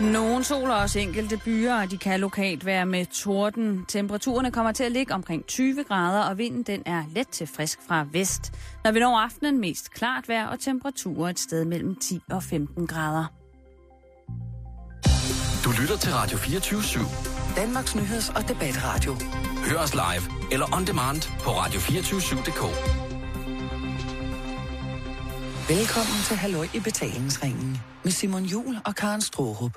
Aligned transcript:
Nogle 0.00 0.44
sol 0.44 0.70
og 0.70 0.76
også 0.76 0.98
enkelte 0.98 1.36
byer, 1.36 1.74
og 1.74 1.90
de 1.90 1.98
kan 1.98 2.20
lokalt 2.20 2.66
være 2.66 2.86
med 2.86 3.06
torden. 3.06 3.84
Temperaturerne 3.88 4.50
kommer 4.50 4.72
til 4.72 4.84
at 4.84 4.92
ligge 4.92 5.14
omkring 5.14 5.46
20 5.46 5.84
grader, 5.84 6.22
og 6.22 6.38
vinden 6.38 6.62
den 6.62 6.82
er 6.86 7.04
let 7.14 7.28
til 7.28 7.46
frisk 7.46 7.78
fra 7.88 8.06
vest. 8.12 8.52
Når 8.84 8.92
vi 8.92 9.00
når 9.00 9.18
aftenen 9.18 9.60
mest 9.60 9.90
klart 9.94 10.28
vejr 10.28 10.46
og 10.46 10.60
temperaturer 10.60 11.30
et 11.30 11.38
sted 11.38 11.64
mellem 11.64 11.96
10 11.96 12.20
og 12.30 12.42
15 12.42 12.86
grader. 12.86 13.24
Du 15.64 15.70
lytter 15.80 15.96
til 15.96 16.12
Radio 16.12 16.38
24 16.38 16.80
/7. 16.80 17.56
Danmarks 17.56 17.94
Nyheds- 17.96 18.36
og 18.36 18.48
Debatradio. 18.48 19.16
Hør 19.70 19.78
os 19.78 19.94
live 19.94 20.52
eller 20.52 20.76
on 20.76 20.86
demand 20.86 21.22
på 21.40 21.50
radio247.dk. 21.50 22.62
Velkommen 25.68 26.22
til 26.24 26.36
Halløj 26.36 26.66
i 26.74 26.80
betalingsringen 26.80 27.78
med 28.04 28.12
Simon 28.12 28.42
Jul 28.44 28.76
og 28.84 28.94
Karen 28.94 29.20
Strohrup. 29.20 29.72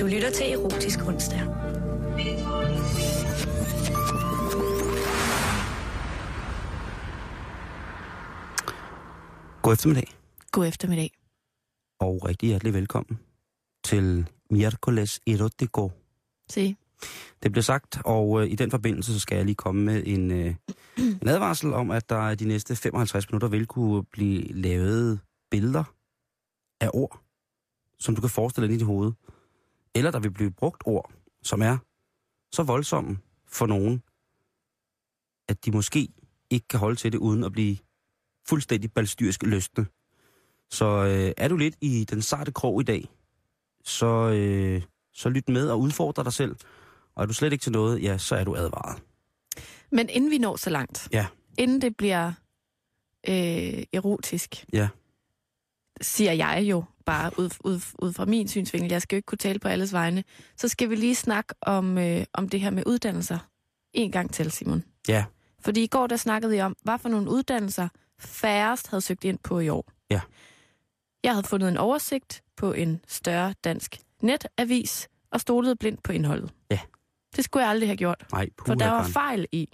Du 0.00 0.06
lytter 0.06 0.30
til 0.34 0.52
Erotisk 0.52 0.98
onsdag. 1.06 1.40
God 9.62 9.72
eftermiddag, 9.72 10.08
God 10.50 10.66
eftermiddag. 10.66 11.10
og 12.00 12.28
rigtig 12.28 12.46
hjertelig 12.48 12.74
velkommen 12.74 13.18
til 13.84 14.26
Miércoles 14.52 15.18
Erotico. 15.26 15.90
Se. 16.50 16.76
Det 17.42 17.52
blev 17.52 17.62
sagt, 17.62 17.98
og 18.04 18.42
øh, 18.42 18.50
i 18.50 18.54
den 18.54 18.70
forbindelse 18.70 19.12
så 19.12 19.20
skal 19.20 19.36
jeg 19.36 19.44
lige 19.44 19.54
komme 19.54 19.82
med 19.82 20.02
en, 20.06 20.30
øh, 20.30 20.54
en 21.22 21.28
advarsel 21.28 21.72
om, 21.72 21.90
at 21.90 22.08
der 22.08 22.34
de 22.34 22.44
næste 22.44 22.76
55 22.76 23.30
minutter 23.30 23.48
vil 23.48 23.66
kunne 23.66 24.04
blive 24.04 24.42
lavet 24.42 25.20
billeder 25.50 25.84
af 26.80 26.90
ord, 26.94 27.20
som 27.98 28.14
du 28.14 28.20
kan 28.20 28.30
forestille 28.30 28.68
dig 28.68 28.74
i 28.74 28.78
dit 28.78 28.86
hoved. 28.86 29.12
Eller 29.94 30.10
der 30.10 30.20
vil 30.20 30.30
blive 30.30 30.50
brugt 30.50 30.82
ord, 30.86 31.12
som 31.42 31.62
er 31.62 31.78
så 32.52 32.62
voldsomme 32.62 33.18
for 33.48 33.66
nogen, 33.66 34.02
at 35.48 35.64
de 35.64 35.70
måske 35.70 36.08
ikke 36.50 36.68
kan 36.68 36.80
holde 36.80 36.96
til 36.96 37.12
det 37.12 37.18
uden 37.18 37.44
at 37.44 37.52
blive 37.52 37.76
fuldstændig 38.48 38.92
balstyrisk 38.92 39.42
løsne. 39.42 39.86
Så 40.70 40.86
øh, 40.86 41.32
er 41.36 41.48
du 41.48 41.56
lidt 41.56 41.76
i 41.80 42.04
den 42.04 42.22
sarte 42.22 42.52
krog 42.52 42.80
i 42.80 42.84
dag, 42.84 43.08
så, 43.84 44.30
øh, 44.30 44.82
så 45.12 45.28
lyt 45.28 45.48
med 45.48 45.70
og 45.70 45.80
udfordre 45.80 46.24
dig 46.24 46.32
selv. 46.32 46.56
Og 47.20 47.24
er 47.24 47.26
du 47.26 47.34
slet 47.34 47.52
ikke 47.52 47.62
til 47.62 47.72
noget, 47.72 48.02
ja, 48.02 48.18
så 48.18 48.36
er 48.36 48.44
du 48.44 48.56
advaret. 48.56 49.02
Men 49.92 50.08
inden 50.08 50.30
vi 50.30 50.38
når 50.38 50.56
så 50.56 50.70
langt, 50.70 51.08
Ja. 51.12 51.26
inden 51.58 51.80
det 51.80 51.96
bliver 51.96 52.32
øh, 53.28 53.82
erotisk, 53.92 54.64
Ja. 54.72 54.88
siger 56.00 56.32
jeg 56.32 56.62
jo 56.70 56.84
bare 57.06 57.30
ud, 57.38 57.50
ud, 57.64 57.80
ud 57.98 58.12
fra 58.12 58.24
min 58.24 58.48
synsvinkel, 58.48 58.90
jeg 58.90 59.02
skal 59.02 59.16
jo 59.16 59.18
ikke 59.18 59.26
kunne 59.26 59.38
tale 59.38 59.58
på 59.58 59.68
alles 59.68 59.92
vegne, 59.92 60.24
så 60.56 60.68
skal 60.68 60.90
vi 60.90 60.94
lige 60.96 61.14
snakke 61.14 61.54
om, 61.62 61.98
øh, 61.98 62.24
om 62.32 62.48
det 62.48 62.60
her 62.60 62.70
med 62.70 62.82
uddannelser 62.86 63.38
en 63.92 64.12
gang 64.12 64.32
til, 64.34 64.50
Simon. 64.50 64.84
Ja. 65.08 65.24
Fordi 65.60 65.82
i 65.82 65.86
går 65.86 66.06
der 66.06 66.16
snakkede 66.16 66.52
vi 66.52 66.60
om, 66.60 66.76
hvad 66.82 66.98
for 66.98 67.08
nogle 67.08 67.30
uddannelser 67.30 67.88
færrest 68.18 68.88
havde 68.88 69.00
søgt 69.00 69.24
ind 69.24 69.38
på 69.38 69.58
i 69.58 69.68
år. 69.68 69.92
Ja. 70.10 70.20
Jeg 71.24 71.32
havde 71.34 71.46
fundet 71.46 71.68
en 71.68 71.76
oversigt 71.76 72.42
på 72.56 72.72
en 72.72 73.00
større 73.08 73.54
dansk 73.64 73.98
netavis 74.22 75.08
og 75.32 75.40
stolede 75.40 75.76
blindt 75.76 76.02
på 76.02 76.12
indholdet. 76.12 76.52
Ja. 76.70 76.78
Det 77.36 77.44
skulle 77.44 77.62
jeg 77.62 77.70
aldrig 77.70 77.88
have 77.88 77.96
gjort, 77.96 78.24
Nej, 78.32 78.48
for 78.66 78.74
der 78.74 78.90
var 78.90 79.08
fejl 79.08 79.46
i. 79.52 79.68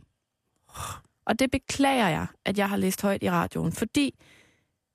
Og 1.27 1.39
det 1.39 1.51
beklager 1.51 2.09
jeg, 2.09 2.27
at 2.45 2.59
jeg 2.59 2.69
har 2.69 2.77
læst 2.77 3.03
højt 3.03 3.23
i 3.23 3.31
radioen, 3.31 3.73
fordi 3.73 4.15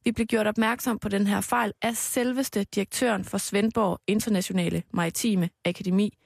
vi 0.03 0.12
blev 0.12 0.28
gjort 0.28 0.48
opmærksom 0.48 1.00
på 1.00 1.09
den 1.09 1.28
her 1.28 1.42
fejl 1.42 1.73
af 1.81 1.95
selveste 1.98 2.64
direktøren 2.64 3.26
for 3.26 3.38
Svendborg 3.38 4.00
Internationale 4.08 4.84
Maritime 4.94 5.50
Akademi, 5.66 6.18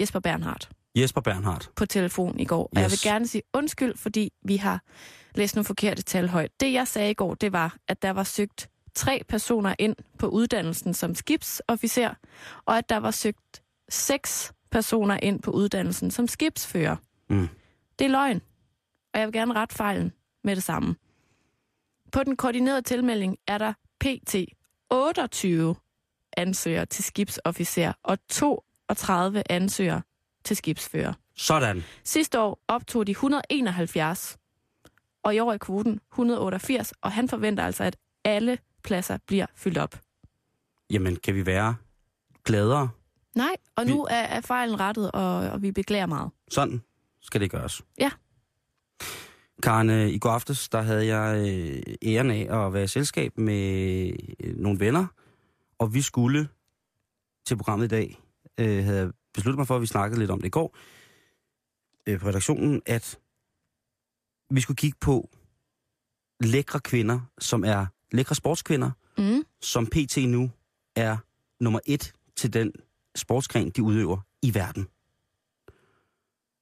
Jesper 0.00 0.20
Bernhardt 0.20 0.70
Jesper 0.96 1.20
Bernhardt. 1.20 1.70
på 1.76 1.86
telefon 1.86 2.40
i 2.40 2.44
går. 2.44 2.62
Og 2.64 2.70
jeg 2.74 2.84
Yes. 2.84 2.92
vil 3.04 3.10
gerne 3.12 3.26
sige 3.26 3.42
undskyld, 3.52 3.96
fordi 3.96 4.32
vi 4.44 4.56
har 4.56 4.82
læst 5.34 5.56
nogle 5.56 5.64
forkerte 5.64 6.02
tal 6.02 6.28
højt. 6.28 6.50
Det 6.60 6.72
jeg 6.72 6.88
sagde 6.88 7.10
i 7.10 7.14
går, 7.14 7.34
det 7.34 7.52
var, 7.52 7.76
at 7.88 8.02
der 8.02 8.10
var 8.10 8.22
søgt 8.24 8.68
tre 8.94 9.22
personer 9.28 9.74
ind 9.78 9.96
på 10.18 10.26
uddannelsen 10.28 10.94
som 10.94 11.14
skibsofficer, 11.14 12.14
og 12.64 12.78
at 12.78 12.88
der 12.88 12.96
var 12.96 13.10
søgt 13.10 13.62
seks 13.88 14.52
personer 14.70 15.18
ind 15.22 15.42
på 15.42 15.50
uddannelsen 15.50 16.10
som 16.10 16.28
skibsfører. 16.28 16.96
Mm. 17.28 17.48
Det 17.98 18.04
er 18.04 18.08
løgn, 18.08 18.40
og 19.14 19.20
jeg 19.20 19.26
vil 19.28 19.32
gerne 19.32 19.54
rette 19.54 19.74
fejlen 19.74 20.12
med 20.44 20.56
det 20.56 20.64
samme. 20.64 20.96
På 22.12 22.24
den 22.24 22.36
koordinerede 22.36 22.82
tilmelding 22.82 23.36
er 23.46 23.58
der 23.58 23.72
pt. 24.00 24.34
28 24.90 25.76
ansøgere 26.36 26.86
til 26.86 27.04
skibsofficer 27.04 27.92
og 28.02 28.18
32 28.28 29.42
ansøgere 29.52 30.02
til 30.44 30.56
skibsfører. 30.56 31.12
Sådan. 31.36 31.84
Sidste 32.04 32.40
år 32.40 32.60
optog 32.68 33.06
de 33.06 33.10
171, 33.10 34.38
og 35.22 35.34
i 35.34 35.38
år 35.38 35.52
er 35.52 35.58
kvoten 35.58 36.00
188, 36.12 36.92
og 37.00 37.12
han 37.12 37.28
forventer 37.28 37.64
altså, 37.64 37.84
at 37.84 37.96
alle 38.24 38.58
pladser 38.82 39.18
bliver 39.26 39.46
fyldt 39.54 39.78
op. 39.78 40.00
Jamen, 40.90 41.16
kan 41.16 41.34
vi 41.34 41.46
være 41.46 41.76
gladere? 42.44 42.88
Nej, 43.36 43.56
og 43.76 43.86
Vi- 43.86 43.90
nu 43.90 44.04
er, 44.04 44.14
er 44.14 44.40
fejlen 44.40 44.80
rettet, 44.80 45.10
og, 45.12 45.36
og 45.36 45.62
vi 45.62 45.72
beklager 45.72 46.06
meget. 46.06 46.30
Sådan 46.50 46.82
skal 47.20 47.40
det 47.40 47.50
gøres. 47.50 47.82
Ja. 47.98 48.10
Karen, 49.62 49.90
øh, 49.90 50.08
i 50.08 50.18
går 50.18 50.30
aftes, 50.30 50.68
der 50.68 50.82
havde 50.82 51.06
jeg 51.16 51.48
øh, 51.48 51.82
æren 52.02 52.30
af 52.30 52.66
at 52.66 52.72
være 52.72 52.84
i 52.84 52.86
selskab 52.86 53.38
med 53.38 54.12
øh, 54.40 54.56
nogle 54.56 54.80
venner, 54.80 55.06
og 55.78 55.94
vi 55.94 56.02
skulle 56.02 56.48
til 57.46 57.56
programmet 57.56 57.84
i 57.84 57.88
dag, 57.88 58.20
øh, 58.60 58.84
havde 58.84 58.98
jeg 58.98 59.10
besluttet 59.34 59.58
mig 59.58 59.66
for, 59.66 59.74
at 59.76 59.80
vi 59.80 59.86
snakkede 59.86 60.18
lidt 60.20 60.30
om 60.30 60.38
det 60.40 60.46
i 60.46 60.50
går, 60.50 60.76
øh, 62.06 62.20
på 62.20 62.28
redaktionen, 62.28 62.82
at 62.86 63.18
vi 64.50 64.60
skulle 64.60 64.76
kigge 64.76 64.98
på 65.00 65.28
lækre 66.40 66.80
kvinder, 66.80 67.20
som 67.38 67.64
er 67.64 67.86
lækre 68.12 68.34
sportskvinder, 68.34 68.90
Mm. 69.18 69.42
som 69.62 69.86
pt. 69.86 70.16
nu 70.16 70.50
er 70.96 71.16
nummer 71.60 71.80
et 71.86 72.12
til 72.36 72.52
den 72.52 72.72
sportsgren, 73.18 73.70
de 73.70 73.82
udøver 73.82 74.18
i 74.42 74.54
verden. 74.54 74.88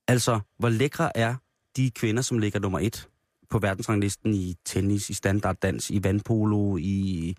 Altså, 0.09 0.41
hvor 0.59 0.69
lækre 0.69 1.17
er 1.17 1.35
de 1.77 1.91
kvinder, 1.91 2.23
som 2.23 2.39
ligger 2.39 2.61
nummer 2.61 2.79
et 2.79 3.09
på 3.51 3.59
verdensranglisten 3.59 4.35
i 4.35 4.55
tennis, 4.65 5.11
i 5.11 5.15
standarddans, 5.15 5.91
i 5.91 6.05
vandpolo, 6.05 6.77
i, 6.77 7.35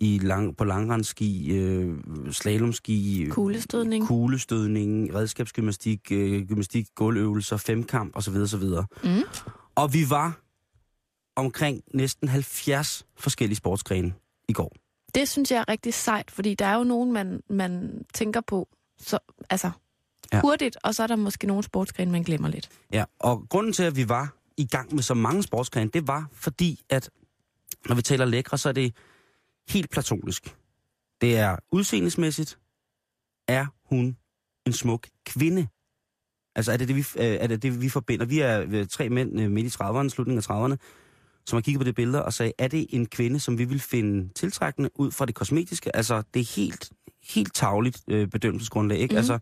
i 0.00 0.18
lang, 0.22 0.56
på 0.56 0.64
langrensski, 0.64 1.52
øh, 1.52 1.98
slalomski, 2.30 3.26
Kuglestødning. 3.30 4.06
kuglestødning, 4.06 5.14
redskabsgymnastik, 5.14 6.12
øh, 6.12 6.46
gymnastik, 6.48 6.86
gulvøvelser, 6.94 7.56
femkamp 7.56 8.16
osv. 8.16 8.34
osv. 8.36 8.64
Mm. 9.04 9.22
Og 9.74 9.92
vi 9.92 10.10
var 10.10 10.40
omkring 11.36 11.82
næsten 11.94 12.28
70 12.28 13.06
forskellige 13.18 13.56
sportsgrene 13.56 14.14
i 14.48 14.52
går. 14.52 14.76
Det 15.14 15.28
synes 15.28 15.50
jeg 15.50 15.58
er 15.58 15.68
rigtig 15.68 15.94
sejt, 15.94 16.30
fordi 16.30 16.54
der 16.54 16.66
er 16.66 16.74
jo 16.76 16.84
nogen, 16.84 17.12
man, 17.12 17.42
man 17.50 18.04
tænker 18.14 18.40
på 18.40 18.68
så, 18.98 19.18
altså, 19.50 19.70
Ja. 20.32 20.40
hurtigt, 20.40 20.76
og 20.84 20.94
så 20.94 21.02
er 21.02 21.06
der 21.06 21.16
måske 21.16 21.46
nogle 21.46 21.62
sportsgrene, 21.62 22.12
man 22.12 22.22
glemmer 22.22 22.48
lidt. 22.48 22.68
Ja, 22.92 23.04
og 23.18 23.46
grunden 23.48 23.72
til, 23.72 23.82
at 23.82 23.96
vi 23.96 24.08
var 24.08 24.34
i 24.56 24.66
gang 24.66 24.94
med 24.94 25.02
så 25.02 25.14
mange 25.14 25.42
sportsgrene, 25.42 25.90
det 25.90 26.06
var 26.08 26.28
fordi, 26.32 26.80
at 26.90 27.10
når 27.88 27.94
vi 27.94 28.02
taler 28.02 28.24
lækre, 28.24 28.58
så 28.58 28.68
er 28.68 28.72
det 28.72 28.94
helt 29.68 29.90
platonisk. 29.90 30.56
Det 31.20 31.38
er 31.38 31.56
udseendesmæssigt, 31.72 32.58
er 33.48 33.66
hun 33.84 34.16
en 34.66 34.72
smuk 34.72 35.06
kvinde. 35.26 35.68
Altså 36.54 36.72
er 36.72 36.76
det 36.76 36.88
det, 36.88 36.96
vi, 36.96 37.00
øh, 37.00 37.24
er 37.24 37.46
det, 37.46 37.62
det, 37.62 37.82
vi 37.82 37.88
forbinder? 37.88 38.26
Vi 38.26 38.40
er 38.40 38.64
øh, 38.70 38.86
tre 38.86 39.08
mænd 39.08 39.40
øh, 39.40 39.50
midt 39.50 39.66
i 39.66 39.76
30'erne, 39.82 40.08
slutningen 40.08 40.44
af 40.48 40.50
30'erne, 40.50 40.76
som 41.46 41.56
har 41.56 41.60
kigget 41.60 41.80
på 41.80 41.84
det 41.84 41.94
billeder 41.94 42.20
og 42.20 42.32
sagde, 42.32 42.52
er 42.58 42.68
det 42.68 42.86
en 42.90 43.06
kvinde, 43.06 43.40
som 43.40 43.58
vi 43.58 43.64
vil 43.64 43.80
finde 43.80 44.28
tiltrækkende 44.34 44.90
ud 44.94 45.10
fra 45.10 45.26
det 45.26 45.34
kosmetiske? 45.34 45.96
Altså, 45.96 46.22
det 46.34 46.40
er 46.40 46.54
helt, 46.56 46.90
helt 47.34 47.54
tagligt 47.54 48.02
øh, 48.08 48.28
bedømmelsesgrundlag, 48.28 48.98
ikke? 48.98 49.12
Mhm. 49.12 49.16
Altså, 49.16 49.38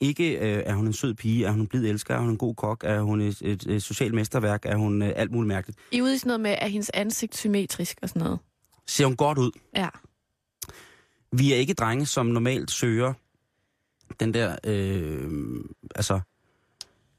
ikke 0.00 0.32
øh, 0.38 0.62
er 0.66 0.74
hun 0.74 0.86
en 0.86 0.92
sød 0.92 1.14
pige, 1.14 1.46
er 1.46 1.50
hun 1.50 1.60
en 1.60 1.66
blid 1.66 1.84
elsker, 1.84 2.14
er 2.14 2.18
hun 2.18 2.30
en 2.30 2.38
god 2.38 2.54
kok, 2.54 2.84
er 2.86 3.00
hun 3.00 3.20
et, 3.20 3.42
et, 3.42 3.66
et 3.66 3.82
socialt 3.82 4.14
mesterværk, 4.14 4.66
er 4.66 4.76
hun 4.76 5.02
øh, 5.02 5.12
alt 5.16 5.32
muligt 5.32 5.48
mærkeligt. 5.48 5.78
I 5.90 5.98
er 5.98 6.02
ude 6.02 6.14
i 6.14 6.18
sådan 6.18 6.28
noget 6.28 6.40
med, 6.40 6.50
at 6.50 6.70
hendes 6.70 6.90
ansigt 6.94 7.36
symmetrisk 7.36 7.98
og 8.02 8.08
sådan 8.08 8.22
noget. 8.22 8.38
Ser 8.86 9.06
hun 9.06 9.16
godt 9.16 9.38
ud? 9.38 9.50
Ja. 9.76 9.88
Vi 11.32 11.52
er 11.52 11.56
ikke 11.56 11.74
drenge, 11.74 12.06
som 12.06 12.26
normalt 12.26 12.70
søger 12.70 13.12
den 14.20 14.34
der, 14.34 14.56
øh, 14.64 15.30
altså, 15.94 16.20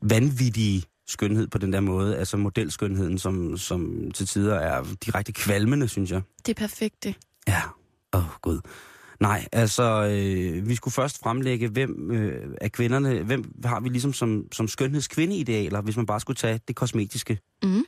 vanvittige 0.01 0.83
skønhed 1.07 1.47
på 1.47 1.57
den 1.57 1.73
der 1.73 1.79
måde. 1.79 2.17
Altså 2.17 2.37
modelskønheden, 2.37 3.17
som, 3.17 3.57
som 3.57 4.11
til 4.11 4.27
tider 4.27 4.55
er 4.55 4.83
direkte 5.05 5.31
kvalmende, 5.31 5.87
synes 5.87 6.11
jeg. 6.11 6.21
Det 6.45 6.49
er 6.49 6.67
perfekt, 6.67 7.03
det. 7.03 7.15
Ja, 7.47 7.61
åh 8.13 8.19
oh, 8.23 8.29
gud. 8.41 8.59
Nej, 9.19 9.47
altså, 9.51 9.83
øh, 10.03 10.67
vi 10.69 10.75
skulle 10.75 10.93
først 10.93 11.19
fremlægge, 11.19 11.67
hvem 11.67 12.11
øh, 12.11 12.55
af 12.61 12.71
kvinderne, 12.71 13.23
hvem 13.23 13.43
har 13.65 13.79
vi 13.79 13.89
ligesom 13.89 14.13
som, 14.13 14.47
som 14.51 14.67
skønhedskvindeidealer, 14.67 15.81
hvis 15.81 15.97
man 15.97 16.05
bare 16.05 16.19
skulle 16.19 16.37
tage 16.37 16.59
det 16.67 16.75
kosmetiske. 16.75 17.39
Mhm. 17.63 17.85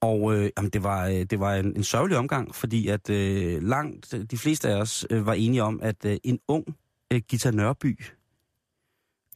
Og 0.00 0.36
øh, 0.36 0.50
jamen, 0.56 0.70
det 0.70 0.82
var, 0.82 1.06
øh, 1.06 1.14
det 1.14 1.40
var 1.40 1.54
en, 1.54 1.76
en 1.76 1.84
sørgelig 1.84 2.18
omgang, 2.18 2.54
fordi 2.54 2.88
at 2.88 3.10
øh, 3.10 3.62
langt 3.62 4.14
de 4.30 4.38
fleste 4.38 4.68
af 4.68 4.80
os 4.80 5.06
øh, 5.10 5.26
var 5.26 5.32
enige 5.32 5.62
om, 5.62 5.80
at 5.82 6.04
øh, 6.04 6.16
en 6.24 6.38
ung 6.48 6.76
øh, 7.12 7.20
Gita 7.28 7.50
Nørby 7.50 8.00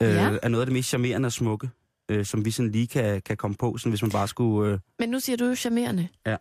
øh, 0.03 0.09
Ja. 0.09 0.37
er 0.43 0.49
noget 0.49 0.63
af 0.63 0.67
det 0.67 0.73
mest 0.73 0.89
charmerende 0.89 1.27
og 1.27 1.33
smukke, 1.33 1.71
øh, 2.09 2.25
som 2.25 2.45
vi 2.45 2.51
sådan 2.51 2.71
lige 2.73 2.87
kan, 2.87 3.23
kan 3.23 3.37
komme 3.37 3.57
på, 3.57 3.77
sådan, 3.77 3.91
hvis 3.93 4.03
man 4.03 4.11
bare 4.11 4.29
skulle... 4.29 4.73
Øh, 4.73 4.79
Men 4.99 5.09
nu 5.09 5.21
siger 5.21 5.37
du 5.37 5.45
jo 5.45 5.55
charmerende. 5.55 6.09
Ja. 6.27 6.37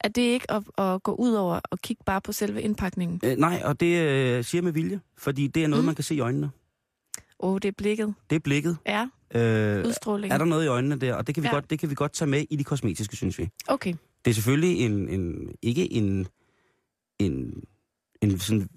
Er 0.00 0.08
det 0.08 0.22
ikke 0.22 0.50
at, 0.50 0.62
at 0.78 1.02
gå 1.02 1.14
ud 1.14 1.32
over 1.32 1.60
og 1.70 1.78
kigge 1.78 2.02
bare 2.06 2.20
på 2.20 2.32
selve 2.32 2.62
indpakningen? 2.62 3.20
øh, 3.24 3.36
nej, 3.36 3.62
og 3.64 3.80
det 3.80 3.98
øh, 4.08 4.44
siger 4.44 4.62
med 4.62 4.72
vilje, 4.72 5.00
fordi 5.18 5.46
det 5.46 5.64
er 5.64 5.68
noget, 5.68 5.84
Mm. 5.84 5.86
man 5.86 5.94
kan 5.94 6.04
se 6.04 6.14
i 6.14 6.20
øjnene. 6.20 6.50
Åh, 7.40 7.52
oh, 7.52 7.58
det 7.62 7.68
er 7.68 7.72
blikket. 7.78 8.14
Det 8.30 8.36
er 8.36 8.40
blikket. 8.40 8.76
Ja, 8.86 9.08
Øh, 9.34 9.86
udstrålingen. 9.86 10.32
er 10.32 10.38
der 10.38 10.44
noget 10.44 10.64
i 10.64 10.66
øjnene 10.66 10.96
der, 10.96 11.14
og 11.14 11.26
det 11.26 11.34
kan, 11.34 11.42
vi 11.42 11.48
Ja. 11.48 11.54
godt, 11.54 11.70
det 11.70 11.78
kan 11.78 11.90
vi 11.90 11.94
godt 11.94 12.12
tage 12.12 12.28
med 12.28 12.44
i 12.50 12.56
de 12.56 12.64
kosmetiske, 12.64 13.16
synes 13.16 13.38
vi. 13.38 13.48
Okay. 13.68 13.94
Det 14.24 14.30
er 14.30 14.34
selvfølgelig 14.34 14.78
en, 14.86 15.08
en 15.08 15.54
ikke 15.62 15.92
en, 15.92 16.26
en, 17.18 17.62
en 18.22 18.38
sådan, 18.38 18.68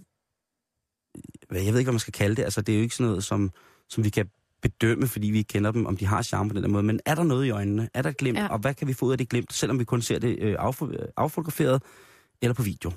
jeg 1.51 1.73
ved 1.73 1.79
ikke, 1.79 1.83
hvad 1.87 1.93
man 1.93 1.99
skal 1.99 2.13
kalde 2.13 2.35
det. 2.35 2.43
Altså, 2.43 2.61
det 2.61 2.73
er 2.73 2.77
jo 2.77 2.83
ikke 2.83 2.95
sådan 2.95 3.07
noget, 3.09 3.23
som, 3.23 3.51
som 3.89 4.03
vi 4.03 4.09
kan 4.09 4.29
bedømme, 4.69 5.07
fordi 5.07 5.27
vi 5.27 5.37
ikke 5.37 5.47
kender 5.47 5.71
dem, 5.71 5.85
om 5.85 5.97
de 5.97 6.05
har 6.05 6.21
charme 6.21 6.49
på 6.49 6.55
den 6.55 6.63
der 6.63 6.69
måde. 6.69 6.83
Men 6.83 6.99
er 7.05 7.15
der 7.15 7.23
noget 7.23 7.45
i 7.45 7.49
øjnene? 7.49 7.89
Er 7.93 8.01
der 8.01 8.09
et 8.09 8.17
glimt? 8.17 8.37
Ja. 8.37 8.47
Og 8.47 8.59
hvad 8.59 8.73
kan 8.73 8.87
vi 8.87 8.93
få 8.93 9.05
ud 9.05 9.11
af 9.11 9.17
det 9.17 9.29
glimt, 9.29 9.53
selvom 9.53 9.79
vi 9.79 9.83
kun 9.83 10.01
ser 10.01 10.19
det 10.19 10.39
øh, 10.39 10.55
affo- 10.59 11.11
affotograferet 11.17 11.83
eller 12.41 12.53
på 12.53 12.63
video? 12.63 12.91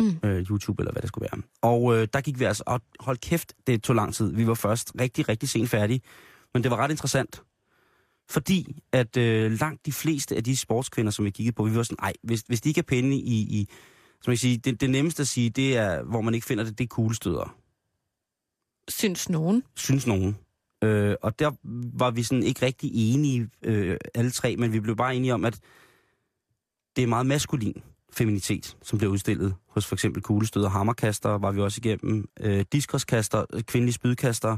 Mm. 0.00 0.16
Øh, 0.24 0.42
YouTube 0.42 0.82
eller 0.82 0.92
hvad 0.92 1.02
det 1.02 1.08
skulle 1.08 1.28
være. 1.32 1.42
Og 1.62 1.96
øh, 1.96 2.08
der 2.12 2.20
gik 2.20 2.38
vi 2.38 2.44
altså, 2.44 2.62
og 2.66 2.80
hold 3.00 3.18
kæft, 3.18 3.54
det 3.66 3.82
tog 3.82 3.96
lang 3.96 4.14
tid. 4.14 4.32
Vi 4.32 4.46
var 4.46 4.54
først 4.54 4.92
rigtig, 5.00 5.28
rigtig 5.28 5.48
sent 5.48 5.68
færdige. 5.70 6.00
Men 6.54 6.62
det 6.62 6.70
var 6.70 6.76
ret 6.76 6.90
interessant. 6.90 7.42
Fordi 8.30 8.80
at 8.92 9.16
øh, 9.16 9.52
langt 9.60 9.86
de 9.86 9.92
fleste 9.92 10.36
af 10.36 10.44
de 10.44 10.56
sportskvinder, 10.56 11.12
som 11.12 11.24
vi 11.24 11.30
kiggede 11.30 11.54
på, 11.54 11.64
vi 11.64 11.76
var 11.76 11.82
sådan, 11.82 11.96
ej, 12.02 12.12
hvis, 12.22 12.40
hvis 12.40 12.60
de 12.60 12.68
ikke 12.68 12.78
er 12.78 12.82
pæne 12.82 13.16
i, 13.16 13.36
i 13.60 13.68
som 14.22 14.30
jeg 14.30 14.38
siger, 14.38 14.58
det, 14.58 14.80
det 14.80 14.90
nemmeste 14.90 15.20
at 15.20 15.28
sige, 15.28 15.50
det 15.50 15.76
er, 15.76 16.02
hvor 16.02 16.20
man 16.20 16.34
ikke 16.34 16.46
finder 16.46 16.64
det, 16.64 16.78
det 16.78 16.84
er 16.84 16.88
kuglestøder, 16.88 17.56
Synes 18.88 19.28
nogen. 19.28 19.62
synes 19.76 20.06
nogen. 20.06 20.36
Øh, 20.82 21.16
og 21.22 21.38
der 21.38 21.50
var 21.98 22.10
vi 22.10 22.22
sådan 22.22 22.42
ikke 22.42 22.66
rigtig 22.66 22.90
enige, 22.94 23.48
øh, 23.62 23.96
alle 24.14 24.30
tre, 24.30 24.56
men 24.56 24.72
vi 24.72 24.80
blev 24.80 24.96
bare 24.96 25.16
enige 25.16 25.34
om, 25.34 25.44
at 25.44 25.58
det 26.96 27.02
er 27.02 27.06
meget 27.06 27.26
maskulin 27.26 27.82
feminitet, 28.12 28.76
som 28.82 28.98
bliver 28.98 29.12
udstillet 29.12 29.54
hos 29.68 29.86
for 29.86 29.96
eksempel 29.96 30.22
kuglestøder, 30.22 30.68
hammerkaster, 30.68 31.30
var 31.30 31.52
vi 31.52 31.60
også 31.60 31.80
igennem, 31.84 32.28
øh, 32.40 32.64
diskoskaster, 32.72 33.44
øh, 33.52 33.62
kvindelige 33.62 33.94
spydkaster, 33.94 34.56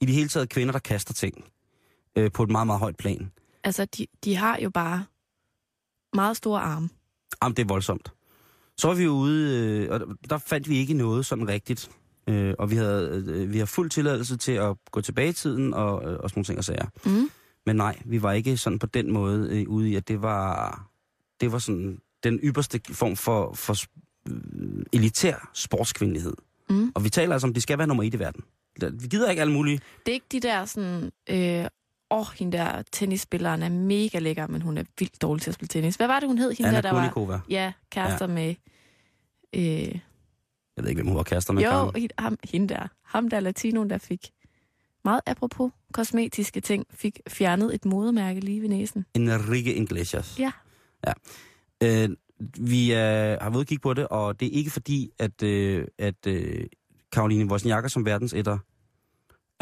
i 0.00 0.06
det 0.06 0.14
hele 0.14 0.28
taget 0.28 0.48
kvinder, 0.48 0.72
der 0.72 0.78
kaster 0.78 1.14
ting 1.14 1.44
øh, 2.16 2.32
på 2.32 2.42
et 2.42 2.50
meget, 2.50 2.66
meget 2.66 2.80
højt 2.80 2.96
plan. 2.96 3.32
Altså, 3.64 3.84
de, 3.84 4.06
de 4.24 4.36
har 4.36 4.58
jo 4.62 4.70
bare 4.70 5.04
meget 6.14 6.36
store 6.36 6.60
arme. 6.60 6.88
Jamen, 7.42 7.56
det 7.56 7.62
er 7.62 7.66
voldsomt. 7.66 8.12
Så 8.76 8.88
var 8.88 8.94
vi 8.94 9.08
ude, 9.08 9.58
øh, 9.58 9.90
og 9.90 10.00
der 10.30 10.38
fandt 10.38 10.68
vi 10.68 10.76
ikke 10.76 10.94
noget 10.94 11.26
sådan 11.26 11.48
rigtigt. 11.48 11.90
Øh, 12.30 12.54
og 12.58 12.70
vi 12.70 12.76
havde, 12.76 13.24
øh, 13.28 13.52
vi 13.52 13.58
har 13.58 13.66
fuld 13.66 13.90
tilladelse 13.90 14.36
til 14.36 14.52
at 14.52 14.76
gå 14.90 15.00
tilbage 15.00 15.28
i 15.28 15.32
tiden 15.32 15.74
og, 15.74 16.10
øh, 16.10 16.18
og 16.18 16.30
sådan 16.30 16.38
nogle 16.38 16.44
ting 16.44 16.58
og 16.58 16.64
sager. 16.64 16.86
Mm. 17.04 17.30
Men 17.66 17.76
nej, 17.76 17.98
vi 18.04 18.22
var 18.22 18.32
ikke 18.32 18.56
sådan 18.56 18.78
på 18.78 18.86
den 18.86 19.12
måde 19.12 19.60
øh, 19.60 19.68
ude 19.68 19.90
i, 19.90 19.94
at 19.94 20.08
det 20.08 20.22
var, 20.22 20.90
det 21.40 21.52
var 21.52 21.58
sådan 21.58 22.00
den 22.24 22.40
ypperste 22.42 22.80
form 22.92 23.16
for, 23.16 23.52
for 23.54 23.76
øh, 24.28 24.84
elitær 24.92 25.50
sportskvindelighed. 25.54 26.34
Mm. 26.70 26.92
Og 26.94 27.04
vi 27.04 27.10
taler 27.10 27.32
altså 27.32 27.46
om, 27.46 27.54
det 27.54 27.62
skal 27.62 27.78
være 27.78 27.86
nummer 27.86 28.02
et 28.02 28.14
i 28.14 28.18
verden. 28.18 28.44
Vi 28.92 29.06
gider 29.06 29.30
ikke 29.30 29.40
alle 29.40 29.52
mulige. 29.52 29.80
Det 30.06 30.12
er 30.12 30.14
ikke 30.14 30.26
de 30.32 30.40
der 30.40 30.64
sådan... 30.64 31.12
Øh, 31.30 31.66
åh, 32.10 32.26
hende 32.38 32.58
der 32.58 32.82
tennisspilleren 32.92 33.62
er 33.62 33.68
mega 33.68 34.18
lækker, 34.18 34.46
men 34.46 34.62
hun 34.62 34.78
er 34.78 34.84
vildt 34.98 35.22
dårlig 35.22 35.42
til 35.42 35.50
at 35.50 35.54
spille 35.54 35.68
tennis. 35.68 35.96
Hvad 35.96 36.06
var 36.06 36.20
det, 36.20 36.28
hun 36.28 36.38
hed? 36.38 36.52
Hende 36.52 36.68
Anna 36.68 36.80
der, 36.80 37.12
der 37.12 37.26
var... 37.26 37.44
Ja, 37.48 37.72
kærester 37.90 38.28
ja. 38.28 38.34
med... 38.34 38.54
Øh, 39.54 39.98
Jeg 40.76 40.84
ved 40.84 40.90
ikke, 40.90 40.98
hvem 40.98 41.08
hun 41.08 41.16
var 41.16 41.22
kærester 41.22 41.52
med. 41.52 41.62
jo, 41.62 41.70
Karen. 41.70 42.08
ham, 42.18 42.38
hende 42.44 42.68
der. 42.68 42.88
Ham 43.04 43.28
der 43.28 43.40
latinoen, 43.40 43.90
der 43.90 43.98
fik 43.98 44.30
meget 45.04 45.20
apropos 45.26 45.72
kosmetiske 45.92 46.60
ting, 46.60 46.86
fik 46.90 47.20
fjernet 47.28 47.74
et 47.74 47.84
modermærke 47.84 48.40
lige 48.40 48.62
ved 48.62 48.68
næsen. 48.68 49.06
Enrique 49.14 49.74
Iglesias. 49.74 50.38
Ja. 50.38 50.52
ja. 51.06 51.12
Øh, 51.82 52.08
vi 52.60 52.92
øh, 52.92 52.98
har 53.40 53.50
været 53.50 53.66
kigge 53.66 53.82
på 53.82 53.94
det, 53.94 54.08
og 54.08 54.40
det 54.40 54.48
er 54.48 54.52
ikke 54.52 54.70
fordi, 54.70 55.10
at, 55.18 55.42
øh, 55.42 55.86
at 55.98 56.26
øh, 56.26 56.66
Karoline 57.12 57.50
Wozniakker 57.50 57.88
som 57.88 58.06
verdensetter 58.06 58.58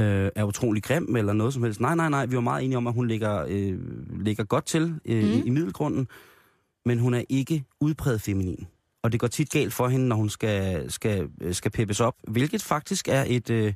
øh, 0.01 0.31
er 0.37 0.45
utrolig 0.45 0.83
grim 0.83 1.17
eller 1.17 1.33
noget 1.33 1.55
som 1.55 1.63
helst. 1.63 1.81
Nej, 1.81 1.95
nej, 1.95 2.09
nej. 2.09 2.27
Vi 2.27 2.35
var 2.35 2.41
meget 2.41 2.65
enige 2.65 2.77
om, 2.77 2.87
at 2.87 2.95
hun 2.95 3.09
ligger, 3.09 3.45
øh, 3.49 3.79
ligger 4.21 4.45
godt 4.45 4.67
til 4.67 4.95
øh, 5.05 5.25
mm. 5.25 5.31
i, 5.31 5.43
i 5.43 5.51
middelgrunden, 5.51 6.09
men 6.85 6.99
hun 6.99 7.15
er 7.15 7.23
ikke 7.29 7.65
udpræget 7.81 8.21
feminin. 8.21 8.67
Og 9.03 9.13
det 9.13 9.21
går 9.21 9.27
tit 9.27 9.51
galt 9.51 9.75
for 9.75 9.89
hende, 9.89 10.09
når 10.09 10.17
hun 10.17 10.31
skal, 10.31 10.91
skal, 10.93 11.29
øh, 11.41 11.55
skal 11.55 11.71
peppes 11.71 12.01
op, 12.01 12.15
hvilket 12.29 12.63
faktisk 12.63 13.09
er 13.09 13.25
et 13.27 13.51
øh, 13.51 13.75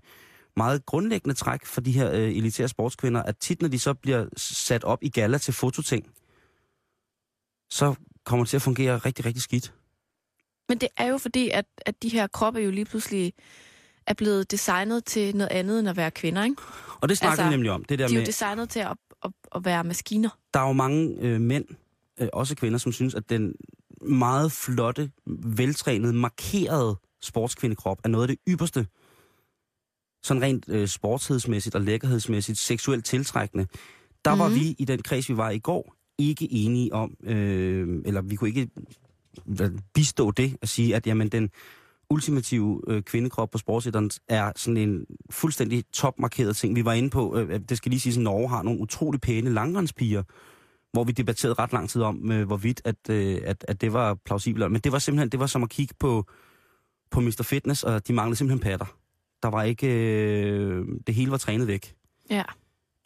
meget 0.56 0.86
grundlæggende 0.86 1.34
træk 1.34 1.66
for 1.66 1.80
de 1.80 1.92
her 1.92 2.10
øh, 2.12 2.36
elitære 2.36 2.68
sportskvinder, 2.68 3.22
at 3.22 3.36
tit, 3.36 3.62
når 3.62 3.68
de 3.68 3.78
så 3.78 3.94
bliver 3.94 4.26
sat 4.36 4.84
op 4.84 4.98
i 5.02 5.08
gala 5.08 5.38
til 5.38 5.54
fototing, 5.54 6.06
så 7.70 7.94
kommer 8.24 8.44
det 8.44 8.50
til 8.50 8.56
at 8.56 8.62
fungere 8.62 8.98
rigtig, 8.98 9.24
rigtig 9.24 9.42
skidt. 9.42 9.74
Men 10.68 10.78
det 10.78 10.88
er 10.96 11.06
jo 11.06 11.18
fordi, 11.18 11.50
at, 11.50 11.64
at 11.86 12.02
de 12.02 12.08
her 12.08 12.26
kroppe 12.26 12.60
jo 12.60 12.70
lige 12.70 12.84
pludselig 12.84 13.32
er 14.06 14.14
blevet 14.14 14.50
designet 14.50 15.04
til 15.04 15.36
noget 15.36 15.52
andet 15.52 15.78
end 15.78 15.88
at 15.88 15.96
være 15.96 16.10
kvinder, 16.10 16.44
ikke? 16.44 16.56
Og 17.00 17.08
det 17.08 17.18
snakker 17.18 17.30
Altså, 17.30 17.44
vi 17.44 17.50
nemlig 17.50 17.70
om. 17.70 17.84
Det 17.84 17.98
der 17.98 18.06
De 18.06 18.12
er 18.12 18.16
jo 18.16 18.20
med, 18.20 18.26
designet 18.26 18.70
til 18.70 18.80
at, 18.80 18.96
at, 19.24 19.30
at 19.54 19.64
være 19.64 19.84
maskiner. 19.84 20.38
der 20.54 20.60
er 20.60 20.66
jo 20.66 20.72
mange 20.72 21.16
øh, 21.20 21.40
mænd, 21.40 21.64
øh, 22.20 22.28
også 22.32 22.56
kvinder, 22.56 22.78
som 22.78 22.92
synes, 22.92 23.14
at 23.14 23.30
den 23.30 23.54
meget 24.04 24.52
flotte, 24.52 25.10
veltrænede, 25.44 26.12
markerede 26.12 26.96
sportskvindekrop 27.22 27.98
er 28.04 28.08
noget 28.08 28.24
af 28.24 28.28
det 28.28 28.38
ypperste. 28.48 28.86
Sådan 30.24 30.42
rent 30.42 30.64
øh, 30.68 30.88
sportshedsmæssigt 30.88 31.74
og 31.74 31.80
lækkerhedsmæssigt, 31.80 32.58
seksuelt 32.58 33.04
tiltrækkende. 33.04 33.66
Der 34.24 34.34
mm. 34.34 34.40
var 34.40 34.48
Mhm. 34.48 34.56
vi 34.56 34.74
i 34.78 34.84
den 34.84 35.02
kreds, 35.02 35.28
vi 35.28 35.36
var 35.36 35.50
i 35.50 35.58
går, 35.58 35.94
ikke 36.18 36.52
enige 36.52 36.94
om, 36.94 37.16
øh, 37.24 38.02
eller 38.04 38.22
vi 38.22 38.36
kunne 38.36 38.48
ikke 38.48 38.68
bistå 39.94 40.30
det 40.30 40.56
at 40.62 40.68
sige, 40.68 40.96
at 40.96 41.06
jamen, 41.06 41.28
den 41.28 41.50
ultimative 42.10 42.80
øh, 42.88 43.02
kvindekrop 43.02 43.50
på 43.50 43.58
sportsætteren 43.58 44.10
er 44.28 44.52
sådan 44.56 44.76
en 44.76 45.06
fuldstændig 45.30 45.84
topmarkeret 45.92 46.56
ting. 46.56 46.76
Vi 46.76 46.84
var 46.84 46.92
inde 46.92 47.10
på, 47.10 47.36
øh, 47.36 47.60
det 47.68 47.76
skal 47.76 47.90
lige 47.90 48.00
sige, 48.00 48.12
at 48.12 48.22
Norge 48.22 48.48
har 48.48 48.62
nogle 48.62 48.80
utrolig 48.80 49.20
pæne 49.20 49.50
langrendspiger, 49.50 50.22
hvor 50.92 51.04
vi 51.04 51.12
debatterede 51.12 51.54
ret 51.54 51.72
lang 51.72 51.90
tid 51.90 52.02
om, 52.02 52.32
øh, 52.32 52.46
hvorvidt 52.46 52.80
at, 52.84 53.10
øh, 53.10 53.40
at, 53.44 53.64
at 53.68 53.80
det 53.80 53.92
var 53.92 54.14
plausibelt. 54.14 54.72
Men 54.72 54.80
det 54.80 54.92
var 54.92 54.98
simpelthen 54.98 55.28
det 55.28 55.40
var 55.40 55.46
som 55.46 55.62
at 55.62 55.68
kigge 55.68 55.94
på, 55.98 56.26
på 57.10 57.20
Mr. 57.20 57.42
Fitness, 57.44 57.82
og 57.82 58.08
de 58.08 58.12
manglede 58.12 58.36
simpelthen 58.36 58.70
patter. 58.70 58.96
Der 59.42 59.48
var 59.48 59.62
ikke... 59.62 59.86
Øh, 59.86 60.86
det 61.06 61.14
hele 61.14 61.30
var 61.30 61.36
trænet 61.36 61.66
væk. 61.66 61.94
Ja. 62.30 62.42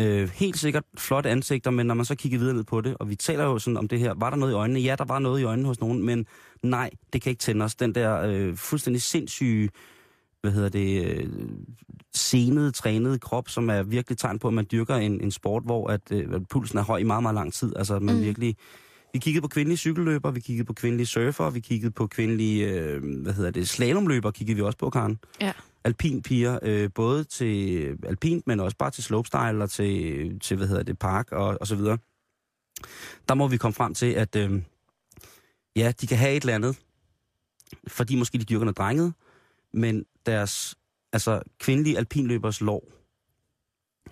Øh, 0.00 0.28
helt 0.28 0.58
sikkert 0.58 0.84
flotte 0.98 1.30
ansigter, 1.30 1.70
men 1.70 1.86
når 1.86 1.94
man 1.94 2.04
så 2.04 2.14
kigger 2.14 2.38
videre 2.38 2.54
ned 2.54 2.64
på 2.64 2.80
det, 2.80 2.96
og 3.00 3.10
vi 3.10 3.16
taler 3.16 3.44
jo 3.44 3.58
sådan 3.58 3.76
om 3.76 3.88
det 3.88 3.98
her, 3.98 4.14
var 4.16 4.30
der 4.30 4.36
noget 4.36 4.52
i 4.52 4.54
øjnene? 4.54 4.80
Ja, 4.80 4.96
der 4.98 5.04
var 5.04 5.18
noget 5.18 5.40
i 5.40 5.44
øjnene 5.44 5.68
hos 5.68 5.80
nogen, 5.80 6.06
men 6.06 6.26
nej, 6.62 6.90
det 7.12 7.22
kan 7.22 7.30
ikke 7.30 7.40
tænde 7.40 7.64
os. 7.64 7.74
Den 7.74 7.94
der 7.94 8.20
øh, 8.20 8.56
fuldstændig 8.56 9.02
sindssyge, 9.02 9.70
hvad 10.46 10.52
hedder 10.52 10.68
det, 10.68 11.04
øh, 11.06 11.28
senede, 12.14 12.70
trænede 12.70 13.18
krop, 13.18 13.48
som 13.48 13.70
er 13.70 13.82
virkelig 13.82 14.18
tegn 14.18 14.38
på, 14.38 14.48
at 14.48 14.54
man 14.54 14.66
dyrker 14.72 14.94
en, 14.94 15.20
en 15.20 15.30
sport, 15.30 15.62
hvor 15.64 15.90
at, 15.90 16.00
øh, 16.10 16.40
pulsen 16.50 16.78
er 16.78 16.82
høj 16.82 16.98
i 16.98 17.02
meget, 17.02 17.22
meget 17.22 17.34
lang 17.34 17.52
tid. 17.52 17.72
Altså, 17.76 17.98
man 17.98 18.14
Mm. 18.16 18.22
virkelig... 18.22 18.56
Vi 19.12 19.18
kiggede 19.18 19.42
på 19.42 19.48
kvindelige 19.48 19.76
cykelløbere, 19.76 20.34
vi 20.34 20.40
kiggede 20.40 20.66
på 20.66 20.72
kvindelige 20.72 21.06
surfer, 21.06 21.50
vi 21.50 21.60
kiggede 21.60 21.90
på 21.92 22.06
kvindelige, 22.06 22.68
øh, 22.72 23.22
hvad 23.22 23.32
hedder 23.32 23.50
det, 23.50 23.68
slalomløbere 23.68 24.32
kiggede 24.32 24.56
vi 24.56 24.62
også 24.62 24.78
på, 24.78 24.90
Karen 24.90 25.18
Ja. 25.40 25.52
alpinpiger, 25.84 26.58
øh, 26.62 26.90
både 26.94 27.24
til 27.24 27.86
alpint, 28.06 28.46
men 28.46 28.60
også 28.60 28.76
bare 28.76 28.90
til 28.90 29.04
slopestyle 29.04 29.62
og 29.62 29.70
til, 29.70 30.40
til 30.40 30.56
hvad 30.56 30.66
hedder 30.66 30.82
det, 30.82 30.98
park 30.98 31.32
og, 31.32 31.58
og 31.60 31.66
så 31.66 31.76
videre. 31.76 31.98
Der 33.28 33.34
må 33.34 33.48
vi 33.48 33.56
komme 33.56 33.74
frem 33.74 33.94
til, 33.94 34.06
at 34.12 34.36
øh, 34.36 34.62
ja, 35.76 35.92
de 36.00 36.06
kan 36.06 36.18
have 36.18 36.36
et 36.36 36.40
eller 36.42 36.54
andet, 36.54 36.78
fordi 37.88 38.16
måske 38.16 38.38
de 38.38 38.44
dyrker 38.44 38.64
noget 38.64 38.78
drenget, 38.78 39.12
men 39.76 40.04
deres 40.26 40.74
altså, 41.12 41.42
kvindelige 41.58 41.96
alpinløbers 41.98 42.60
lov, 42.60 42.82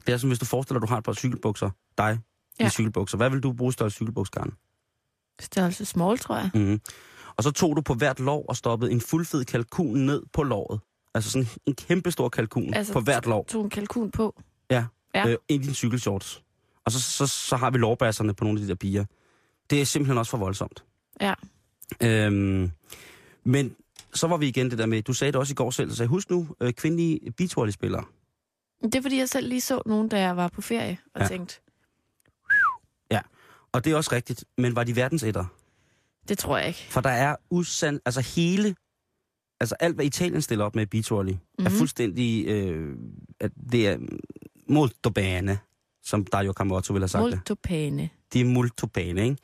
det 0.06 0.12
er 0.12 0.16
som 0.16 0.30
hvis 0.30 0.38
du 0.38 0.44
forestiller 0.44 0.80
dig, 0.80 0.88
du 0.88 0.90
har 0.92 0.98
et 0.98 1.04
par 1.04 1.12
cykelbukser, 1.12 1.70
dig 1.98 2.18
ja. 2.60 2.66
I 2.66 2.70
cykelbukser. 2.70 3.16
Hvad 3.16 3.30
vil 3.30 3.40
du 3.40 3.52
bruge 3.52 3.72
størrelse 3.72 3.94
cykelbuksgarn? 3.94 4.52
Størrelse 5.40 5.84
small, 5.84 6.18
tror 6.18 6.36
jeg. 6.36 6.50
Mm. 6.54 6.80
Og 7.36 7.42
så 7.42 7.50
tog 7.50 7.76
du 7.76 7.80
på 7.82 7.94
hvert 7.94 8.20
lov 8.20 8.44
og 8.48 8.56
stoppede 8.56 8.92
en 8.92 9.00
fuldfed 9.00 9.44
kalkun 9.44 9.98
ned 9.98 10.22
på 10.32 10.42
låret. 10.42 10.80
Altså 11.14 11.30
sådan 11.30 11.48
en 11.66 11.74
kæmpe 11.74 12.10
stor 12.10 12.28
kalkun 12.28 12.74
Altså, 12.74 12.92
på 12.92 13.00
hvert 13.00 13.26
lov. 13.26 13.46
Tog 13.46 13.64
en 13.64 13.70
kalkun 13.70 14.10
på. 14.10 14.42
Ja, 14.70 14.84
Ja. 15.14 15.26
ja. 15.26 15.32
Øh, 15.32 15.36
i 15.48 15.58
din 15.58 15.74
cykelshorts. 15.74 16.42
Og 16.84 16.92
så, 16.92 17.00
så, 17.00 17.26
så 17.26 17.56
har 17.56 17.70
vi 17.70 17.78
lårbasserne 17.78 18.34
på 18.34 18.44
nogle 18.44 18.60
af 18.60 18.62
de 18.62 18.68
der 18.68 18.74
piger. 18.74 19.04
Det 19.70 19.80
er 19.80 19.84
simpelthen 19.84 20.18
også 20.18 20.30
for 20.30 20.38
voldsomt. 20.38 20.84
Ja. 21.20 21.34
Øhm, 22.02 22.70
men 23.44 23.76
så 24.14 24.26
var 24.26 24.36
vi 24.36 24.48
igen 24.48 24.70
det 24.70 24.78
der 24.78 24.86
med, 24.86 25.02
du 25.02 25.12
sagde 25.12 25.32
det 25.32 25.40
også 25.40 25.52
i 25.52 25.54
går 25.54 25.70
selv, 25.70 25.90
så 25.90 25.96
sagde, 25.96 26.08
husk 26.08 26.30
nu, 26.30 26.48
øh, 26.60 26.72
kvindelige 26.72 27.20
beachvolleyspillere. 27.36 28.04
Det 28.82 28.94
er 28.94 29.02
fordi, 29.02 29.18
jeg 29.18 29.28
selv 29.28 29.48
lige 29.48 29.60
så 29.60 29.82
nogen, 29.86 30.08
da 30.08 30.20
jeg 30.20 30.36
var 30.36 30.48
på 30.48 30.60
ferie, 30.60 30.98
og 31.14 31.20
ja. 31.20 31.24
Ja. 31.24 31.28
tænkte, 31.28 31.60
Og 33.74 33.84
det 33.84 33.92
er 33.92 33.96
også 33.96 34.10
rigtigt, 34.12 34.44
men 34.58 34.76
var 34.76 34.84
de 34.84 34.96
verdensætter? 34.96 35.44
Det 36.28 36.38
tror 36.38 36.58
jeg 36.58 36.68
ikke. 36.68 36.86
For 36.90 37.00
der 37.00 37.10
er 37.10 37.36
usand... 37.50 38.00
Altså 38.04 38.20
hele... 38.20 38.74
Altså 39.60 39.74
alt, 39.80 39.94
hvad 39.94 40.04
Italien 40.04 40.42
stiller 40.42 40.64
op 40.64 40.74
med 40.74 40.86
beachvolley, 40.86 41.32
mm-hmm. 41.32 41.66
er 41.66 41.70
Mhm. 41.70 41.78
fuldstændig... 41.78 42.46
Øh, 42.46 42.96
at 43.40 43.52
det 43.70 43.88
er 43.88 43.98
molto 44.68 45.10
som 46.02 46.24
Dario 46.24 46.52
Camotto 46.52 46.92
ville 46.92 47.02
have 47.02 47.08
sagt 47.08 47.24
det. 47.24 47.30
Molto 47.30 47.54
pæne. 47.54 48.10
Det 48.32 48.40
er 48.40 48.44
molto 48.44 48.88
ikke? 48.96 49.36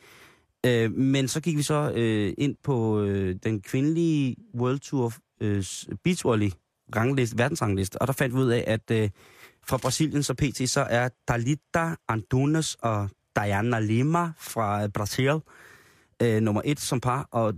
Øh, 0.67 0.93
men 0.93 1.29
så 1.29 1.40
gik 1.40 1.57
vi 1.57 1.62
så 1.62 1.93
øh, 1.95 2.35
ind 2.38 2.57
på 2.62 3.00
øh, 3.02 3.37
den 3.45 3.61
kvindelige 3.61 4.37
World 4.55 4.79
Tour 4.79 5.12
øh, 5.40 5.64
beachvolley 6.05 6.50
rangliste, 6.97 7.38
verdensrangliste, 7.38 8.02
og 8.02 8.07
der 8.07 8.12
fandt 8.12 8.35
vi 8.35 8.40
ud 8.40 8.50
af, 8.50 8.64
at 8.67 8.90
øh, 8.90 9.11
fra 9.67 9.76
Brasilien 9.76 10.23
så 10.23 10.35
pt. 10.35 10.71
så 10.71 10.81
er 10.90 11.09
Dalita 11.29 11.95
Antunes 12.09 12.75
og 12.75 13.09
Diana 13.37 13.79
Lima 13.79 14.33
fra 14.38 14.87
Brasil 14.88 15.40
øh, 16.23 16.40
nummer 16.43 16.62
et 16.64 16.81
som 16.81 17.00
par, 17.00 17.29
og 17.31 17.55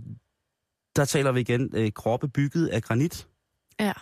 der 0.95 1.05
taler 1.05 1.31
vi 1.31 1.39
igen 1.39 1.69
øh, 1.73 1.91
kroppe 1.91 2.27
bygget 2.27 2.67
af 2.67 2.83
granit, 2.83 3.27
Ja. 3.79 3.93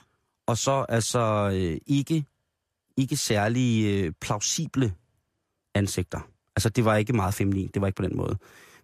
og 0.48 0.58
så 0.58 0.86
altså 0.90 1.52
øh, 1.54 1.78
ikke, 1.88 2.26
ikke 2.98 3.18
særlig 3.18 3.86
øh, 4.06 4.14
plausible 4.22 4.94
ansigter. 5.76 6.20
Altså, 6.56 6.70
det 6.70 6.86
var 6.86 6.96
ikke 6.96 7.14
meget 7.14 7.34
feminin. 7.34 7.68
Det 7.74 7.82
var 7.82 7.88
ikke 7.88 7.98
på 7.98 8.04
den 8.04 8.18
måde. 8.18 8.38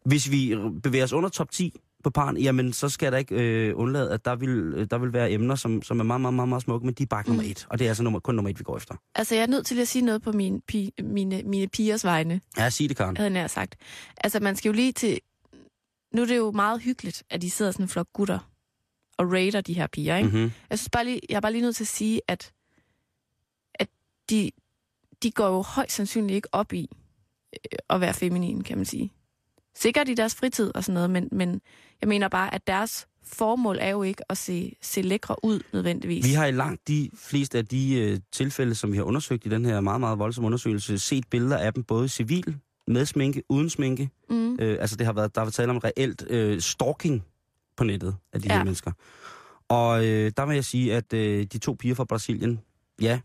Hvis 0.07 0.31
vi 0.31 0.55
bevæger 0.83 1.03
os 1.03 1.13
under 1.13 1.29
top 1.29 1.51
10 1.51 1.73
på 2.03 2.09
paren, 2.09 2.37
jamen, 2.37 2.73
så 2.73 2.89
skal 2.89 3.11
der 3.11 3.17
ikke 3.17 3.35
øh, 3.35 3.73
undlade, 3.77 4.11
at 4.13 4.25
der 4.25 4.35
vil, 4.35 4.49
øh, 4.49 4.87
der 4.91 4.97
vil 4.97 5.13
være 5.13 5.31
emner, 5.31 5.55
som, 5.55 5.81
som 5.81 5.99
er 5.99 6.03
meget, 6.03 6.21
meget, 6.21 6.33
meget, 6.33 6.49
meget 6.49 6.63
smukke, 6.63 6.85
men 6.85 6.93
de 6.95 7.03
er 7.03 7.07
bare 7.07 7.19
ikke 7.21 7.29
nummer 7.29 7.43
Mm. 7.43 7.49
et. 7.49 7.67
Og 7.69 7.79
det 7.79 7.85
er 7.85 7.89
altså 7.89 8.03
nummer, 8.03 8.19
kun 8.19 8.35
nummer 8.35 8.49
et, 8.49 8.59
vi 8.59 8.63
går 8.63 8.77
efter. 8.77 8.95
Altså, 9.15 9.35
jeg 9.35 9.41
er 9.41 9.47
nødt 9.47 9.65
til 9.65 9.79
at 9.79 9.87
sige 9.87 10.05
noget 10.05 10.21
på 10.21 10.31
min, 10.31 10.61
pi, 10.67 10.91
mine, 11.03 11.43
mine 11.43 11.67
pigers 11.67 12.03
vegne, 12.05 12.41
Ja, 12.57 12.69
sig 12.69 12.89
det, 12.89 12.97
Karen. 12.97 13.17
havde 13.17 13.33
jeg 13.33 13.49
sagt. 13.49 13.75
Altså, 14.17 14.39
man 14.39 14.55
skal 14.55 14.69
jo 14.69 14.73
lige 14.73 14.91
til... 14.91 15.19
Nu 16.13 16.21
er 16.21 16.25
det 16.25 16.37
jo 16.37 16.51
meget 16.51 16.81
hyggeligt, 16.81 17.23
at 17.29 17.41
de 17.41 17.49
sidder 17.49 17.71
sådan 17.71 17.83
en 17.83 17.89
flok 17.89 18.07
gutter 18.13 18.39
og 19.17 19.31
raider 19.31 19.61
de 19.61 19.73
her 19.73 19.87
piger, 19.87 20.17
ikke? 20.17 20.29
Mm-hmm. 20.29 20.51
Jeg 20.69 20.79
synes 20.79 20.89
bare 20.89 21.05
lige, 21.05 21.19
jeg 21.29 21.35
er 21.35 21.39
bare 21.39 21.51
lige 21.51 21.61
nødt 21.61 21.75
til 21.75 21.83
at 21.83 21.87
sige, 21.87 22.21
at, 22.27 22.51
at 23.75 23.87
de, 24.29 24.51
de 25.23 25.31
går 25.31 25.47
jo 25.47 25.61
højst 25.61 25.95
sandsynligt 25.95 26.35
ikke 26.35 26.47
op 26.51 26.73
i 26.73 26.89
øh, 27.53 27.77
at 27.89 28.01
være 28.01 28.13
feminin, 28.13 28.63
kan 28.63 28.77
man 28.77 28.85
sige. 28.85 29.11
Sikkert 29.79 30.09
i 30.09 30.13
deres 30.13 30.35
fritid 30.35 30.71
og 30.75 30.83
sådan 30.83 30.93
noget, 30.93 31.09
men, 31.09 31.29
men 31.31 31.61
jeg 32.01 32.07
mener 32.07 32.27
bare, 32.27 32.53
at 32.53 32.67
deres 32.67 33.07
formål 33.23 33.77
er 33.79 33.89
jo 33.89 34.03
ikke 34.03 34.31
at 34.31 34.37
se, 34.37 34.75
se 34.81 35.01
lækre 35.01 35.35
ud 35.43 35.59
nødvendigvis. 35.73 36.25
Vi 36.25 36.33
har 36.33 36.45
i 36.45 36.51
langt 36.51 36.87
de 36.87 37.09
fleste 37.15 37.57
af 37.57 37.65
de 37.65 37.95
øh, 37.95 38.19
tilfælde, 38.31 38.75
som 38.75 38.91
vi 38.91 38.97
har 38.97 39.03
undersøgt 39.03 39.45
i 39.45 39.49
den 39.49 39.65
her 39.65 39.81
meget, 39.81 39.99
meget 39.99 40.19
voldsomme 40.19 40.45
undersøgelse, 40.45 40.99
set 40.99 41.27
billeder 41.29 41.57
af 41.57 41.73
dem 41.73 41.83
både 41.83 42.09
civil, 42.09 42.55
med 42.87 43.05
sminke, 43.05 43.43
uden 43.49 43.69
sminke. 43.69 44.09
Mm. 44.29 44.57
Øh, 44.59 44.77
altså 44.79 44.95
det 44.95 45.05
har 45.05 45.13
været, 45.13 45.35
der 45.35 45.41
har 45.41 45.45
været 45.45 45.53
tale 45.53 45.71
om 45.71 45.77
reelt 45.77 46.25
øh, 46.29 46.61
stalking 46.61 47.23
på 47.77 47.83
nettet 47.83 48.15
af 48.33 48.41
de 48.41 48.47
ja. 48.47 48.57
Her 48.57 48.63
mennesker. 48.63 48.91
Og 49.69 50.05
øh, 50.05 50.31
der 50.37 50.45
vil 50.45 50.53
jeg 50.53 50.65
sige, 50.65 50.95
at 50.95 51.13
øh, 51.13 51.43
de 51.43 51.57
to 51.57 51.73
piger 51.73 51.95
fra 51.95 52.03
Brasilien, 52.03 52.59
ja, 53.01 53.19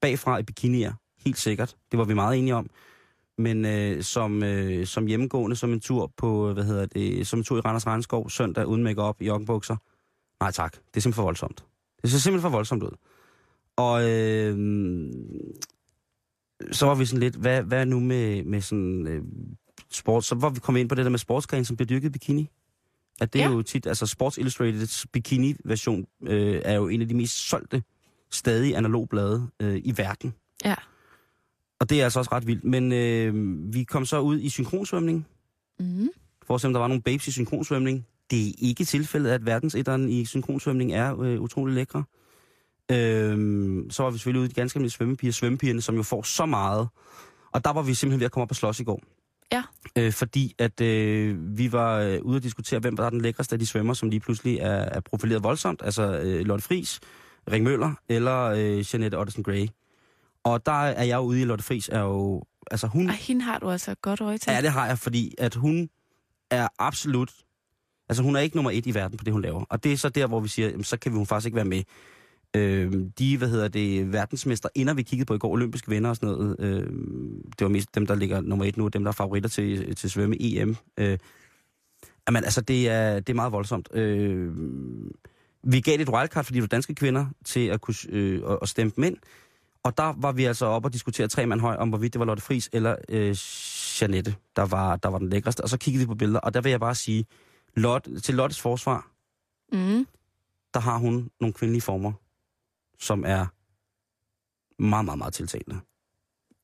bagfra 0.00 0.38
i 0.38 0.42
bikinier, 0.42 0.92
helt 1.24 1.38
sikkert. 1.38 1.76
Det 1.90 1.98
var 1.98 2.04
vi 2.04 2.14
meget 2.14 2.38
enige 2.38 2.54
om. 2.54 2.70
Men 3.40 3.64
øh, 3.64 4.02
som, 4.02 4.42
øh, 4.42 4.86
som 4.86 5.06
hjemmegående, 5.06 5.56
som 5.56 5.72
en 5.72 5.80
tur 5.80 6.12
på, 6.16 6.52
hvad 6.52 6.64
hedder 6.64 6.86
det, 6.86 7.26
som 7.26 7.38
en 7.38 7.44
tur 7.44 7.56
i 7.56 7.60
Randers 7.60 7.86
Regnskov 7.86 8.30
søndag 8.30 8.66
uden 8.66 8.82
make-up 8.82 9.22
i 9.22 9.26
joggenbukser. 9.26 9.76
Nej 10.40 10.50
tak, 10.50 10.72
det 10.72 10.96
er 10.96 11.00
simpelthen 11.00 11.12
for 11.12 11.22
voldsomt. 11.22 11.64
Det 12.02 12.10
ser 12.10 12.18
simpelthen 12.18 12.50
for 12.50 12.56
voldsomt 12.56 12.82
ud. 12.82 12.96
Og 13.76 14.10
øh, 14.10 14.58
så 16.72 16.86
var 16.86 16.94
vi 16.94 17.04
sådan 17.04 17.20
lidt, 17.20 17.36
hvad, 17.36 17.62
hvad 17.62 17.86
nu 17.86 18.00
med, 18.00 18.44
med 18.44 18.60
sådan 18.60 19.06
øh, 19.06 19.22
sport? 19.90 20.24
Så 20.24 20.34
var 20.34 20.50
vi 20.50 20.60
kommet 20.60 20.80
ind 20.80 20.88
på 20.88 20.94
det 20.94 21.04
der 21.04 21.10
med 21.10 21.18
sportsgren, 21.18 21.64
som 21.64 21.76
bliver 21.76 21.86
dyrket 21.86 22.08
i 22.08 22.12
bikini. 22.12 22.50
At 23.20 23.32
det 23.32 23.38
ja. 23.38 23.44
Er 23.44 23.50
jo 23.50 23.62
tit, 23.62 23.86
altså 23.86 24.06
Sports 24.06 24.38
Illustrateds 24.38 25.06
bikini-version 25.12 26.06
øh, 26.22 26.62
er 26.64 26.74
jo 26.74 26.88
en 26.88 27.00
af 27.00 27.08
de 27.08 27.14
mest 27.14 27.48
solgte 27.48 27.82
stadig 28.30 28.76
analogblade 28.76 29.48
øh, 29.60 29.80
i 29.84 29.94
verden. 29.96 30.34
Og 31.80 31.90
det 31.90 32.00
er 32.00 32.04
altså 32.04 32.18
også 32.18 32.30
ret 32.32 32.46
vildt. 32.46 32.64
Men 32.64 32.92
øh, 32.92 33.34
vi 33.74 33.84
kom 33.84 34.04
så 34.04 34.20
ud 34.20 34.40
i 34.40 34.48
synkronsvømning, 34.48 35.26
Mm. 35.80 36.08
for 36.46 36.54
at 36.54 36.60
se, 36.60 36.66
om 36.66 36.72
der 36.72 36.80
var 36.80 36.86
nogle 36.88 37.02
babes 37.02 37.28
i 37.28 37.32
synkronsvømning. 37.32 38.06
Det 38.30 38.48
er 38.48 38.52
ikke 38.58 38.84
tilfældet, 38.84 39.30
at 39.30 39.46
verdensetteren 39.46 40.08
i 40.08 40.24
synkronsvømning 40.24 40.92
er 40.92 41.20
øh, 41.20 41.40
utrolig 41.40 41.74
lækre. 41.74 42.04
Øhm, 42.92 43.90
så 43.90 44.02
var 44.02 44.10
vi 44.10 44.18
selvfølgelig 44.18 44.40
ude 44.40 44.46
i 44.46 44.48
de 44.48 44.54
ganske 44.54 44.76
almindelige 44.76 44.92
svømmepiger, 44.92 45.32
svømmepigerne, 45.32 45.80
som 45.80 45.94
jo 45.96 46.02
får 46.02 46.22
så 46.22 46.46
meget. 46.46 46.88
Og 47.52 47.64
der 47.64 47.72
var 47.72 47.82
vi 47.82 47.94
simpelthen 47.94 48.20
ved 48.20 48.24
at 48.24 48.32
komme 48.32 48.42
op 48.42 48.50
og 48.50 48.56
slås 48.56 48.80
i 48.80 48.84
går. 48.84 49.00
Ja. 49.52 49.62
Øh, 49.98 50.12
fordi 50.12 50.54
at 50.58 50.80
øh, 50.80 51.58
vi 51.58 51.72
var 51.72 51.98
øh, 52.00 52.18
ude 52.22 52.36
at 52.36 52.42
diskutere, 52.42 52.80
hvem 52.80 52.96
der 52.96 53.04
er 53.04 53.10
den 53.10 53.20
lækreste 53.20 53.54
af 53.54 53.58
de 53.58 53.66
svømmer, 53.66 53.94
som 53.94 54.10
lige 54.10 54.20
pludselig 54.20 54.58
er, 54.58 54.68
er 54.70 55.00
profileret 55.00 55.42
voldsomt. 55.44 55.82
Altså 55.84 56.20
øh, 56.20 56.40
Lotte 56.46 56.64
Friis, 56.64 57.00
Ring 57.52 57.64
Møller 57.64 57.94
eller 58.08 58.44
øh, 58.44 58.84
Jeanette 58.94 59.18
Ottesen 59.18 59.42
Gray. 59.42 59.66
Og 60.44 60.66
der 60.66 60.72
er 60.72 61.04
jeg 61.04 61.16
jo 61.16 61.22
ude 61.22 61.40
i, 61.40 61.44
Lotte 61.44 61.64
Friis 61.64 61.88
er 61.88 62.00
jo... 62.00 62.42
Altså 62.70 62.86
hun... 62.86 63.08
Og 63.08 63.14
hende 63.14 63.42
har 63.42 63.58
du 63.58 63.70
altså 63.70 63.94
godt 64.02 64.20
øje 64.20 64.38
til. 64.38 64.52
Ja, 64.52 64.62
det 64.62 64.70
har 64.70 64.86
jeg, 64.86 64.98
fordi 64.98 65.34
at 65.38 65.54
hun 65.54 65.90
er 66.50 66.68
absolut... 66.78 67.32
Altså, 68.08 68.22
hun 68.22 68.36
er 68.36 68.40
ikke 68.40 68.56
nummer 68.56 68.70
et 68.70 68.86
i 68.86 68.94
verden 68.94 69.18
på 69.18 69.24
det, 69.24 69.32
hun 69.32 69.42
laver. 69.42 69.64
Og 69.68 69.84
det 69.84 69.92
er 69.92 69.96
så 69.96 70.08
der, 70.08 70.26
hvor 70.26 70.40
vi 70.40 70.48
siger, 70.48 70.68
jamen, 70.68 70.84
så 70.84 70.96
kan 70.96 71.12
vi 71.12 71.16
hun 71.16 71.26
faktisk 71.26 71.46
ikke 71.46 71.56
være 71.56 71.64
med. 71.64 71.82
Øh, 72.56 72.92
de, 73.18 73.36
hvad 73.38 73.48
hedder 73.48 73.68
det, 73.68 74.12
verdensmester, 74.12 74.68
inden 74.74 74.96
vi 74.96 75.02
kiggede 75.02 75.26
på 75.26 75.34
i 75.34 75.38
går, 75.38 75.52
olympiske 75.52 75.90
venner 75.90 76.08
og 76.08 76.16
sådan 76.16 76.28
noget, 76.28 76.56
øh, 76.60 76.86
det 77.58 77.60
var 77.60 77.68
mest 77.68 77.94
dem, 77.94 78.06
der 78.06 78.14
ligger 78.14 78.40
nummer 78.40 78.64
et 78.64 78.76
nu, 78.76 78.88
dem, 78.88 79.04
der 79.04 79.08
er 79.08 79.12
favoritter 79.12 79.48
til, 79.48 79.96
til 79.96 80.10
svømme 80.10 80.36
EM. 80.40 80.76
Øh, 80.96 81.18
jamen, 82.28 82.44
altså, 82.44 82.60
det 82.60 82.88
er, 82.88 83.14
det 83.20 83.28
er 83.28 83.34
meget 83.34 83.52
voldsomt. 83.52 83.88
Øh, 83.94 84.56
vi 85.64 85.80
gav 85.80 85.92
det 85.92 86.00
et 86.00 86.08
wildcard, 86.08 86.44
fordi 86.44 86.54
det 86.54 86.62
var 86.62 86.68
danske 86.68 86.94
kvinder, 86.94 87.26
til 87.44 87.66
at 87.66 87.80
kunne 87.80 87.94
øh, 88.08 88.42
at 88.62 88.68
stemme 88.68 88.92
dem 88.96 89.04
ind. 89.04 89.16
Og 89.84 89.96
der 89.98 90.14
var 90.16 90.32
vi 90.32 90.44
altså 90.44 90.66
oppe 90.66 90.88
og 90.88 90.92
diskutere 90.92 91.28
tre 91.28 91.46
mand 91.46 91.60
høj, 91.60 91.76
om 91.76 91.88
hvorvidt 91.88 92.12
det 92.12 92.18
var 92.20 92.24
Lotte 92.26 92.42
Friis 92.42 92.68
eller 92.72 92.96
øh, 93.08 93.36
Janette, 94.00 94.34
der 94.56 94.62
var, 94.62 94.96
der 94.96 95.08
var 95.08 95.18
den 95.18 95.28
lækreste. 95.28 95.60
Og 95.60 95.68
så 95.68 95.78
kiggede 95.78 96.02
vi 96.04 96.06
på 96.06 96.14
billeder, 96.14 96.40
og 96.40 96.54
der 96.54 96.60
vil 96.60 96.70
jeg 96.70 96.80
bare 96.80 96.94
sige, 96.94 97.26
Lotte, 97.76 98.20
til 98.20 98.34
Lottes 98.34 98.60
forsvar, 98.60 99.06
Mm. 99.72 100.06
der 100.74 100.80
har 100.80 100.96
hun 100.98 101.30
nogle 101.40 101.52
kvindelige 101.52 101.80
former, 101.82 102.12
som 102.98 103.24
er 103.26 103.46
meget, 104.82 105.04
meget, 105.04 105.18
meget 105.18 105.34
tiltalende. 105.34 105.80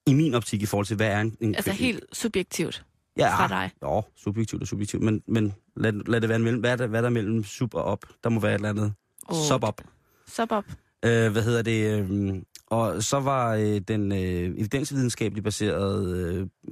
I 0.06 0.14
min 0.14 0.34
optik 0.34 0.62
i 0.62 0.66
forhold 0.66 0.86
til, 0.86 0.96
hvad 0.96 1.06
er 1.06 1.20
en, 1.20 1.36
en 1.40 1.54
Altså 1.54 1.70
kvinde- 1.70 1.84
helt 1.84 2.04
subjektivt 2.12 2.84
ja, 3.16 3.36
fra 3.36 3.48
dig. 3.48 3.70
Jo, 3.82 4.02
subjektivt 4.16 4.62
og 4.62 4.68
subjektivt, 4.68 5.02
men, 5.02 5.22
men 5.26 5.54
lad, 5.76 5.92
lad 5.92 6.20
det 6.20 6.28
være 6.28 6.38
mellem, 6.38 6.60
hvad 6.60 6.72
er, 6.72 6.76
der, 6.76 6.86
hvad 6.86 7.00
er 7.00 7.02
der 7.02 7.10
mellem 7.10 7.44
sub 7.44 7.74
og 7.74 7.84
op? 7.84 8.04
Der 8.24 8.30
må 8.30 8.40
være 8.40 8.50
et 8.52 8.54
eller 8.54 8.68
andet. 8.68 8.92
Åh, 9.28 9.36
Sub 9.48 9.64
op. 9.64 9.80
Sub 10.26 10.52
op. 10.52 10.64
Øh, 11.04 11.32
hvad 11.32 11.42
hedder 11.42 11.62
det? 11.62 12.00
Øh, 12.10 12.42
og 12.66 13.02
så 13.02 13.20
var 13.20 13.54
øh, 13.54 13.80
den 13.80 14.12
øh, 14.12 14.18
evidensvidenskabeligt 14.58 15.44
baserede 15.44 16.16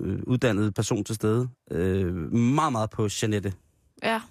øh, 0.01 0.07
øh, 0.07 0.23
uddannede 0.27 0.73
person 0.73 1.05
til 1.05 1.15
stede 1.15 1.49
øh, 1.71 2.15
meget, 2.33 2.73
meget 2.73 2.91
på 2.91 3.09
Janette. 3.23 3.55
Ja. 4.03 4.23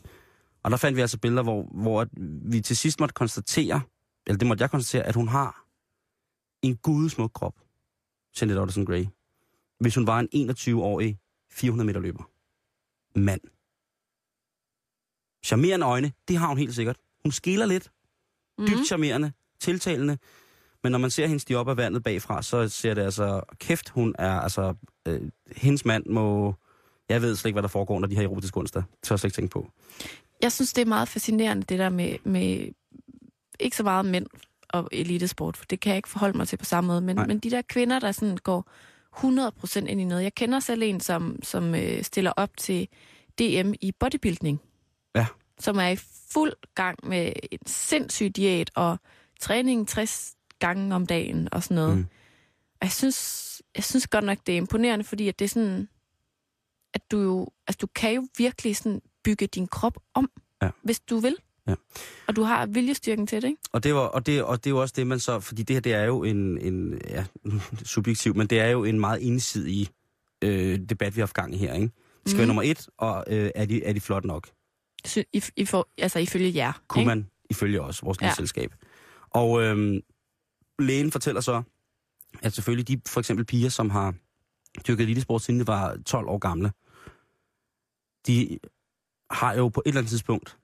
Og 0.63 0.71
der 0.71 0.77
fandt 0.77 0.95
vi 0.95 1.01
altså 1.01 1.19
billeder, 1.19 1.43
hvor, 1.43 1.63
hvor 1.63 2.07
vi 2.51 2.61
til 2.61 2.77
sidst 2.77 2.99
måtte 2.99 3.13
konstatere, 3.13 3.81
eller 4.27 4.37
det 4.37 4.47
måtte 4.47 4.61
jeg 4.61 4.71
konstatere, 4.71 5.03
at 5.03 5.15
hun 5.15 5.27
har 5.27 5.65
en 6.61 6.75
gudesmuk 6.77 7.31
krop, 7.33 7.55
Janette 8.41 8.59
Ottesen 8.59 8.85
Gray, 8.85 9.05
hvis 9.79 9.95
hun 9.95 10.07
var 10.07 10.19
en 10.19 10.49
21-årig 10.51 11.17
400 11.51 11.85
meter 11.85 11.99
løber. 11.99 12.23
Mand. 13.19 13.41
Charmerende 15.45 15.85
øjne, 15.85 16.11
det 16.27 16.37
har 16.37 16.47
hun 16.47 16.57
helt 16.57 16.75
sikkert. 16.75 16.97
Hun 17.23 17.31
skiller 17.31 17.65
lidt, 17.65 17.91
Mm. 18.57 18.65
dybt 18.67 18.87
charmerende, 18.87 19.31
tiltalende. 19.59 20.17
Men 20.83 20.91
når 20.91 20.99
man 20.99 21.09
ser 21.09 21.27
hende 21.27 21.39
stige 21.39 21.57
op 21.57 21.69
af 21.69 21.77
vandet 21.77 22.03
bagfra, 22.03 22.41
så 22.41 22.69
ser 22.69 22.93
det 22.93 23.01
altså, 23.01 23.41
kæft, 23.59 23.89
hun 23.89 24.15
er, 24.19 24.39
altså, 24.39 24.73
øh, 25.07 25.21
hendes 25.55 25.85
mand 25.85 26.05
må, 26.05 26.55
jeg 27.09 27.21
ved 27.21 27.35
slet 27.35 27.49
ikke, 27.49 27.55
hvad 27.55 27.63
der 27.63 27.69
foregår, 27.69 27.99
når 27.99 28.07
de 28.07 28.15
har 28.15 28.23
erotisk 28.23 28.57
onsdag. 28.57 28.83
Det 28.91 29.01
tør 29.03 29.15
jeg 29.15 29.19
slet 29.19 29.27
ikke 29.27 29.35
tænke 29.35 29.51
på. 29.51 29.71
Jeg 30.41 30.51
synes, 30.51 30.73
det 30.73 30.81
er 30.81 30.85
meget 30.85 31.07
fascinerende, 31.07 31.63
det 31.63 31.79
der 31.79 31.89
med, 31.89 32.15
med 32.23 32.67
ikke 33.59 33.77
så 33.77 33.83
meget 33.83 34.05
mænd 34.05 34.25
og 34.69 34.89
elitesport, 34.91 35.57
for 35.57 35.65
det 35.65 35.79
kan 35.79 35.89
jeg 35.89 35.97
ikke 35.97 36.09
forholde 36.09 36.37
mig 36.37 36.47
til 36.47 36.57
på 36.57 36.65
samme 36.65 36.87
måde, 36.87 37.01
men, 37.01 37.15
Nej. 37.15 37.27
men 37.27 37.39
de 37.39 37.51
der 37.51 37.61
kvinder, 37.61 37.99
der 37.99 38.11
sådan 38.11 38.37
går 38.37 38.69
100% 39.15 39.85
ind 39.85 40.01
i 40.01 40.03
noget. 40.03 40.23
Jeg 40.23 40.35
kender 40.35 40.59
selv 40.59 40.83
en, 40.83 40.99
som, 40.99 41.39
som 41.43 41.75
øh, 41.75 42.03
stiller 42.03 42.31
op 42.31 42.57
til 42.57 42.87
DM 43.39 43.73
i 43.81 43.93
bodybuilding. 43.99 44.61
Ja. 45.15 45.25
Som 45.59 45.77
er 45.77 45.87
i 45.87 45.95
fuld 46.31 46.53
gang 46.75 46.99
med 47.03 47.33
en 47.51 47.59
sindssyg 47.65 48.35
diæt 48.35 48.71
og 48.75 48.97
træning 49.39 49.87
60 49.87 50.35
gange 50.67 50.95
om 50.95 51.05
dagen 51.05 51.49
og 51.51 51.63
sådan 51.63 51.75
noget. 51.75 51.97
Mm. 51.97 52.05
Og 52.81 52.85
jeg 52.85 52.91
synes, 52.91 53.17
jeg 53.75 53.83
synes 53.83 54.07
godt 54.07 54.23
nok, 54.25 54.37
det 54.47 54.53
er 54.53 54.57
imponerende, 54.57 55.05
fordi 55.05 55.27
at 55.27 55.39
det 55.39 55.45
er 55.45 55.49
sådan, 55.49 55.87
at 56.93 57.01
du 57.11 57.21
jo, 57.21 57.47
altså 57.67 57.77
du 57.81 57.87
kan 57.95 58.13
jo 58.13 58.27
virkelig 58.37 58.75
sådan 58.77 59.01
bygge 59.23 59.47
din 59.47 59.67
krop 59.67 59.97
om, 60.13 60.29
Ja. 60.61 60.69
hvis 60.83 60.99
du 60.99 61.17
vil. 61.17 61.35
Ja. 61.67 61.75
Og 62.27 62.35
du 62.35 62.43
har 62.43 62.65
viljestyrken 62.65 63.27
til 63.27 63.41
det, 63.41 63.47
ikke? 63.47 63.61
Og 63.71 63.83
det, 63.83 63.93
var, 63.95 63.99
og, 63.99 64.25
det, 64.25 64.43
og 64.43 64.57
det 64.63 64.69
er 64.69 64.71
jo 64.71 64.81
også 64.81 64.93
det, 64.97 65.07
man 65.07 65.19
så... 65.19 65.39
Fordi 65.39 65.63
det 65.63 65.75
her, 65.75 65.81
det 65.81 65.93
er 65.93 66.03
jo 66.03 66.23
en... 66.23 66.57
en 66.57 67.01
ja, 67.09 67.25
subjektiv, 67.95 68.35
men 68.35 68.47
det 68.47 68.59
er 68.59 68.67
jo 68.67 68.83
en 68.83 68.99
meget 68.99 69.27
ensidig 69.27 69.87
øh, 70.41 70.79
debat, 70.89 71.15
vi 71.15 71.19
har 71.19 71.25
haft 71.25 71.33
gang 71.35 71.53
i 71.53 71.57
her, 71.57 71.73
ikke? 71.73 71.87
De 72.25 72.29
skal 72.29 72.35
mm. 72.35 72.37
være 72.37 72.47
nummer 72.47 72.63
et, 72.63 72.87
og 72.97 73.23
øh, 73.27 73.51
er, 73.55 73.65
de, 73.65 73.83
er 73.83 73.93
de 73.93 74.01
flot 74.01 74.25
nok? 74.25 74.47
Sy- 75.05 75.17
I, 75.33 75.43
I 75.55 75.65
får, 75.65 75.89
altså 75.97 76.19
ifølge 76.19 76.55
jer. 76.55 76.81
Kunne 76.87 77.01
ikke? 77.01 77.07
man 77.07 77.29
ifølge 77.49 77.81
os, 77.81 78.03
vores 78.03 78.21
ja. 78.21 78.33
selskab. 78.33 78.73
Og 79.29 79.63
øh, 79.63 80.01
lægen 80.79 81.11
fortæller 81.11 81.41
så, 81.41 81.63
at 82.41 82.53
selvfølgelig 82.53 82.87
de 82.87 83.01
for 83.07 83.19
eksempel 83.19 83.45
piger, 83.45 83.69
som 83.69 83.89
har 83.89 84.13
dyrket 84.87 85.03
elitesport 85.03 85.41
siden 85.41 85.59
de 85.59 85.67
var 85.67 85.97
12 86.05 86.27
år 86.27 86.37
gamle, 86.37 86.71
de 88.27 88.59
har 89.31 89.53
jo 89.53 89.67
på 89.69 89.81
et 89.85 89.89
eller 89.89 89.99
andet 90.01 90.09
tidspunkt, 90.09 90.57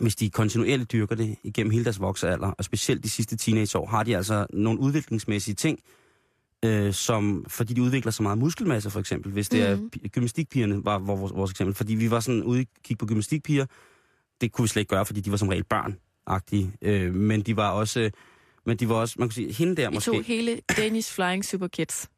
hvis 0.00 0.16
de 0.16 0.30
kontinuerligt 0.30 0.92
dyrker 0.92 1.14
det 1.16 1.36
igennem 1.42 1.70
hele 1.70 1.84
deres 1.84 2.00
voksealder, 2.00 2.50
og 2.50 2.64
specielt 2.64 3.04
de 3.04 3.10
sidste 3.10 3.36
teenageår, 3.36 3.86
har 3.86 4.02
de 4.04 4.16
altså 4.16 4.46
nogle 4.52 4.80
udviklingsmæssige 4.80 5.54
ting, 5.54 5.80
øh, 6.64 6.92
som, 6.94 7.44
fordi 7.48 7.74
de 7.74 7.82
udvikler 7.82 8.12
så 8.12 8.22
meget 8.22 8.38
muskelmasse 8.38 8.90
for 8.90 9.00
eksempel, 9.00 9.32
hvis 9.32 9.48
det 9.48 9.78
Mhm. 9.78 9.84
er 9.86 9.88
pi- 9.96 10.08
gymnastikpigerne, 10.08 10.84
var 10.84 10.98
vores, 10.98 11.32
vores 11.34 11.50
eksempel, 11.50 11.74
fordi 11.74 11.94
vi 11.94 12.10
var 12.10 12.20
sådan 12.20 12.42
ude 12.42 12.60
og 12.60 12.66
kigge 12.82 12.98
på 12.98 13.06
gymnastikpiger, 13.06 13.66
det 14.40 14.52
kunne 14.52 14.62
vi 14.62 14.68
slet 14.68 14.80
ikke 14.80 14.90
gøre, 14.90 15.06
fordi 15.06 15.20
de 15.20 15.30
var 15.30 15.36
som 15.36 15.48
regel 15.48 15.64
børn-agtige, 15.64 16.76
øh, 16.82 17.14
men 17.14 17.42
de 17.42 17.56
var 17.56 17.70
også, 17.70 18.10
men 18.68 18.76
de 18.76 18.88
var 18.88 18.94
også, 18.94 19.14
man 19.18 19.28
kan 19.28 19.34
sige, 19.34 19.52
hende 19.52 19.76
der 19.76 19.90
I 19.90 19.94
måske, 19.94 20.10
tog 20.10 20.22
hele 20.22 20.60
Danish 20.76 21.14
Flying 21.14 21.44
Super 21.44 21.68
Kids 21.68 22.08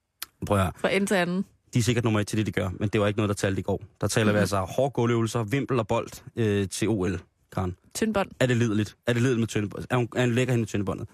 prøv 0.46 0.56
at 0.56 0.62
høre, 0.62 0.72
fra 0.76 0.90
ende 0.90 1.06
til 1.06 1.14
anden. 1.14 1.44
de 1.74 1.78
er 1.78 1.82
sikkert 1.82 2.04
nummer 2.04 2.20
et 2.20 2.26
til 2.26 2.38
det, 2.38 2.46
de 2.46 2.52
gør, 2.52 2.70
men 2.80 2.88
det 2.88 3.00
var 3.00 3.06
ikke 3.06 3.18
noget, 3.18 3.28
der 3.28 3.34
talte 3.34 3.60
i 3.60 3.62
går. 3.62 3.82
Der 4.00 4.06
taler 4.06 4.24
mm. 4.26 4.34
vi 4.34 4.36
Mhm. 4.36 4.40
altså 4.40 4.58
hårde 4.60 4.90
gulvøvelser, 4.90 5.42
vimpel 5.42 5.78
og 5.78 5.88
bold 5.88 6.08
øh, 6.36 6.68
til 6.68 6.88
OL, 6.88 7.20
Karen. 7.52 7.76
Tyndbånd. 7.94 8.30
Er 8.40 8.46
det 8.46 8.56
lideligt? 8.56 8.96
Er 9.06 9.12
det 9.12 9.22
lideligt 9.22 9.40
med 9.40 9.48
tyndebåndet? 9.48 9.86
Er 9.90 9.96
hun, 9.96 10.08
er 10.16 10.20
hun 10.24 10.34
lækker 10.34 10.52
hende 10.52 10.60
med 10.60 10.66
tyndebåndet? 10.68 11.08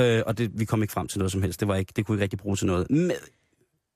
Øh, 0.00 0.22
og 0.26 0.38
det, 0.38 0.50
vi 0.60 0.64
kom 0.64 0.82
ikke 0.82 0.92
frem 0.92 1.08
til 1.08 1.18
noget 1.18 1.32
som 1.32 1.42
helst. 1.42 1.60
Det, 1.60 1.68
var 1.68 1.76
ikke, 1.76 1.92
det 1.96 2.06
kunne 2.06 2.14
ikke 2.16 2.22
rigtig 2.22 2.38
bruge 2.38 2.56
til 2.56 2.66
noget. 2.66 2.90
Men, 2.90 3.12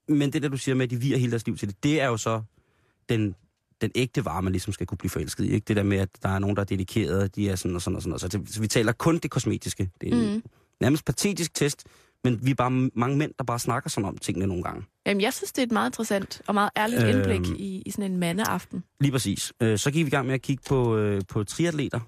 men 0.08 0.32
det 0.32 0.42
der, 0.42 0.48
du 0.48 0.56
siger 0.56 0.74
med, 0.74 0.84
at 0.84 0.90
de 0.90 0.96
virer 0.96 1.18
hele 1.18 1.30
deres 1.30 1.46
liv 1.46 1.56
til 1.56 1.68
det, 1.68 1.82
det 1.82 2.00
er 2.00 2.06
jo 2.06 2.16
så 2.16 2.42
den, 3.08 3.34
den 3.82 3.90
ægte 3.94 4.24
vare, 4.24 4.42
man 4.42 4.52
ligesom 4.52 4.72
skal 4.72 4.86
kunne 4.86 4.98
blive 4.98 5.10
forelsket 5.10 5.44
i. 5.44 5.48
Ikke? 5.52 5.64
Det 5.68 5.76
der 5.76 5.82
med, 5.82 5.98
at 5.98 6.08
der 6.22 6.28
er 6.28 6.38
nogen, 6.38 6.56
der 6.56 6.62
er 6.62 6.66
dedikerede, 6.66 7.28
de 7.28 7.48
er 7.48 7.56
sådan 7.56 7.74
og 7.76 7.82
sådan 7.82 7.94
og 7.96 8.02
sådan. 8.02 8.18
Så, 8.18 8.28
det, 8.38 8.48
så 8.54 8.60
vi 8.60 8.66
taler 8.66 8.92
kun 8.92 9.18
det 9.18 9.30
kosmetiske. 9.30 9.90
Det 10.00 10.08
er 10.14 10.16
Mhm. 10.16 10.34
mm. 10.34 10.42
nærmest 10.80 11.04
patetisk 11.04 11.54
test, 11.54 11.84
men 12.24 12.46
vi 12.46 12.50
er 12.50 12.54
bare 12.54 12.70
mange 12.94 13.16
mænd, 13.16 13.32
der 13.38 13.44
bare 13.44 13.58
snakker 13.58 13.90
sådan 13.90 14.08
om 14.08 14.18
tingene 14.18 14.46
nogle 14.46 14.62
gange. 14.62 14.84
Jamen, 15.06 15.20
jeg 15.20 15.32
synes, 15.32 15.52
det 15.52 15.62
er 15.62 15.66
et 15.66 15.72
meget 15.72 15.88
interessant 15.88 16.42
og 16.46 16.54
meget 16.54 16.70
ærligt 16.76 17.02
Øhm. 17.02 17.16
indblik 17.16 17.60
i, 17.60 17.82
i 17.86 17.90
sådan 17.90 18.12
en 18.12 18.18
mandeaften. 18.18 18.84
Lige 19.00 19.12
præcis. 19.12 19.52
Øh, 19.62 19.78
så 19.78 19.90
gik 19.90 20.04
vi 20.04 20.08
i 20.08 20.10
gang 20.10 20.26
med 20.26 20.34
at 20.34 20.42
kigge 20.42 20.62
på, 20.68 20.96
øh, 20.96 21.22
på 21.28 21.44
triatleter. 21.44 22.00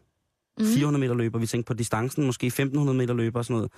Mhm. 0.58 0.68
400 0.68 1.00
meter 1.00 1.14
løber. 1.14 1.38
Vi 1.38 1.46
tænkte 1.46 1.66
på 1.68 1.74
distancen, 1.74 2.26
måske 2.26 2.46
1500 2.46 2.98
meter 2.98 3.14
løber 3.14 3.38
og 3.38 3.44
sådan 3.44 3.54
noget. 3.56 3.72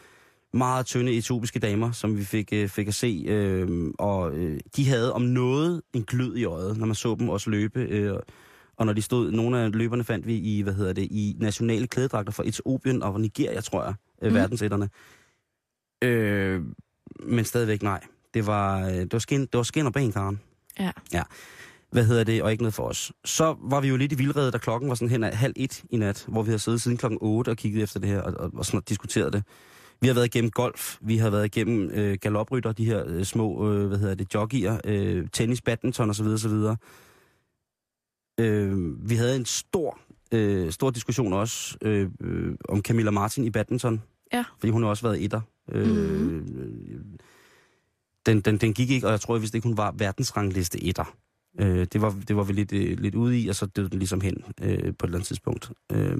Meget 0.53 0.87
tynde 0.87 1.13
etiopiske 1.13 1.59
damer, 1.59 1.93
som 1.93 2.17
vi 2.17 2.25
fik, 2.25 2.49
øh, 2.53 2.69
fik 2.69 2.89
at 2.89 2.95
se. 2.95 3.25
Øh, 3.29 3.91
og 3.99 4.35
øh, 4.35 4.61
de 4.77 4.89
havde 4.89 5.13
om 5.13 5.23
noget 5.23 5.83
en 5.93 6.05
glød 6.05 6.37
i 6.37 6.45
øjet, 6.45 6.77
når 6.79 6.87
man 6.87 6.95
så 6.95 7.17
dem 7.19 7.29
også 7.29 7.51
løbe. 7.51 7.81
Øh, 7.81 8.17
og 8.77 8.87
når 8.87 8.93
de 8.93 9.03
stod, 9.03 9.31
nogle 9.31 9.61
af 9.61 9.73
løberne 9.73 10.05
fandt 10.05 10.27
vi 10.27 10.37
i, 10.37 10.63
hvad 10.63 10.75
hedder 10.75 10.93
det, 10.93 11.03
i 11.03 11.37
nationale 11.41 11.87
klædedragter 11.87 12.33
fra 12.33 12.43
Etiopien 12.47 13.03
og 13.03 13.21
Nigeria, 13.21 13.61
tror 13.61 13.85
jeg, 13.85 13.95
øh, 14.23 14.29
mm. 14.29 14.35
verdensætterne. 14.35 14.89
Øh, 16.05 16.63
men 17.27 17.45
stadigvæk 17.45 17.83
nej. 17.83 18.01
Det 18.35 18.47
var, 18.47 18.87
øh, 18.87 18.93
det 18.93 19.13
var, 19.13 19.19
skin, 19.19 19.41
det 19.41 19.55
var 19.55 19.63
skin 19.63 19.87
og 19.87 19.93
ben, 19.93 20.13
Karen 20.13 20.41
Ja. 21.13 21.23
hvad 21.91 22.05
hedder 22.05 22.25
det, 22.25 22.43
og 22.43 22.51
ikke 22.51 22.63
noget 22.63 22.75
for 22.75 22.89
os. 22.89 23.13
Så 23.25 23.57
var 23.63 23.81
vi 23.81 23.89
jo 23.89 23.97
lidt 23.97 24.13
i 24.13 24.15
vildrede, 24.15 24.51
da 24.51 24.59
klokken 24.59 24.89
var 24.89 24.95
sådan 24.95 25.11
hen 25.11 25.25
af 25.25 25.37
halv 25.37 25.53
et 25.57 25.85
i 25.91 25.97
nat, 25.97 26.25
hvor 26.29 26.43
vi 26.43 26.51
har 26.51 26.59
siddet 26.59 26.83
siden 26.83 26.97
klokken 26.97 27.19
8 27.23 27.49
og 27.49 27.57
kigget 27.57 27.83
efter 27.83 28.01
det 28.01 28.09
her, 28.09 28.21
og, 28.21 28.35
og, 28.35 28.51
og 28.55 28.67
sådan 28.67 28.81
diskuteret 28.89 29.33
det. 29.33 29.45
Vi 30.01 30.07
har 30.07 30.15
været 30.15 30.27
igennem 30.27 30.51
golf, 30.51 30.97
vi 31.01 31.17
har 31.17 31.31
været 31.31 31.45
igennem 31.45 31.91
øh, 31.91 32.19
galoprytter, 32.21 32.73
de 32.73 32.85
her 32.85 33.05
øh, 33.07 33.25
små, 33.25 33.73
øh, 33.73 33.87
hvad 33.89 33.99
hedder 33.99 34.15
det, 34.15 34.35
joggier, 34.35 34.81
øh, 34.85 35.29
tennis, 35.33 35.63
badminton 35.63 36.11
osv. 36.11 36.27
osv. 36.27 36.53
Øh, 38.41 39.09
vi 39.11 39.15
havde 39.15 39.37
en 39.37 39.45
stor, 39.45 39.99
øh, 40.33 40.71
stor 40.73 40.91
diskussion 40.91 41.33
også 41.33 41.77
øh, 41.83 42.11
øh, 42.21 42.55
om 42.69 42.81
Camilla 42.83 43.11
Martin 43.11 43.45
i 43.45 43.51
badminton. 43.51 44.03
Ja. 44.33 44.45
Fordi 44.59 44.71
hun 44.71 44.83
har 44.83 44.91
også 44.91 45.03
været 45.03 45.25
etter. 45.25 45.41
Øh, 45.73 45.87
Mhm. 45.89 47.19
den, 48.27 48.41
den, 48.41 48.57
den 48.59 48.75
gik 48.75 48.91
ikke, 48.91 49.07
og 49.07 49.11
jeg 49.11 49.21
tror 49.21 49.39
vist 49.39 49.55
ikke, 49.55 49.69
hun 49.69 49.77
var 49.77 49.95
verdensrangliste 49.99 50.85
etter. 50.85 51.17
Øh, 51.61 51.87
det, 51.93 52.01
var, 52.03 52.17
det 52.29 52.37
var 52.37 52.43
vi 52.43 52.53
lidt, 52.53 52.73
øh, 52.73 52.99
lidt 52.99 53.15
ude 53.15 53.41
i, 53.41 53.49
og 53.49 53.55
så 53.55 53.67
døde 53.67 53.91
den 53.91 53.99
ligesom 53.99 54.21
hen 54.21 54.45
øh, 54.63 54.79
på 54.79 54.79
et 54.79 55.03
eller 55.03 55.17
andet 55.17 55.27
tidspunkt. 55.27 55.71
Øh, 55.93 56.19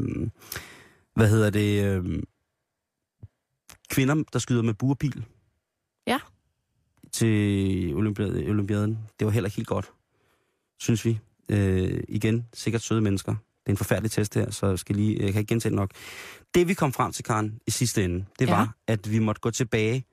hvad 1.15 1.29
hedder 1.29 1.51
det? 1.51 1.85
Øh, 1.85 2.23
kvinder, 3.91 4.23
der 4.33 4.39
skyder 4.39 4.63
med 4.63 4.75
burpil. 4.75 5.25
Ja. 6.07 6.19
Til 7.13 7.95
olympiaden, 7.95 8.51
olympiaden. 8.51 8.99
Det 9.19 9.25
var 9.27 9.31
heller 9.33 9.49
ikke 9.49 9.57
helt 9.57 9.69
godt, 9.69 9.93
synes 10.79 11.05
vi. 11.05 11.19
Øh, 11.49 12.03
igen, 12.09 12.47
sikkert 12.55 12.83
søde 12.83 13.01
mennesker. 13.01 13.33
Det 13.33 13.67
er 13.67 13.71
en 13.71 13.77
forfærdelig 13.77 14.11
test 14.11 14.35
her, 14.35 14.51
så 14.51 14.67
jeg, 14.67 14.79
skal 14.79 14.97
lige, 14.97 15.23
jeg 15.25 15.33
kan 15.33 15.41
ikke 15.41 15.49
gentage 15.49 15.71
det 15.71 15.77
nok. 15.77 15.91
Det 16.55 16.69
vi 16.69 16.75
kom 16.75 16.93
frem 16.93 17.13
til, 17.13 17.25
Karen, 17.25 17.61
i 17.67 17.71
sidste 17.71 18.05
ende, 18.05 18.25
det 18.39 18.47
Ja. 18.49 18.57
var, 18.57 18.77
at 18.87 19.11
vi 19.11 19.19
måtte 19.19 19.41
gå 19.41 19.51
tilbage 19.51 20.05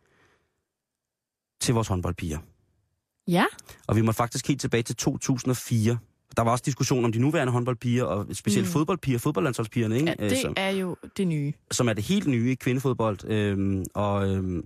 til 1.61 1.73
vores 1.73 1.87
håndboldpiger. 1.87 2.39
Ja. 3.27 3.45
Og 3.87 3.95
vi 3.95 4.01
må 4.01 4.11
faktisk 4.11 4.47
helt 4.47 4.61
tilbage 4.61 4.83
til 4.83 4.95
2004. 4.95 5.97
Der 6.37 6.43
var 6.43 6.51
også 6.51 6.63
diskussion 6.65 7.05
om 7.05 7.11
de 7.11 7.19
nuværende 7.19 7.53
håndboldpiger, 7.53 8.03
og 8.03 8.25
specielt 8.33 8.67
Mm. 8.67 8.71
fodboldpiger, 8.71 9.19
fodboldlandsholdspigerne, 9.19 9.95
ikke? 9.95 10.15
ja 10.19 10.29
det 10.29 10.37
som, 10.37 10.53
er 10.57 10.69
jo 10.69 10.95
det 11.17 11.27
nye. 11.27 11.53
som 11.71 11.89
er 11.89 11.93
det 11.93 12.03
helt 12.03 12.27
nye 12.27 12.51
i 12.51 12.55
kvindefodbold. 12.55 13.29
Øhm, 13.29 13.83
og 13.93 14.29
øhm, 14.29 14.63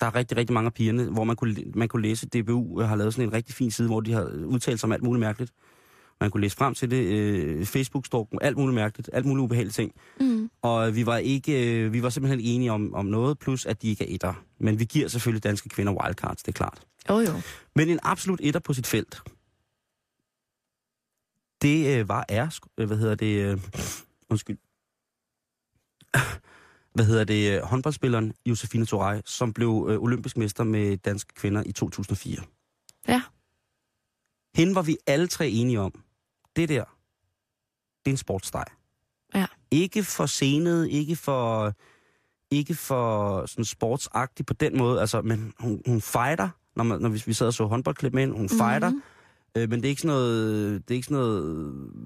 der 0.00 0.06
er 0.06 0.14
rigtig, 0.14 0.36
rigtig 0.36 0.54
mange 0.54 0.66
af 0.66 0.74
pigerne, 0.74 1.04
hvor 1.04 1.24
man 1.24 1.36
kunne, 1.36 1.56
man 1.74 1.88
kunne 1.88 2.02
læse, 2.02 2.26
DBU 2.26 2.80
har 2.80 2.96
lavet 2.96 3.14
sådan 3.14 3.28
en 3.28 3.32
rigtig 3.32 3.54
fin 3.54 3.70
side, 3.70 3.88
hvor 3.88 4.00
de 4.00 4.12
har 4.12 4.24
udtalt 4.46 4.80
sig 4.80 4.86
om 4.86 4.92
alt 4.92 5.02
muligt 5.02 5.20
mærkeligt. 5.20 5.52
Man 6.20 6.30
kunne 6.30 6.40
læse 6.40 6.56
frem 6.56 6.74
til 6.74 6.90
det, 6.90 6.96
øh, 7.04 7.64
Facebook-stalken, 7.66 8.38
alt 8.42 8.56
muligt 8.56 8.74
mærkeligt, 8.74 9.10
alt 9.12 9.26
muligt 9.26 9.42
ubehagelige 9.42 9.72
ting. 9.72 9.92
Mm. 10.20 10.50
Og 10.62 10.96
vi 10.96 11.06
var 11.06 11.16
ikke, 11.16 11.76
øh, 11.84 11.92
vi 11.92 12.02
var 12.02 12.08
simpelthen 12.10 12.40
enige 12.40 12.72
om, 12.72 12.94
om 12.94 13.06
noget, 13.06 13.38
plus 13.38 13.66
at 13.66 13.82
de 13.82 13.88
ikke 13.88 14.04
er 14.10 14.14
etter. 14.14 14.34
Men 14.58 14.78
vi 14.78 14.84
giver 14.84 15.08
selvfølgelig 15.08 15.44
danske 15.44 15.68
kvinder 15.68 15.92
wildcards, 16.04 16.42
det 16.42 16.48
er 16.48 16.52
klart. 16.52 16.80
Jo, 17.08 17.18
jo. 17.18 17.32
Men 17.76 17.88
en 17.88 17.98
absolut 18.02 18.40
etter 18.42 18.60
på 18.60 18.72
sit 18.74 18.86
felt, 18.86 19.20
det 21.62 21.98
øh, 21.98 22.08
var 22.08 22.24
er, 22.28 22.58
øh, 22.78 22.86
hvad 22.86 22.96
hedder 22.96 23.14
det, 23.14 23.42
øh, 23.44 23.60
undskyld, 24.30 24.58
hvad 26.94 27.04
hedder 27.04 27.24
det, 27.24 27.56
øh, 27.56 27.62
håndboldspilleren 27.62 28.32
Josefine 28.46 28.86
Torej, 28.86 29.22
som 29.24 29.52
blev 29.52 29.86
øh, 29.90 29.98
olympisk 30.02 30.36
mester 30.36 30.64
med 30.64 30.96
danske 30.96 31.34
kvinder 31.34 31.62
i 31.66 31.72
2004. 31.72 32.42
Ja. 33.08 33.22
Hende 34.54 34.74
var 34.74 34.82
vi 34.82 34.96
alle 35.06 35.26
tre 35.26 35.48
enige 35.48 35.80
om. 35.80 36.04
Det 36.56 36.68
der, 36.68 36.84
det 38.04 38.10
er 38.10 38.10
en 38.10 38.16
sportsdej. 38.16 38.64
Ja. 39.34 39.46
Ikke 39.70 40.02
for 40.04 40.26
scenet, 40.26 40.88
ikke 40.88 41.16
for, 41.16 41.72
ikke 42.50 42.74
for 42.74 43.46
sådan 43.46 43.64
sportsagtig 43.64 44.46
på 44.46 44.54
den 44.54 44.78
måde, 44.78 45.00
altså, 45.00 45.22
men 45.22 45.52
hun, 45.58 45.82
hun 45.86 46.00
fighter, 46.00 46.48
når, 46.76 46.84
man, 46.84 47.00
når 47.00 47.08
vi, 47.08 47.22
vi 47.26 47.32
sad 47.32 47.46
og 47.46 47.54
så 47.54 47.64
håndboldklip 47.66 48.12
med 48.12 48.22
hende, 48.22 48.36
hun 48.36 48.48
fighter, 48.48 48.90
Mhm. 48.90 49.02
Øh, 49.56 49.70
men 49.70 49.78
det 49.80 49.84
er 49.84 49.88
ikke 49.90 50.02
sådan 50.02 50.16
noget, 50.16 50.88
det 50.88 50.94
er 50.94 50.96
ikke 50.96 51.06
sådan 51.06 51.18
noget 51.24 51.44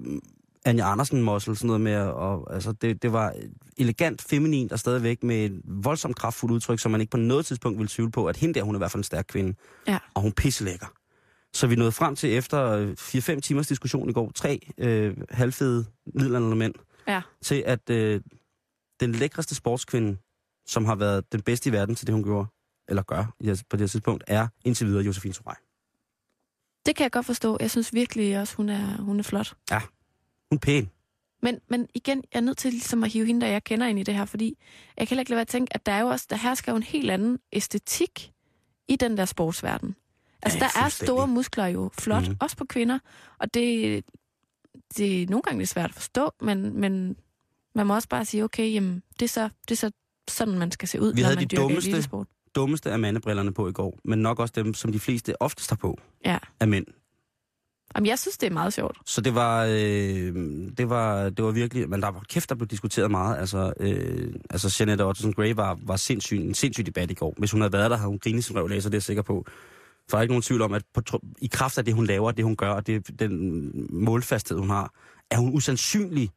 øh, 0.07 0.21
Anja 0.65 0.91
Andersen 0.91 1.21
muscle, 1.23 1.55
sådan 1.55 1.67
noget 1.67 1.81
med, 1.81 1.95
og, 1.97 2.53
altså 2.53 2.71
det, 2.71 3.01
det 3.01 3.13
var 3.13 3.33
elegant, 3.77 4.21
feminin 4.21 4.71
og 4.71 4.79
stadigvæk 4.79 5.23
med 5.23 5.45
et 5.45 5.61
voldsomt 5.65 6.15
kraftfuldt 6.15 6.53
udtryk, 6.53 6.79
som 6.79 6.91
man 6.91 7.01
ikke 7.01 7.11
på 7.11 7.17
noget 7.17 7.45
tidspunkt 7.45 7.77
ville 7.77 7.89
tvivle 7.89 8.11
på, 8.11 8.25
at 8.25 8.37
hende 8.37 8.53
der, 8.53 8.63
hun 8.63 8.75
er 8.75 8.77
i 8.77 8.81
hvert 8.81 8.91
fald 8.91 8.99
en 8.99 9.03
stærk 9.03 9.25
kvinde. 9.29 9.53
Ja. 9.87 9.99
Og 10.13 10.21
hun 10.21 10.29
er 10.29 10.33
pisselækker. 10.33 10.87
Så 11.53 11.67
vi 11.67 11.75
nåede 11.75 11.91
frem 11.91 12.15
til 12.15 12.33
efter 12.37 12.71
øh, 12.71 12.91
4-5 12.99 13.39
timers 13.39 13.67
diskussion 13.67 14.09
i 14.09 14.13
går, 14.13 14.31
tre 14.35 14.59
øh, 14.77 15.17
halvfede 15.29 15.85
middelalderne 16.15 16.55
mænd, 16.55 16.73
Ja. 17.07 17.21
til 17.41 17.63
at 17.65 17.89
øh, 17.89 18.21
den 18.99 19.11
lækreste 19.11 19.55
sportskvinde, 19.55 20.17
som 20.67 20.85
har 20.85 20.95
været 20.95 21.31
den 21.31 21.41
bedste 21.41 21.69
i 21.69 21.73
verden 21.73 21.95
til 21.95 22.07
det, 22.07 22.13
hun 22.13 22.23
gjorde, 22.23 22.47
eller 22.89 23.03
gør 23.03 23.23
på 23.69 23.77
det 23.77 23.79
her 23.79 23.87
tidspunkt, 23.87 24.23
er 24.27 24.47
indtil 24.65 24.87
videre 24.87 25.03
Josefine 25.03 25.33
Sorej. 25.33 25.55
Det 26.85 26.95
kan 26.95 27.03
jeg 27.03 27.11
godt 27.11 27.25
forstå. 27.25 27.57
Jeg 27.59 27.71
synes 27.71 27.93
virkelig 27.93 28.39
også, 28.39 28.55
hun 28.55 28.69
er, 28.69 28.97
hun 29.01 29.19
er 29.19 29.23
flot. 29.23 29.53
Hun 30.51 30.55
er 30.55 30.59
pæn. 30.59 30.89
Men, 31.41 31.59
men 31.69 31.87
igen, 31.93 32.23
jeg 32.33 32.37
er 32.37 32.41
nødt 32.43 32.57
til 32.57 32.71
ligesom 32.71 33.03
at 33.03 33.11
hive 33.11 33.25
hende, 33.25 33.41
der 33.41 33.47
jeg 33.47 33.63
kender 33.63 33.87
ind 33.87 33.99
i 33.99 34.03
det 34.03 34.13
her, 34.13 34.25
fordi 34.25 34.57
jeg 34.97 35.07
kan 35.07 35.15
heller 35.15 35.21
ikke 35.21 35.29
lade 35.31 35.35
være 35.37 35.41
at 35.41 35.47
tænke, 35.47 35.73
at 35.75 35.85
der 35.85 35.91
er 35.91 35.99
jo 36.01 36.07
også, 36.07 36.27
der 36.29 36.35
hersker 36.35 36.71
jo 36.71 36.75
en 36.75 36.83
helt 36.83 37.11
anden 37.11 37.39
æstetik 37.53 38.31
i 38.87 38.95
den 38.95 39.17
der 39.17 39.25
sportsverden. 39.25 39.95
Altså, 40.43 40.59
Ja, 40.59 40.65
der 40.65 40.85
er 40.85 40.89
store 40.89 41.27
muskler 41.27 41.65
jo 41.67 41.91
flot, 41.99 42.27
mm. 42.27 42.37
også 42.39 42.57
på 42.57 42.65
kvinder, 42.65 42.99
og 43.39 43.53
det, 43.53 44.03
det 44.97 45.21
er 45.23 45.27
nogle 45.27 45.41
gange 45.41 45.57
lidt 45.59 45.69
svært 45.69 45.89
at 45.89 45.95
forstå, 45.95 46.31
men, 46.41 46.79
men 46.79 47.15
man 47.75 47.87
må 47.87 47.95
også 47.95 48.07
bare 48.09 48.25
sige, 48.25 48.43
okay, 48.43 48.73
jamen, 48.73 49.03
det 49.19 49.25
er 49.25 49.29
så, 49.29 49.49
det 49.67 49.71
er 49.71 49.75
så 49.75 49.91
sådan, 50.29 50.57
man 50.59 50.71
skal 50.71 50.87
se 50.87 51.01
ud, 51.01 51.13
Vi 51.13 51.21
når 51.21 51.25
havde 51.25 51.35
man 51.39 51.47
de 51.47 51.55
dummeste- 51.55 51.89
elitesport. 51.89 52.27
Dummeste 52.55 52.91
af 52.91 52.99
mandebrillerne 52.99 53.53
på 53.53 53.67
i 53.69 53.71
går, 53.71 53.99
men 54.03 54.19
nok 54.19 54.39
også 54.39 54.53
dem, 54.55 54.73
som 54.73 54.91
de 54.91 54.99
fleste 54.99 55.41
oftest 55.41 55.69
har 55.69 55.75
på 55.77 55.99
Ja. 56.25 56.37
af 56.59 56.67
mænd. 56.67 56.85
Jamen, 57.95 58.07
jeg 58.07 58.19
synes, 58.19 58.37
det 58.37 58.47
er 58.47 58.53
meget 58.53 58.73
sjovt. 58.73 58.97
Så 59.05 59.21
det 59.21 59.35
var, 59.35 59.63
øh, 59.65 60.35
det 60.77 60.89
var, 60.89 61.29
det 61.29 61.45
var 61.45 61.51
virkelig, 61.51 61.89
men 61.89 62.01
der 62.01 62.07
var 62.07 62.23
kæft, 62.29 62.49
der 62.49 62.55
blev 62.55 62.67
diskuteret 62.67 63.11
meget. 63.11 63.37
Altså, 63.37 63.73
øh, 63.79 64.33
altså 64.49 64.75
Jeanette 64.79 65.01
Ottesen 65.05 65.33
Gray 65.33 65.53
var, 65.55 65.79
var 65.83 65.95
sindssyg, 65.95 66.37
en 66.37 66.53
sindssyg 66.53 66.85
debat 66.85 67.11
i 67.11 67.13
går. 67.13 67.33
Hvis 67.37 67.51
hun 67.51 67.61
havde 67.61 67.73
været 67.73 67.91
der, 67.91 67.97
havde 67.97 68.09
hun 68.09 68.19
grinet 68.19 68.43
sin 68.43 68.55
røv 68.55 68.69
af, 68.71 68.81
så 68.81 68.89
det 68.89 68.93
er 68.93 68.97
jeg 68.97 69.03
sikker 69.03 69.23
på. 69.23 69.45
For 70.09 70.11
der 70.11 70.17
er 70.17 70.21
ikke 70.21 70.31
nogen 70.31 70.41
tvivl 70.41 70.61
om, 70.61 70.73
at 70.73 70.83
på, 70.93 71.19
i 71.39 71.47
kraft 71.47 71.77
af 71.77 71.85
det, 71.85 71.93
hun 71.93 72.05
laver, 72.05 72.31
det 72.31 72.45
hun 72.45 72.55
gør, 72.55 72.69
og 72.71 72.87
det, 72.87 73.19
den 73.19 73.71
målfasthed, 74.03 74.57
hun 74.59 74.69
har, 74.69 74.93
er 75.31 75.37
hun 75.37 75.53
usandsynlig 75.55 76.29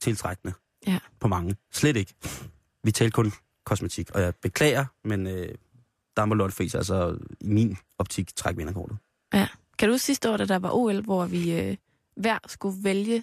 tiltrækkende 0.00 0.54
Ja. 0.86 0.98
på 1.20 1.28
mange. 1.28 1.56
Slet 1.72 1.96
ikke. 1.96 2.14
Vi 2.84 2.90
taler 2.92 3.10
kun 3.10 3.32
kosmetik, 3.64 4.10
og 4.10 4.20
jeg 4.20 4.34
beklager, 4.34 4.84
men 5.04 5.26
øh, 5.26 5.54
der 6.16 6.24
må 6.24 6.34
Lotte 6.34 6.56
Friis 6.56 6.74
altså 6.74 7.18
i 7.40 7.48
min 7.48 7.76
optik 7.98 8.36
trække 8.36 8.58
vinderkortet. 8.58 8.98
Kan 9.78 9.88
du 9.88 9.94
huske 9.94 10.04
sidste 10.06 10.30
år, 10.32 10.36
da 10.36 10.44
der 10.44 10.58
var 10.58 10.70
OL, 10.72 11.00
hvor 11.02 11.26
vi 11.26 11.60
øh, 11.60 11.76
hver 12.16 12.38
skulle 12.46 12.84
vælge 12.84 13.22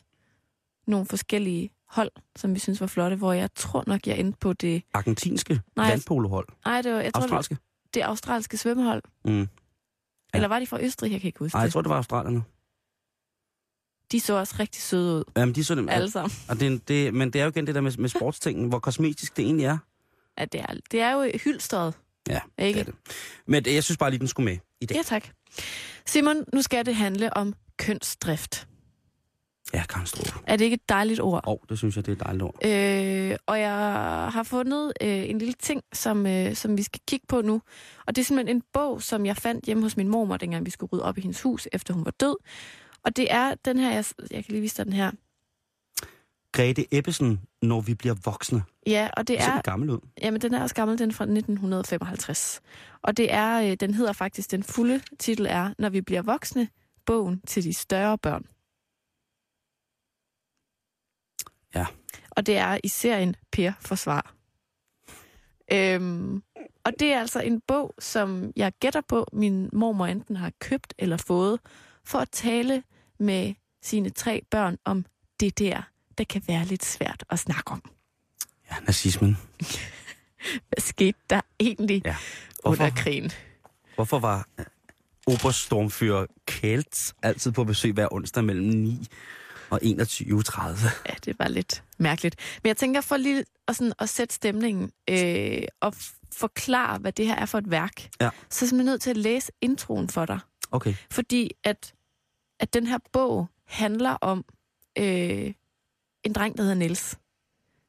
nogle 0.87 1.05
forskellige 1.05 1.71
hold, 1.89 2.11
som 2.35 2.53
vi 2.53 2.59
synes 2.59 2.81
var 2.81 2.87
flotte, 2.87 3.15
hvor 3.15 3.33
jeg 3.33 3.49
tror 3.55 3.83
nok, 3.87 4.07
jeg 4.07 4.19
endte 4.19 4.37
på 4.39 4.53
det... 4.53 4.83
Argentinske 4.93 5.61
Nej, 5.75 5.89
vandpolohold. 5.89 6.47
Nej, 6.65 6.81
det 6.81 6.93
var, 6.93 7.01
jeg 7.01 7.13
tror, 7.13 7.21
det, 7.21 7.25
Australske. 7.25 7.57
det 7.93 8.01
australske 8.01 8.57
svømmehold. 8.57 9.03
Mm. 9.25 9.47
Eller 10.33 10.47
var 10.47 10.59
de 10.59 10.67
fra 10.67 10.81
Østrig? 10.83 11.11
Jeg 11.11 11.21
kan 11.21 11.27
ikke 11.27 11.39
huske 11.39 11.55
Nej, 11.55 11.61
jeg 11.61 11.65
det. 11.65 11.73
tror, 11.73 11.81
det 11.81 11.89
var 11.89 11.95
australierne. 11.95 12.43
De 14.11 14.19
så 14.19 14.33
også 14.33 14.55
rigtig 14.59 14.81
søde 14.81 15.17
ud, 15.19 15.23
Jamen, 15.37 15.55
de 15.55 15.63
så 15.63 15.75
dem. 15.75 15.89
alle 15.89 16.11
sammen. 16.11 16.31
Og 16.49 16.59
det, 16.59 16.87
det, 16.87 17.13
men 17.13 17.33
det 17.33 17.41
er 17.41 17.45
jo 17.45 17.49
igen 17.49 17.67
det 17.67 17.75
der 17.75 17.81
med, 17.81 17.97
med 17.97 18.09
sportstingen, 18.17 18.69
hvor 18.69 18.79
kosmetisk 18.79 19.37
det 19.37 19.45
egentlig 19.45 19.65
er. 19.65 19.77
Ja, 20.39 20.45
det, 20.45 20.61
er, 20.61 20.73
det 20.91 21.01
er 21.01 21.11
jo 21.11 21.31
hyldstret. 21.43 21.93
Ja, 22.29 22.39
Ikke? 22.57 22.79
det 22.79 22.87
er 22.87 22.91
det. 22.91 22.95
Men 23.47 23.65
jeg 23.65 23.83
synes 23.83 23.97
bare 23.97 24.09
lige, 24.09 24.19
den 24.19 24.27
skulle 24.27 24.45
med 24.45 24.57
i 24.81 24.85
dag. 24.85 24.95
Ja, 24.95 25.01
tak. 25.03 25.27
Simon, 26.05 26.43
nu 26.53 26.61
skal 26.61 26.85
det 26.85 26.95
handle 26.95 27.37
om 27.37 27.53
kønsdrift. 27.77 28.67
Ja, 29.73 29.83
Strup. 30.05 30.43
Er 30.47 30.55
det 30.55 30.65
ikke 30.65 30.73
et 30.73 30.89
dejligt 30.89 31.19
ord? 31.19 31.43
Åh, 31.47 31.53
oh, 31.53 31.57
det 31.69 31.77
synes 31.77 31.95
jeg, 31.95 32.05
det 32.05 32.11
er 32.11 32.15
et 32.15 32.23
dejligt 32.23 32.43
ord. 32.43 32.65
Øh, 32.65 33.37
og 33.45 33.59
jeg 33.59 33.71
har 34.33 34.43
fundet 34.43 34.93
øh, 35.01 35.29
en 35.29 35.39
lille 35.39 35.53
ting, 35.53 35.81
som, 35.93 36.27
øh, 36.27 36.55
som 36.55 36.77
vi 36.77 36.83
skal 36.83 37.01
kigge 37.07 37.25
på 37.29 37.41
nu. 37.41 37.61
Og 38.07 38.15
det 38.15 38.21
er 38.21 38.25
simpelthen 38.25 38.57
en 38.57 38.63
bog, 38.73 39.01
som 39.01 39.25
jeg 39.25 39.37
fandt 39.37 39.65
hjemme 39.65 39.83
hos 39.83 39.97
min 39.97 40.07
mormor, 40.07 40.37
dengang 40.37 40.65
vi 40.65 40.71
skulle 40.71 40.89
rydde 40.93 41.03
op 41.03 41.17
i 41.17 41.21
hendes 41.21 41.41
hus, 41.41 41.67
efter 41.71 41.93
hun 41.93 42.05
var 42.05 42.11
død. 42.11 42.35
Og 43.03 43.15
det 43.15 43.27
er 43.33 43.55
den 43.65 43.79
her, 43.79 43.91
jeg, 43.91 44.05
jeg 44.31 44.45
kan 44.45 44.51
lige 44.51 44.61
vise 44.61 44.77
dig 44.77 44.85
den 44.85 44.93
her. 44.93 45.11
Grete 46.57 46.95
Ebbesen, 46.97 47.41
når 47.61 47.81
vi 47.81 47.93
bliver 47.95 48.15
voksne. 48.25 48.63
Ja, 48.87 49.09
og 49.17 49.27
det 49.27 49.41
er, 49.41 49.53
den 49.53 49.61
gammel 49.61 49.89
ud. 49.89 49.99
jamen 50.21 50.41
den 50.41 50.53
er 50.53 50.61
også 50.61 50.75
gammel, 50.75 50.99
den 50.99 51.09
er 51.09 51.13
fra 51.13 51.23
1955. 51.23 52.61
Og 53.01 53.17
det 53.17 53.33
er, 53.33 53.61
øh, 53.61 53.77
den 53.79 53.93
hedder 53.93 54.13
faktisk, 54.13 54.51
den 54.51 54.63
fulde 54.63 55.01
titel 55.19 55.45
er, 55.49 55.73
Når 55.77 55.89
vi 55.89 56.01
bliver 56.01 56.21
voksne, 56.21 56.67
bogen 57.05 57.41
til 57.47 57.63
de 57.63 57.73
større 57.73 58.17
børn. 58.17 58.45
Ja. 61.75 61.85
Og 62.29 62.45
det 62.45 62.57
er 62.57 62.77
i 62.83 62.87
serien 62.87 63.35
Per 63.51 63.71
Forsvar. 63.79 64.33
Øhm, 65.71 66.43
og 66.83 66.93
det 66.99 67.13
er 67.13 67.19
altså 67.19 67.39
en 67.39 67.61
bog, 67.67 67.93
som 67.99 68.51
jeg 68.55 68.71
gætter 68.79 69.01
på, 69.01 69.25
min 69.33 69.69
mormor 69.73 70.05
enten 70.05 70.35
har 70.35 70.51
købt 70.59 70.93
eller 70.97 71.17
fået, 71.17 71.59
for 72.05 72.19
at 72.19 72.29
tale 72.31 72.83
med 73.19 73.53
sine 73.81 74.09
tre 74.09 74.41
børn 74.51 74.77
om 74.85 75.05
det 75.39 75.59
der, 75.59 75.81
der 76.17 76.23
kan 76.23 76.43
være 76.47 76.65
lidt 76.65 76.85
svært 76.85 77.23
at 77.29 77.39
snakke 77.39 77.71
om. 77.71 77.81
Ja, 78.71 78.75
nazismen. 78.85 79.37
Hvad 80.69 80.79
skete 80.81 81.17
der 81.29 81.41
egentlig 81.59 82.01
Ja. 82.05 82.15
under 82.63 82.77
Hvorfor, 82.85 82.95
krigen? 83.03 83.31
hvorfor 83.95 84.19
var 84.19 84.47
øh, 84.59 84.65
Oberstormfører 85.27 86.25
Kelt 86.47 87.13
altid 87.23 87.51
på 87.51 87.63
besøg 87.63 87.93
hver 87.93 88.07
onsdag 88.13 88.43
mellem 88.43 88.65
9 88.67 89.07
og 89.69 89.79
21.30? 89.83 89.89
Ja, 91.09 91.13
det 91.25 91.39
var 91.39 91.47
lidt 91.47 91.83
mærkeligt. 91.97 92.35
Men 92.63 92.67
jeg 92.67 92.77
tænker 92.77 93.01
for 93.01 93.17
lige 93.17 93.45
at, 93.67 93.75
sådan, 93.75 93.93
at 93.99 94.09
sætte 94.09 94.35
stemningen 94.35 94.91
øh, 95.09 95.61
og 95.81 95.93
forklare, 96.33 96.97
hvad 96.97 97.11
det 97.11 97.27
her 97.27 97.35
er 97.35 97.45
for 97.45 97.57
et 97.57 97.71
værk, 97.71 98.09
Ja. 98.21 98.29
så 98.49 98.65
er 98.65 98.69
jeg 98.75 98.83
nødt 98.85 99.01
til 99.01 99.09
at 99.09 99.17
læse 99.17 99.51
introen 99.61 100.09
for 100.09 100.25
dig. 100.25 100.39
Okay. 100.71 100.93
Fordi 101.11 101.51
at, 101.63 101.93
at 102.59 102.73
den 102.73 102.87
her 102.87 102.97
bog 103.13 103.47
handler 103.67 104.11
om 104.11 104.45
øh, 104.97 105.53
en 106.27 106.33
dreng, 106.33 106.57
der 106.57 106.63
hedder 106.63 106.75
Niels. 106.75 107.17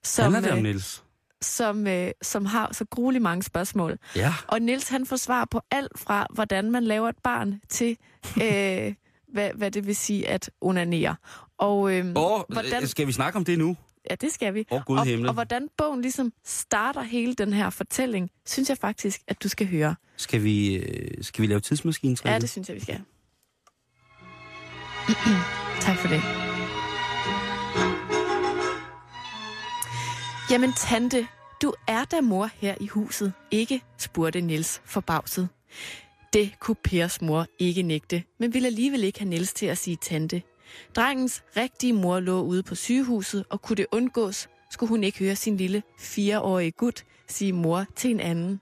Som, 0.05 0.23
Handler 0.23 0.41
det 0.41 0.51
om 0.51 0.59
øh, 0.59 0.63
Niels? 0.63 1.05
som, 1.43 1.87
øh, 1.87 2.11
som 2.23 2.47
har 2.47 2.69
så 2.73 2.85
grueligt 2.91 3.23
mange 3.23 3.43
spørgsmål. 3.43 3.99
Ja. 4.17 4.35
Og 4.49 4.63
Niels 4.63 4.89
han 4.89 5.07
får 5.07 5.17
svar 5.17 5.45
på 5.45 5.61
alt 5.71 5.99
fra, 5.99 6.27
hvordan 6.35 6.71
man 6.71 6.85
laver 6.85 7.09
et 7.09 7.19
barn, 7.25 7.61
til 7.69 7.97
øh, 8.43 8.95
hvad, 9.33 9.51
hvad 9.55 9.71
det 9.71 9.87
vil 9.87 9.97
sige 9.97 10.29
at 10.29 10.51
onanere. 10.61 11.17
Og, 11.59 11.95
øh, 11.95 12.07
Åh, 12.17 12.41
hvordan, 12.49 12.87
skal 12.87 13.07
vi 13.07 13.13
snakke 13.13 13.37
om 13.37 13.45
det 13.45 13.59
nu? 13.59 13.77
ja, 14.11 14.15
det 14.15 14.33
skal 14.33 14.55
vi. 14.55 14.67
Åh, 14.71 14.81
Gud 14.87 14.99
og, 14.99 15.29
og 15.29 15.35
hvordan 15.35 15.69
bogen 15.79 16.03
ligesom 16.03 16.33
starter 16.45 17.03
hele 17.03 17.35
den 17.35 17.53
her 17.53 17.71
fortælling, 17.71 18.31
synes 18.47 18.69
jeg 18.69 18.79
faktisk, 18.79 19.21
at 19.29 19.43
du 19.43 19.49
skal 19.49 19.67
høre. 19.67 19.95
Skal 20.17 20.43
vi, 20.43 20.75
øh, 20.75 21.25
skal 21.25 21.43
vi 21.43 21.47
lave 21.47 21.61
tidsmaskinen? 21.61 22.17
Ja, 22.25 22.39
det 22.39 22.51
synes 22.51 22.69
jeg, 22.69 22.77
vi 22.77 22.81
skal. 22.81 23.01
tak 25.87 25.97
for 25.97 26.09
det. 26.09 26.48
Jamen, 30.51 30.73
tante, 30.73 31.27
du 31.63 31.73
er 31.87 32.05
da 32.05 32.21
mor 32.21 32.51
her 32.55 32.75
i 32.81 32.87
huset, 32.87 33.33
ikke? 33.51 33.83
spurgte 33.99 34.41
Nils 34.41 34.83
forbavset. 34.85 35.49
Det 36.33 36.53
kunne 36.61 36.75
Pers 36.75 37.23
mor 37.23 37.47
ikke 37.59 37.83
nægte, 37.83 38.23
men 38.39 38.55
ville 38.55 38.67
alligevel 38.67 39.05
ikke 39.05 39.19
have 39.19 39.29
Niels 39.29 39.53
til 39.53 39.67
at 39.67 39.79
sige 39.79 39.97
tante. 39.97 40.43
Drengens 40.97 41.43
rigtige 41.57 41.93
mor 41.93 42.21
lå 42.21 42.43
ude 42.43 42.63
på 42.63 42.75
sygehuset, 42.75 43.45
og 43.51 43.63
kunne 43.63 43.77
det 43.77 43.87
undgås, 43.93 44.49
skulle 44.71 44.89
hun 44.89 45.05
ikke 45.05 45.19
høre 45.19 45.37
sin 45.37 45.57
lille 45.57 45.83
fireårige 45.99 46.71
gut 46.71 47.05
sige 47.27 47.53
mor 47.53 47.85
til 47.97 48.11
en 48.11 48.21
anden. 48.21 48.61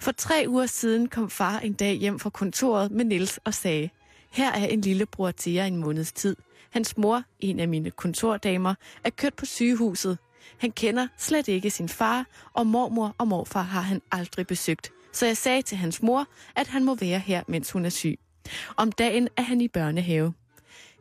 For 0.00 0.12
tre 0.12 0.44
uger 0.48 0.66
siden 0.66 1.08
kom 1.08 1.30
far 1.30 1.58
en 1.58 1.72
dag 1.72 1.94
hjem 1.94 2.18
fra 2.18 2.30
kontoret 2.30 2.90
med 2.90 3.04
Nils 3.04 3.40
og 3.44 3.54
sagde, 3.54 3.90
her 4.30 4.52
er 4.52 4.66
en 4.66 4.80
lillebror 4.80 5.30
til 5.30 5.52
jer 5.52 5.64
en 5.64 5.76
måneds 5.76 6.12
tid. 6.12 6.36
Hans 6.70 6.96
mor, 6.96 7.22
en 7.40 7.60
af 7.60 7.68
mine 7.68 7.90
kontordamer, 7.90 8.74
er 9.04 9.10
kørt 9.10 9.34
på 9.34 9.44
sygehuset. 9.44 10.18
Han 10.58 10.72
kender 10.72 11.08
slet 11.18 11.48
ikke 11.48 11.70
sin 11.70 11.88
far, 11.88 12.26
og 12.52 12.66
mormor 12.66 13.14
og 13.18 13.28
morfar 13.28 13.62
har 13.62 13.80
han 13.80 14.02
aldrig 14.12 14.46
besøgt. 14.46 14.92
Så 15.12 15.26
jeg 15.26 15.36
sagde 15.36 15.62
til 15.62 15.78
hans 15.78 16.02
mor, 16.02 16.26
at 16.56 16.66
han 16.66 16.84
må 16.84 16.94
være 16.94 17.18
her, 17.18 17.42
mens 17.48 17.70
hun 17.70 17.84
er 17.84 17.90
syg. 17.90 18.18
Om 18.76 18.92
dagen 18.92 19.28
er 19.36 19.42
han 19.42 19.60
i 19.60 19.68
børnehave. 19.68 20.34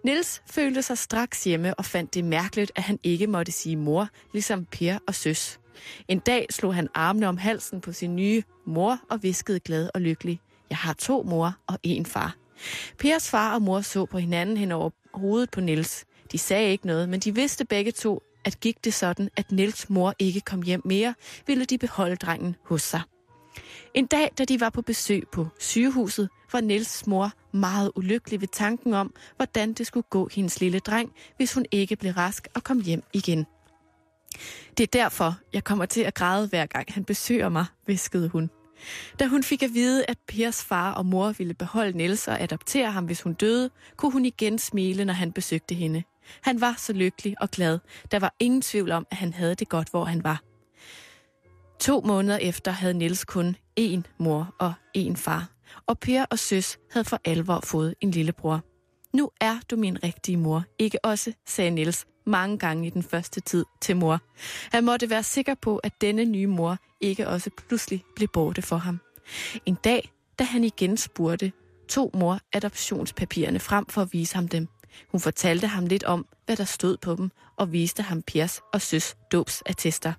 Nils 0.03 0.41
følte 0.45 0.82
sig 0.82 0.97
straks 0.97 1.43
hjemme 1.43 1.75
og 1.75 1.86
fandt 1.86 2.13
det 2.13 2.25
mærkeligt, 2.25 2.71
at 2.75 2.84
han 2.84 2.99
ikke 3.03 3.27
måtte 3.27 3.51
sige 3.51 3.75
mor, 3.75 4.08
ligesom 4.34 4.65
Per 4.65 4.97
og 5.08 5.15
søs. 5.15 5.60
En 6.08 6.19
dag 6.19 6.47
slog 6.49 6.75
han 6.75 6.88
armene 6.93 7.27
om 7.27 7.38
halsen 7.38 7.82
på 7.82 7.91
sin 7.91 8.15
nye 8.15 8.43
mor 8.65 8.99
og 9.10 9.23
viskede 9.23 9.60
glad 9.60 9.89
og 9.93 10.01
lykkelig. 10.01 10.39
Jeg 10.69 10.77
har 10.77 10.93
to 10.93 11.23
mor 11.23 11.56
og 11.67 11.79
en 11.84 12.06
far. 12.06 12.36
Pers 12.99 13.29
far 13.29 13.53
og 13.53 13.62
mor 13.62 13.82
så 13.82 14.06
på 14.06 14.17
hinanden 14.17 14.58
hen 14.58 14.71
over 14.71 14.89
hovedet 15.13 15.51
på 15.51 15.62
Nils. 15.62 16.06
De 16.32 16.38
sagde 16.38 16.71
ikke 16.71 16.88
noget, 16.88 17.10
men 17.10 17.19
de 17.19 17.36
vidste 17.36 17.65
begge 17.65 17.91
to, 17.91 18.23
at 18.45 18.60
gik 18.60 18.84
det 18.84 18.93
sådan, 18.93 19.29
at 19.38 19.51
Nils 19.51 19.89
mor 19.89 20.13
ikke 20.19 20.41
kom 20.41 20.62
hjem 20.62 20.82
mere, 20.86 21.13
ville 21.47 21.65
de 21.65 21.77
beholde 21.77 22.15
drengen 22.15 22.56
hos 22.65 22.82
sig. 22.82 23.01
En 23.93 24.06
dag, 24.06 24.32
da 24.38 24.45
de 24.45 24.60
var 24.60 24.69
på 24.69 24.82
besøg 24.82 25.23
på 25.32 25.47
sygehuset, 25.60 26.29
var 26.53 26.62
Nils 26.62 27.08
mor 27.08 27.32
meget 27.51 27.91
ulykkelig 27.95 28.41
ved 28.41 28.47
tanken 28.47 28.93
om, 28.93 29.13
hvordan 29.36 29.73
det 29.73 29.88
skulle 29.88 30.08
gå 30.10 30.29
hendes 30.32 30.62
lille 30.62 30.79
dreng, 30.79 31.12
hvis 31.38 31.53
hun 31.53 31.65
ikke 31.71 31.95
blev 31.95 32.12
rask 32.12 32.47
og 32.56 32.63
kom 32.63 32.82
hjem 32.82 33.03
igen. 33.13 33.45
Det 34.77 34.84
er 34.84 34.88
derfor, 34.93 35.39
jeg 35.53 35.63
kommer 35.63 35.86
til 35.86 36.01
at 36.01 36.13
græde 36.13 36.47
hver 36.47 36.65
gang 36.65 36.93
han 36.93 37.06
besøger 37.06 37.49
mig, 37.49 37.65
viskede 37.88 38.29
hun. 38.29 38.49
Da 39.19 39.27
hun 39.27 39.43
fik 39.43 39.63
at 39.63 39.73
vide, 39.73 40.06
at 40.08 40.17
Pers 40.27 40.63
far 40.63 40.91
og 40.91 41.06
mor 41.06 41.32
ville 41.32 41.53
beholde 41.53 41.97
Niels 41.97 42.27
og 42.27 42.41
adoptere 42.41 42.91
ham, 42.91 43.06
hvis 43.06 43.21
hun 43.21 43.34
døde, 43.34 43.69
kunne 43.97 44.12
hun 44.12 44.25
igen 44.25 44.60
smile, 44.60 45.06
når 45.06 45.13
han 45.13 45.32
besøgte 45.32 45.75
hende. 45.75 46.03
Han 46.41 46.62
var 46.62 46.75
så 46.77 46.93
lykkelig 46.93 47.36
og 47.41 47.51
glad. 47.51 47.79
Der 48.12 48.19
var 48.19 48.36
ingen 48.39 48.62
tvivl 48.62 48.91
om, 48.91 49.07
at 49.12 49.17
han 49.17 49.33
havde 49.33 49.55
det 49.55 49.69
godt, 49.69 49.89
hvor 49.89 50.05
han 50.05 50.23
var. 50.23 50.41
To 51.79 52.01
måneder 52.01 52.38
efter 52.38 52.71
havde 52.71 52.93
Niels 52.93 53.25
kun 53.25 53.55
én 53.79 54.01
mor 54.17 54.55
og 54.59 54.73
én 54.97 55.15
far. 55.15 55.49
Og 55.88 55.99
Per 55.99 56.25
og 56.29 56.39
Søs 56.39 56.77
havde 56.91 57.05
for 57.05 57.19
alvor 57.25 57.59
fået 57.63 57.95
en 58.01 58.12
lillebror. 58.12 58.62
Nu 59.13 59.29
er 59.41 59.59
du 59.71 59.75
min 59.75 60.03
rigtige 60.03 60.38
mor, 60.38 60.63
ikke 60.79 61.05
også, 61.05 61.33
sagde 61.47 61.71
Niels 61.71 62.05
mange 62.25 62.57
gange 62.57 62.88
i 62.88 62.89
den 62.89 63.03
første 63.03 63.39
tid 63.39 63.65
til 63.81 63.95
mor. 63.95 64.19
Han 64.71 64.83
måtte 64.83 65.09
være 65.09 65.23
sikker 65.23 65.55
på, 65.62 65.77
at 65.77 66.01
denne 66.01 66.25
nye 66.25 66.47
mor 66.47 66.77
ikke 67.01 67.27
også 67.27 67.49
pludselig 67.67 68.03
blev 68.15 68.27
borte 68.27 68.62
for 68.62 68.77
ham. 68.77 68.99
En 69.65 69.77
dag, 69.83 70.12
da 70.39 70.43
han 70.43 70.63
igen 70.63 70.97
spurgte, 70.97 71.51
tog 71.89 72.12
mor 72.13 72.39
adoptionspapirerne 72.53 73.59
frem 73.59 73.86
for 73.86 74.01
at 74.01 74.13
vise 74.13 74.36
ham 74.36 74.47
dem. 74.47 74.67
Hun 75.12 75.19
fortalte 75.19 75.67
ham 75.67 75.86
lidt 75.86 76.03
om, 76.03 76.25
hvad 76.45 76.58
der 76.58 76.63
stod 76.63 76.97
på 76.97 77.15
dem, 77.15 77.32
og 77.58 77.71
viste 77.71 78.03
ham 78.03 78.21
Piers 78.21 78.62
og 78.73 78.82
Søs 78.82 79.15
dåbsattester. 79.32 80.13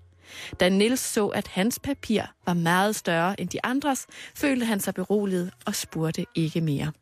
Da 0.60 0.68
Nils 0.68 1.00
så, 1.00 1.28
at 1.28 1.48
hans 1.48 1.78
papir 1.78 2.22
var 2.46 2.54
meget 2.54 2.96
større 2.96 3.40
end 3.40 3.48
de 3.48 3.64
andres, 3.64 4.06
følte 4.34 4.66
han 4.66 4.80
sig 4.80 4.94
beroliget 4.94 5.50
og 5.66 5.74
spurgte 5.74 6.26
ikke 6.34 6.60
mere. 6.60 6.92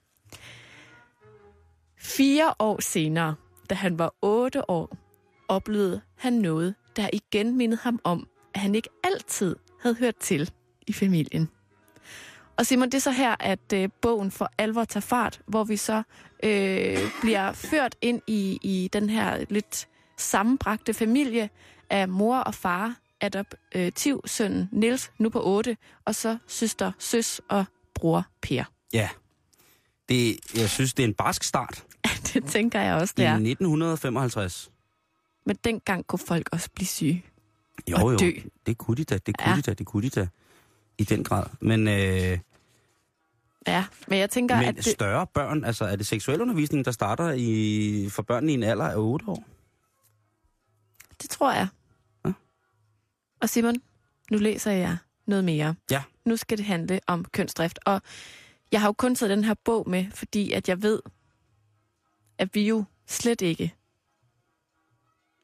Fire 1.98 2.54
år 2.58 2.80
senere, 2.80 3.34
da 3.70 3.74
han 3.74 3.98
var 3.98 4.14
otte 4.22 4.70
år, 4.70 4.96
oplevede 5.48 6.00
han 6.18 6.32
noget, 6.32 6.74
der 6.96 7.08
igen 7.12 7.56
mindede 7.56 7.80
ham 7.82 8.00
om, 8.04 8.28
at 8.54 8.60
han 8.60 8.74
ikke 8.74 8.88
altid 9.04 9.56
havde 9.80 9.94
hørt 9.94 10.16
til 10.16 10.50
i 10.86 10.92
familien. 10.92 11.48
Og 12.62 12.66
Simon, 12.66 12.88
det 12.88 12.94
er 12.94 13.00
så 13.00 13.10
her, 13.10 13.36
at 13.40 13.72
øh, 13.74 13.88
bogen 14.02 14.30
for 14.30 14.50
alvor 14.58 14.84
tager 14.84 15.00
fart, 15.00 15.40
hvor 15.46 15.64
vi 15.64 15.76
så 15.76 16.02
øh, 16.42 16.98
bliver 17.20 17.52
ført 17.52 17.96
ind 18.00 18.22
i, 18.26 18.58
i 18.62 18.88
den 18.92 19.10
her 19.10 19.44
lidt 19.48 19.88
sammenbragte 20.18 20.94
familie 20.94 21.50
af 21.90 22.08
mor 22.08 22.36
og 22.36 22.54
far, 22.54 22.96
adoptiv 23.20 24.20
søn 24.26 24.68
Nils, 24.72 25.12
nu 25.18 25.28
på 25.28 25.42
8, 25.44 25.76
og 26.04 26.14
så 26.14 26.38
søster 26.46 26.92
Søs 26.98 27.40
og 27.48 27.64
bror 27.94 28.26
Per. 28.42 28.64
Ja. 28.92 29.08
Det, 30.08 30.36
jeg 30.54 30.70
synes, 30.70 30.94
det 30.94 31.02
er 31.02 31.08
en 31.08 31.14
barsk 31.14 31.44
start 31.44 31.84
det 32.34 32.44
tænker 32.44 32.80
jeg 32.80 32.94
også, 32.94 33.14
i 33.16 33.20
det 33.20 33.26
er. 33.26 33.34
1955. 33.34 34.70
Men 35.46 35.56
dengang 35.64 36.06
kunne 36.06 36.20
folk 36.26 36.48
også 36.52 36.68
blive 36.74 36.86
syge. 36.88 37.24
Jo, 37.90 37.96
Og 37.96 38.12
jo, 38.12 38.18
dø. 38.18 38.30
det 38.66 38.78
kunne 38.78 38.96
de 38.96 39.04
da, 39.04 39.18
det 39.18 39.38
kunne 39.38 39.50
ja. 39.50 39.56
de 39.56 39.62
da, 39.62 39.74
det 39.74 39.86
kunne 39.86 40.02
de 40.02 40.20
da. 40.20 40.28
I 40.98 41.04
den 41.04 41.24
grad. 41.24 41.44
Men, 41.60 41.88
øh, 41.88 42.38
Ja, 43.66 43.84
men 44.08 44.18
jeg 44.18 44.30
tænker, 44.30 44.56
men 44.56 44.64
at 44.64 44.76
det, 44.76 44.84
større 44.84 45.26
børn, 45.26 45.64
altså 45.64 45.84
er 45.84 45.96
det 45.96 46.06
seksualundervisning, 46.06 46.84
der 46.84 46.90
starter 46.90 47.32
i, 47.36 48.08
for 48.10 48.22
børn 48.22 48.48
i 48.48 48.52
en 48.52 48.62
alder 48.62 48.84
af 48.84 48.96
8 48.96 49.26
år? 49.28 49.44
det 51.22 51.30
tror 51.30 51.52
jeg. 51.52 51.68
Ja. 52.24 52.32
Og 53.40 53.48
Simon, 53.48 53.74
nu 54.30 54.38
læser 54.38 54.70
jeg 54.70 54.96
noget 55.26 55.44
mere. 55.44 55.74
Ja. 55.90 56.02
Nu 56.24 56.36
skal 56.36 56.58
det 56.58 56.66
handle 56.66 57.00
om 57.06 57.24
kønsdrift. 57.24 57.78
Og 57.86 58.02
jeg 58.72 58.80
har 58.80 58.88
jo 58.88 58.92
kun 58.92 59.14
taget 59.14 59.30
den 59.30 59.44
her 59.44 59.54
bog 59.64 59.90
med, 59.90 60.06
fordi 60.10 60.52
at 60.52 60.68
jeg 60.68 60.82
ved, 60.82 61.00
at 62.38 62.54
vi 62.54 62.68
jo 62.68 62.84
slet 63.06 63.40
ikke 63.40 63.74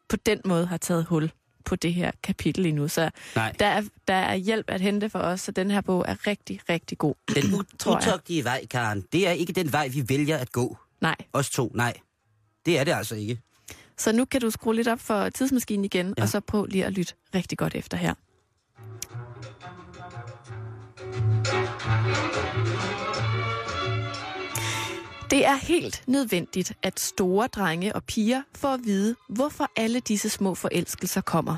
på 0.09 0.17
den 0.17 0.41
måde 0.45 0.67
har 0.67 0.77
taget 0.77 1.05
hul 1.05 1.31
på 1.69 1.77
det 1.77 1.95
her 1.95 2.11
kapitel 2.23 2.67
endnu. 2.67 2.89
Så 2.89 3.11
Nej. 3.37 3.53
der 3.59 3.67
er, 3.67 3.83
der 4.09 4.15
er 4.15 4.35
hjælp 4.35 4.71
at 4.71 4.81
hente 4.81 5.11
for 5.11 5.19
os, 5.19 5.41
så 5.41 5.53
den 5.53 5.71
her 5.71 5.81
bog 5.81 6.05
er 6.09 6.27
rigtig, 6.27 6.61
rigtig 6.69 6.99
god. 6.99 7.15
Den 7.35 7.55
utogtige 7.97 8.45
vej, 8.45 8.67
Karen, 8.67 9.05
det 9.13 9.29
er 9.29 9.33
ikke 9.33 9.53
den 9.53 9.73
vej, 9.73 9.89
vi 9.89 10.05
vælger 10.09 10.37
at 10.37 10.53
gå. 10.53 10.77
Nej. 11.01 11.17
Os 11.33 11.51
to, 11.51 11.73
nej. 11.75 11.95
Det 12.67 12.79
er 12.79 12.85
det 12.85 12.93
altså 12.93 13.15
ikke. 13.15 13.39
Så 13.99 14.13
nu 14.13 14.25
kan 14.25 14.41
du 14.41 14.51
skrue 14.51 14.75
lidt 14.75 14.89
op 14.89 15.01
for 15.01 15.29
tidsmaskinen 15.29 15.85
igen. 15.85 16.15
Ja. 16.19 16.23
og 16.23 16.29
så 16.29 16.41
prøv 16.41 16.65
lige 16.65 16.85
at 16.85 16.93
lytte 16.93 17.15
rigtig 17.35 17.59
godt 17.59 17.75
efter 17.75 17.97
her. 17.97 18.15
Det 25.38 25.46
er 25.46 25.55
helt 25.55 26.03
nødvendigt, 26.07 26.72
at 26.83 27.01
store 27.01 27.46
drenge 27.46 27.94
og 27.94 28.05
piger 28.05 28.42
får 28.55 28.68
at 28.68 28.81
vide, 28.85 29.16
hvorfor 29.29 29.70
alle 29.77 30.01
disse 30.01 30.29
små 30.29 30.55
forelskelser 30.55 31.20
kommer. 31.20 31.57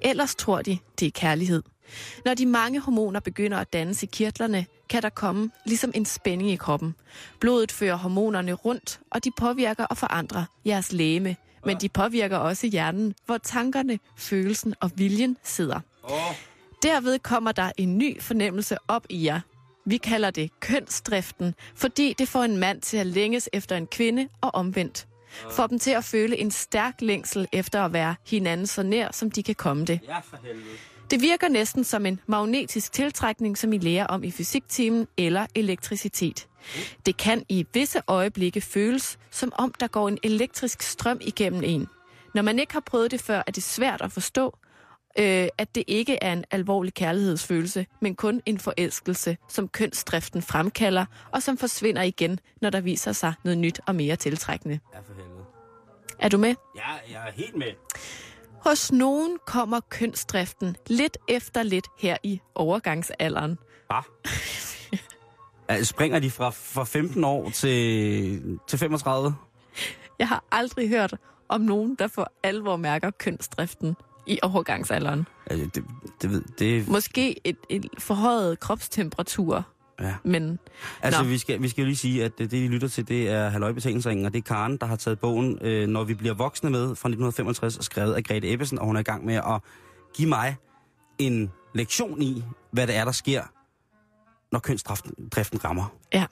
Ellers 0.00 0.34
tror 0.34 0.62
de, 0.62 0.78
det 1.00 1.06
er 1.06 1.10
kærlighed. 1.10 1.62
Når 2.24 2.34
de 2.34 2.46
mange 2.46 2.80
hormoner 2.80 3.20
begynder 3.20 3.58
at 3.58 3.72
dannes 3.72 4.02
i 4.02 4.06
kirtlerne, 4.06 4.66
kan 4.88 5.02
der 5.02 5.08
komme 5.08 5.50
ligesom 5.66 5.92
en 5.94 6.04
spænding 6.04 6.50
i 6.50 6.56
kroppen. 6.56 6.94
Blodet 7.40 7.72
fører 7.72 7.96
hormonerne 7.96 8.52
rundt, 8.52 9.00
og 9.10 9.24
de 9.24 9.30
påvirker 9.36 9.84
og 9.84 9.96
forandrer 9.96 10.44
jeres 10.66 10.92
læme. 10.92 11.36
Men 11.64 11.76
de 11.76 11.88
påvirker 11.88 12.36
også 12.36 12.66
hjernen, 12.66 13.14
hvor 13.26 13.38
tankerne, 13.38 13.98
følelsen 14.16 14.74
og 14.80 14.90
viljen 14.94 15.36
sidder. 15.44 15.80
Derved 16.82 17.18
kommer 17.18 17.52
der 17.52 17.72
en 17.76 17.98
ny 17.98 18.22
fornemmelse 18.22 18.76
op 18.88 19.06
i 19.08 19.26
jer. 19.26 19.40
Vi 19.88 19.96
kalder 19.96 20.30
det 20.30 20.60
kønsdriften, 20.60 21.54
fordi 21.74 22.14
det 22.18 22.28
får 22.28 22.42
en 22.42 22.56
mand 22.56 22.80
til 22.80 22.96
at 22.96 23.06
længes 23.06 23.48
efter 23.52 23.76
en 23.76 23.86
kvinde 23.86 24.28
og 24.40 24.54
omvendt. 24.54 25.08
Får 25.50 25.66
dem 25.66 25.78
til 25.78 25.90
at 25.90 26.04
føle 26.04 26.36
en 26.36 26.50
stærk 26.50 26.94
længsel 27.00 27.48
efter 27.52 27.82
at 27.82 27.92
være 27.92 28.14
hinanden 28.26 28.66
så 28.66 28.82
nær, 28.82 29.08
som 29.12 29.30
de 29.30 29.42
kan 29.42 29.54
komme 29.54 29.84
det. 29.84 30.00
Ja, 30.08 30.18
for 30.18 30.38
helvede. 30.44 30.64
Det 31.10 31.22
virker 31.22 31.48
næsten 31.48 31.84
som 31.84 32.06
en 32.06 32.20
magnetisk 32.26 32.92
tiltrækning, 32.92 33.58
som 33.58 33.72
I 33.72 33.78
lærer 33.78 34.06
om 34.06 34.24
i 34.24 34.30
fysiktimen 34.30 35.06
eller 35.16 35.46
elektricitet. 35.54 36.46
Det 37.06 37.16
kan 37.16 37.44
i 37.48 37.66
visse 37.74 38.00
øjeblikke 38.06 38.60
føles, 38.60 39.18
som 39.30 39.52
om 39.56 39.74
der 39.80 39.86
går 39.86 40.08
en 40.08 40.18
elektrisk 40.22 40.82
strøm 40.82 41.20
igennem 41.20 41.62
en. 41.64 41.86
Når 42.34 42.42
man 42.42 42.58
ikke 42.58 42.72
har 42.72 42.82
prøvet 42.86 43.10
det 43.10 43.20
før, 43.20 43.42
er 43.46 43.52
det 43.52 43.62
svært 43.62 44.02
at 44.02 44.12
forstå, 44.12 44.58
øh, 45.18 45.48
at 45.58 45.74
det 45.74 45.84
ikke 45.86 46.18
er 46.22 46.32
en 46.32 46.44
alvorlig 46.50 46.94
kærlighedsfølelse, 46.94 47.86
men 48.00 48.14
kun 48.14 48.40
en 48.46 48.58
forelskelse, 48.58 49.36
som 49.48 49.68
kønsdriften 49.68 50.42
fremkalder, 50.42 51.04
og 51.32 51.42
som 51.42 51.58
forsvinder 51.58 52.02
igen, 52.02 52.40
når 52.62 52.70
der 52.70 52.80
viser 52.80 53.12
sig 53.12 53.32
noget 53.44 53.58
nyt 53.58 53.80
og 53.86 53.94
mere 53.94 54.16
tiltrækkende. 54.16 54.80
Ja, 54.94 54.98
for 54.98 55.14
helvede. 55.14 55.44
Er 56.18 56.28
du 56.28 56.38
med? 56.38 56.54
Ja, 56.76 57.12
jeg 57.12 57.28
er 57.28 57.32
helt 57.32 57.56
med. 57.56 57.72
Hos 58.64 58.92
nogen 58.92 59.38
kommer 59.46 59.80
kønsdriften 59.88 60.76
lidt 60.86 61.18
efter 61.28 61.62
lidt 61.62 61.86
her 61.98 62.16
i 62.22 62.40
overgangsalderen. 62.54 63.58
Bare. 63.88 64.02
Altså, 65.70 65.90
springer 65.90 66.18
de 66.18 66.30
fra, 66.30 66.50
fra 66.50 66.84
15 66.84 67.24
år 67.24 67.50
til, 67.50 68.58
til 68.68 68.78
35? 68.78 69.34
Jeg 70.18 70.28
har 70.28 70.44
aldrig 70.52 70.88
hørt 70.88 71.14
om 71.48 71.60
nogen, 71.60 71.94
der 71.94 72.08
for 72.08 72.32
alvor 72.42 72.76
mærker 72.76 73.10
kønsdriften 73.10 73.96
i 74.28 74.38
overgangsalderen. 74.42 75.26
Altså, 75.46 75.68
det, 75.74 75.84
det, 76.22 76.30
ved, 76.30 76.42
det, 76.58 76.88
Måske 76.88 77.46
et, 77.46 77.56
et 77.68 77.86
forhøjet 77.98 78.60
kropstemperatur, 78.60 79.64
ja. 80.00 80.14
men 80.24 80.58
Altså, 81.02 81.22
Nå. 81.22 81.28
vi 81.28 81.38
skal, 81.38 81.62
vi 81.62 81.68
skal 81.68 81.82
jo 81.82 81.86
lige 81.86 81.96
sige, 81.96 82.24
at 82.24 82.38
det, 82.38 82.50
det, 82.50 82.56
I 82.64 82.68
lytter 82.68 82.88
til, 82.88 83.08
det 83.08 83.28
er 83.30 83.48
Halløj 83.48 83.72
Betalingsringen, 83.72 84.26
og 84.26 84.32
det 84.32 84.38
er 84.38 84.42
Karen, 84.42 84.76
der 84.76 84.86
har 84.86 84.96
taget 84.96 85.18
bogen, 85.18 85.58
øh, 85.60 85.88
når 85.88 86.04
vi 86.04 86.14
bliver 86.14 86.34
voksne 86.34 86.70
med, 86.70 86.80
fra 86.80 87.08
1965, 87.08 87.84
skrevet 87.84 88.14
af 88.14 88.24
Grete 88.24 88.52
Ebbesen, 88.52 88.78
og 88.78 88.86
hun 88.86 88.96
er 88.96 89.00
i 89.00 89.02
gang 89.02 89.24
med 89.24 89.34
at 89.34 89.60
give 90.14 90.28
mig 90.28 90.56
en 91.18 91.52
lektion 91.74 92.22
i, 92.22 92.44
hvad 92.70 92.86
det 92.86 92.96
er, 92.96 93.04
der 93.04 93.12
sker, 93.12 93.42
når 94.52 94.58
kønsdriften 94.58 95.28
driften 95.28 95.64
rammer. 95.64 95.94
ja. 96.14 96.26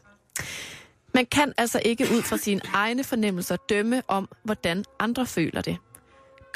Man 1.14 1.26
kan 1.26 1.52
altså 1.58 1.80
ikke 1.84 2.04
ud 2.16 2.22
fra 2.22 2.36
sine 2.36 2.60
egne 2.74 3.04
fornemmelser 3.04 3.56
dømme 3.56 4.02
om, 4.08 4.28
hvordan 4.42 4.84
andre 4.98 5.26
føler 5.26 5.60
det. 5.60 5.76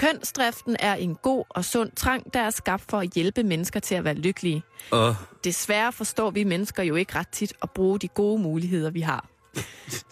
Kønsdriften 0.01 0.77
er 0.79 0.95
en 0.95 1.15
god 1.15 1.45
og 1.49 1.65
sund 1.65 1.91
trang, 1.97 2.35
der 2.35 2.41
er 2.41 2.51
skabt 2.51 2.85
for 2.91 2.99
at 2.99 3.11
hjælpe 3.15 3.43
mennesker 3.43 3.81
til 3.81 3.95
at 3.95 4.05
være 4.05 4.15
lykkelige. 4.15 4.63
Uh. 4.93 4.99
Desværre 5.45 5.93
forstår 5.93 6.31
vi 6.31 6.45
mennesker 6.45 6.83
jo 6.83 6.95
ikke 6.95 7.15
ret 7.19 7.29
tit 7.29 7.53
at 7.63 7.71
bruge 7.71 7.99
de 7.99 8.09
gode 8.09 8.43
muligheder, 8.43 8.91
vi 8.91 9.01
har. 9.01 9.27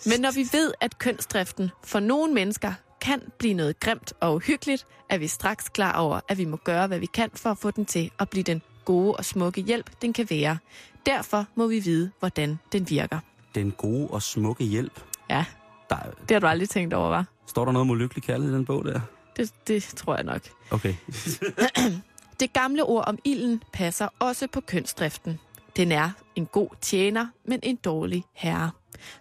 Men 0.07 0.21
når 0.21 0.35
vi 0.35 0.49
ved, 0.53 0.73
at 0.81 0.99
kønsdriften 0.99 1.71
for 1.85 2.01
nogle 2.01 2.35
mennesker 2.35 2.73
kan 3.01 3.23
blive 3.39 3.55
noget 3.55 3.81
grimt 3.81 4.13
og 4.21 4.35
uhyggeligt, 4.35 4.87
er 5.11 5.19
vi 5.19 5.27
straks 5.27 5.69
klar 5.69 6.01
over, 6.01 6.21
at 6.29 6.39
vi 6.39 6.45
må 6.45 6.57
gøre, 6.57 6.87
hvad 6.87 6.99
vi 6.99 7.07
kan 7.07 7.31
for 7.35 7.51
at 7.51 7.59
få 7.59 7.71
den 7.71 7.87
til 7.87 8.11
at 8.19 8.31
blive 8.31 8.43
den 8.45 8.63
gode 8.85 9.15
og 9.17 9.25
smukke 9.25 9.61
hjælp, 9.61 9.91
den 10.03 10.13
kan 10.13 10.27
være. 10.31 10.59
Derfor 11.07 11.47
må 11.55 11.67
vi 11.67 11.81
vide, 11.81 12.11
hvordan 12.19 12.59
den 12.73 12.91
virker. 12.91 13.19
Den 13.55 13.71
gode 13.71 14.09
og 14.09 14.23
smukke 14.23 14.65
hjælp. 14.65 15.01
Ja, 15.31 15.45
Der, 15.91 15.97
det 16.29 16.31
har 16.31 16.39
du 16.41 16.47
aldrig 16.47 16.69
tænkt 16.69 16.95
over, 16.95 17.09
var? 17.09 17.25
står 17.47 17.65
der 17.65 17.73
noget 17.73 17.83
om 17.87 17.91
ulykkelig 17.91 18.25
kærlighed 18.25 18.55
i 18.55 18.57
den 18.57 18.65
bog 18.65 18.85
der? 18.85 19.01
Det, 19.39 19.53
det 19.69 19.83
tror 19.83 20.15
jeg 20.15 20.25
nok. 20.25 20.43
Okay. 20.71 20.95
Det 22.41 22.53
gamle 22.53 22.85
ord 22.85 23.05
om 23.07 23.19
ilden 23.25 23.63
passer 23.73 24.09
også 24.19 24.47
på 24.47 24.61
kønsdriften. 24.61 25.39
Den 25.77 25.93
er 25.93 26.11
en 26.37 26.47
god 26.47 26.69
tjener, 26.81 27.27
men 27.45 27.61
en 27.63 27.77
dårlig 27.77 28.25
herre. 28.33 28.71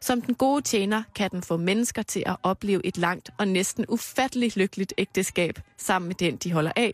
Som 0.02 0.22
den 0.22 0.36
gode 0.36 0.62
tjener 0.62 1.04
kan 1.16 1.32
den 1.32 1.44
få 1.44 1.58
mennesker 1.58 2.02
til 2.02 2.24
at 2.26 2.36
opleve 2.44 2.86
et 2.86 2.98
langt 2.98 3.30
og 3.38 3.48
næsten 3.48 3.86
ufatteligt 3.88 4.56
lykkeligt 4.56 4.94
ægteskab 4.98 5.60
sammen 5.78 6.08
med 6.08 6.16
den, 6.16 6.36
de 6.36 6.52
holder 6.52 6.72
af. 6.76 6.94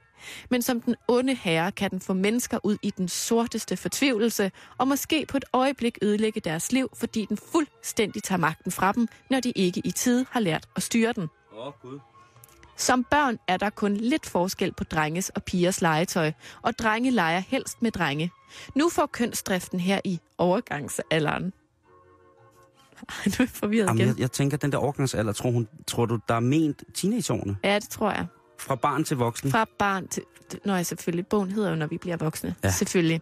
Men 0.49 0.61
som 0.61 0.81
den 0.81 0.95
onde 1.07 1.35
herre 1.35 1.71
kan 1.71 1.91
den 1.91 2.01
få 2.01 2.13
mennesker 2.13 2.59
ud 2.63 2.77
i 2.81 2.89
den 2.89 3.07
sorteste 3.07 3.77
fortvivlelse 3.77 4.51
og 4.77 4.87
måske 4.87 5.25
på 5.25 5.37
et 5.37 5.45
øjeblik 5.53 5.97
ødelægge 6.01 6.39
deres 6.39 6.71
liv, 6.71 6.89
fordi 6.93 7.25
den 7.25 7.37
fuldstændig 7.51 8.23
tager 8.23 8.39
magten 8.39 8.71
fra 8.71 8.91
dem, 8.91 9.07
når 9.29 9.39
de 9.39 9.51
ikke 9.55 9.81
i 9.85 9.91
tide 9.91 10.25
har 10.29 10.39
lært 10.39 10.69
at 10.75 10.83
styre 10.83 11.13
den. 11.13 11.29
Åh, 11.57 11.67
oh, 11.67 11.73
Gud. 11.81 11.99
Som 12.77 13.03
børn 13.03 13.37
er 13.47 13.57
der 13.57 13.69
kun 13.69 13.97
lidt 13.97 14.25
forskel 14.25 14.73
på 14.73 14.83
drenges 14.83 15.29
og 15.29 15.43
pigers 15.43 15.81
legetøj, 15.81 16.31
og 16.61 16.79
drenge 16.79 17.11
leger 17.11 17.39
helst 17.39 17.81
med 17.81 17.91
drenge. 17.91 18.31
Nu 18.75 18.89
får 18.89 19.05
kønsdriften 19.05 19.79
her 19.79 20.01
i 20.05 20.19
overgangsalderen. 20.37 21.53
Ej, 23.09 23.15
nu 23.25 23.31
er 23.31 23.35
jeg 23.39 23.49
forvirret 23.49 23.87
Jamen, 23.87 23.97
igen. 24.01 24.07
jeg, 24.09 24.19
jeg 24.19 24.31
tænker, 24.31 24.57
den 24.57 24.71
der 24.71 24.77
overgangsalder, 24.77 25.33
tror, 25.33 25.51
hun, 25.51 25.67
tror 25.87 26.05
du, 26.05 26.19
der 26.27 26.35
er 26.35 26.39
ment 26.39 26.83
teenageårene? 26.93 27.57
Ja, 27.63 27.75
det 27.75 27.89
tror 27.89 28.11
jeg. 28.11 28.25
Fra 28.59 28.75
barn 28.75 29.03
til 29.03 29.17
voksen? 29.17 29.51
Fra 29.51 29.65
barn 29.79 30.07
til... 30.07 30.23
Nå, 30.65 30.75
ja, 30.75 30.83
selvfølgelig. 30.83 31.27
Bogen 31.27 31.51
hedder 31.51 31.69
jo, 31.69 31.75
når 31.75 31.87
vi 31.87 31.97
bliver 31.97 32.17
voksne. 32.17 32.55
Ja. 32.63 32.71
Selvfølgelig. 32.71 33.21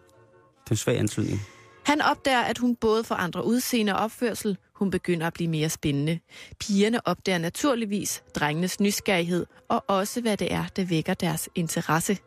Det 0.64 0.70
er 0.70 0.70
en 0.70 0.76
svag 0.76 0.98
antydning. 0.98 1.40
Han 1.86 2.00
opdager, 2.02 2.40
at 2.40 2.58
hun 2.58 2.76
både 2.76 3.04
forandrer 3.04 3.42
udseende 3.42 3.96
og 3.96 4.04
opførsel. 4.04 4.58
Hun 4.82 4.90
begynder 4.90 5.26
at 5.26 5.32
blive 5.32 5.50
mere 5.50 5.68
spændende. 5.68 6.18
Pigerne 6.60 7.06
opdager 7.06 7.38
naturligvis 7.38 8.22
drengenes 8.34 8.80
nysgerrighed, 8.80 9.46
og 9.68 9.84
også 9.86 10.20
hvad 10.20 10.36
det 10.36 10.52
er, 10.52 10.64
der 10.76 10.84
vækker 10.84 11.14
deres 11.14 11.48
interesse. 11.54 12.18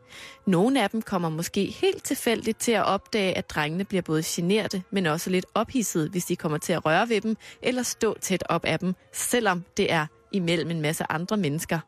Nogle 0.47 0.83
af 0.83 0.89
dem 0.89 1.01
kommer 1.01 1.29
måske 1.29 1.65
helt 1.65 2.03
tilfældigt 2.03 2.59
til 2.59 2.71
at 2.71 2.85
opdage, 2.85 3.37
at 3.37 3.49
drengene 3.49 3.83
bliver 3.83 4.01
både 4.01 4.23
generte, 4.25 4.83
men 4.91 5.05
også 5.05 5.29
lidt 5.29 5.45
ophidset, 5.53 6.09
hvis 6.09 6.25
de 6.25 6.35
kommer 6.35 6.57
til 6.57 6.73
at 6.73 6.85
røre 6.85 7.09
ved 7.09 7.21
dem, 7.21 7.37
eller 7.61 7.83
stå 7.83 8.17
tæt 8.21 8.43
op 8.49 8.65
af 8.65 8.79
dem, 8.79 8.93
selvom 9.13 9.63
det 9.77 9.91
er 9.91 10.05
imellem 10.31 10.71
en 10.71 10.81
masse 10.81 11.05
andre 11.09 11.37
mennesker. 11.37 11.79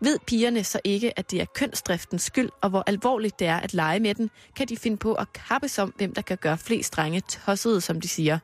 Ved 0.00 0.18
pigerne 0.26 0.64
så 0.64 0.80
ikke, 0.84 1.18
at 1.18 1.30
det 1.30 1.40
er 1.40 1.46
kønsdriftens 1.54 2.22
skyld, 2.22 2.50
og 2.60 2.70
hvor 2.70 2.84
alvorligt 2.86 3.38
det 3.38 3.46
er 3.46 3.56
at 3.56 3.74
lege 3.74 4.00
med 4.00 4.14
den, 4.14 4.30
kan 4.56 4.68
de 4.68 4.76
finde 4.76 4.96
på 4.96 5.14
at 5.14 5.32
kappes 5.32 5.78
om, 5.78 5.94
hvem 5.96 6.14
der 6.14 6.22
kan 6.22 6.38
gøre 6.40 6.58
flest 6.58 6.96
drenge 6.96 7.20
tossede, 7.20 7.80
som 7.80 8.00
de 8.00 8.08
siger. 8.08 8.38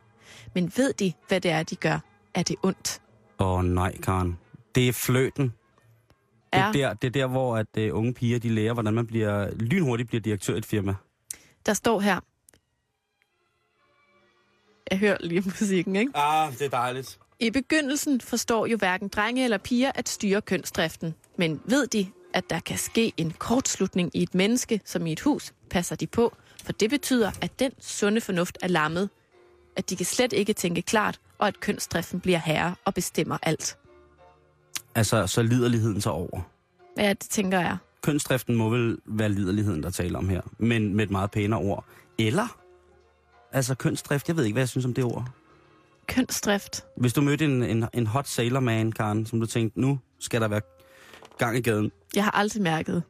Men 0.54 0.72
ved 0.76 0.92
de, 0.92 1.12
hvad 1.28 1.40
det 1.40 1.50
er, 1.50 1.62
de 1.62 1.76
gør? 1.76 1.98
Er 2.34 2.42
det 2.42 2.56
ondt? 2.62 3.00
Åh 3.38 3.46
oh, 3.52 3.64
nej, 3.64 3.96
Karen. 3.96 4.38
Det 4.74 4.88
er 4.88 4.92
fløten. 4.92 5.44
Det 5.44 5.52
er, 6.52 6.64
Er, 6.64 6.72
der, 6.72 6.94
det 6.94 7.06
er 7.06 7.10
der, 7.10 7.26
hvor 7.26 7.56
at, 7.56 7.66
uh, 7.78 7.98
unge 7.98 8.14
piger 8.14 8.38
de 8.38 8.48
lærer, 8.48 8.72
hvordan 8.72 8.94
man 8.94 9.06
bliver 9.06 9.50
lynhurtigt 9.54 10.08
bliver 10.08 10.22
direktør 10.22 10.54
i 10.54 10.58
et 10.58 10.66
firma. 10.66 10.94
der 11.66 11.74
står 11.74 12.00
her. 12.00 12.20
Jeg 14.90 14.98
hører 14.98 15.16
lige 15.20 15.40
musikken, 15.44 15.96
ikke? 15.96 16.12
Ah, 16.14 16.52
det 16.52 16.62
er 16.62 16.68
dejligt. 16.68 17.18
I 17.40 17.50
begyndelsen 17.50 18.20
forstår 18.20 18.66
jo 18.66 18.76
hverken 18.76 19.08
drenge 19.08 19.44
eller 19.44 19.58
piger 19.58 19.92
at 19.94 20.08
styre 20.08 20.40
kønsdriften. 20.42 21.14
Men 21.36 21.60
ved 21.64 21.86
de, 21.86 22.06
at 22.34 22.50
der 22.50 22.60
kan 22.60 22.78
ske 22.78 23.12
en 23.16 23.30
kortslutning 23.30 24.10
i 24.14 24.22
et 24.22 24.34
menneske, 24.34 24.80
som 24.84 25.06
i 25.06 25.12
et 25.12 25.20
hus, 25.20 25.52
passer 25.70 25.96
de 25.96 26.06
på. 26.06 26.36
For 26.64 26.72
det 26.72 26.90
betyder, 26.90 27.30
at 27.42 27.58
den 27.58 27.72
sunde 27.80 28.20
fornuft 28.20 28.58
er 28.62 28.68
lammet. 28.68 29.10
At 29.78 29.90
de 29.90 29.96
kan 29.96 30.06
slet 30.06 30.32
ikke 30.32 30.52
tænke 30.52 30.82
klart, 30.82 31.20
og 31.38 31.48
at 31.48 31.60
kønsdriften 31.60 32.20
bliver 32.20 32.38
herre 32.38 32.74
og 32.84 32.94
bestemmer 32.94 33.38
alt. 33.42 33.78
Altså, 34.94 35.26
så 35.26 35.42
liderligheden 35.42 36.00
så 36.00 36.10
over. 36.10 36.40
Ja, 36.98 37.08
det 37.08 37.20
tænker 37.30 37.60
jeg. 37.60 37.76
Kønsdriften 38.02 38.54
må 38.54 38.68
vel 38.68 38.98
være 39.06 39.28
liderligheden, 39.28 39.82
der 39.82 39.90
taler 39.90 40.18
om 40.18 40.28
her, 40.28 40.40
men 40.58 40.94
med 40.94 41.04
et 41.04 41.10
meget 41.10 41.30
pænere 41.30 41.60
ord. 41.60 41.84
Eller, 42.18 42.58
altså 43.52 43.74
kønsdrift, 43.74 44.28
jeg 44.28 44.36
ved 44.36 44.44
ikke, 44.44 44.54
hvad 44.54 44.62
jeg 44.62 44.68
synes 44.68 44.84
om 44.84 44.94
det 44.94 45.04
ord. 45.04 45.28
Kønsdrift. 46.06 46.84
Hvis 46.96 47.12
du 47.12 47.20
mødte 47.20 47.44
en, 47.44 47.62
en, 47.62 47.84
en 47.92 48.06
hot 48.06 48.28
sailor 48.28 48.60
man, 48.60 48.92
Karen, 48.92 49.26
som 49.26 49.40
du 49.40 49.46
tænkte, 49.46 49.80
nu 49.80 49.98
skal 50.18 50.40
der 50.40 50.48
være 50.48 50.60
gang 51.38 51.56
i 51.56 51.60
gaden. 51.60 51.92
Jeg 52.14 52.24
har 52.24 52.30
aldrig 52.30 52.62
mærket. 52.62 53.02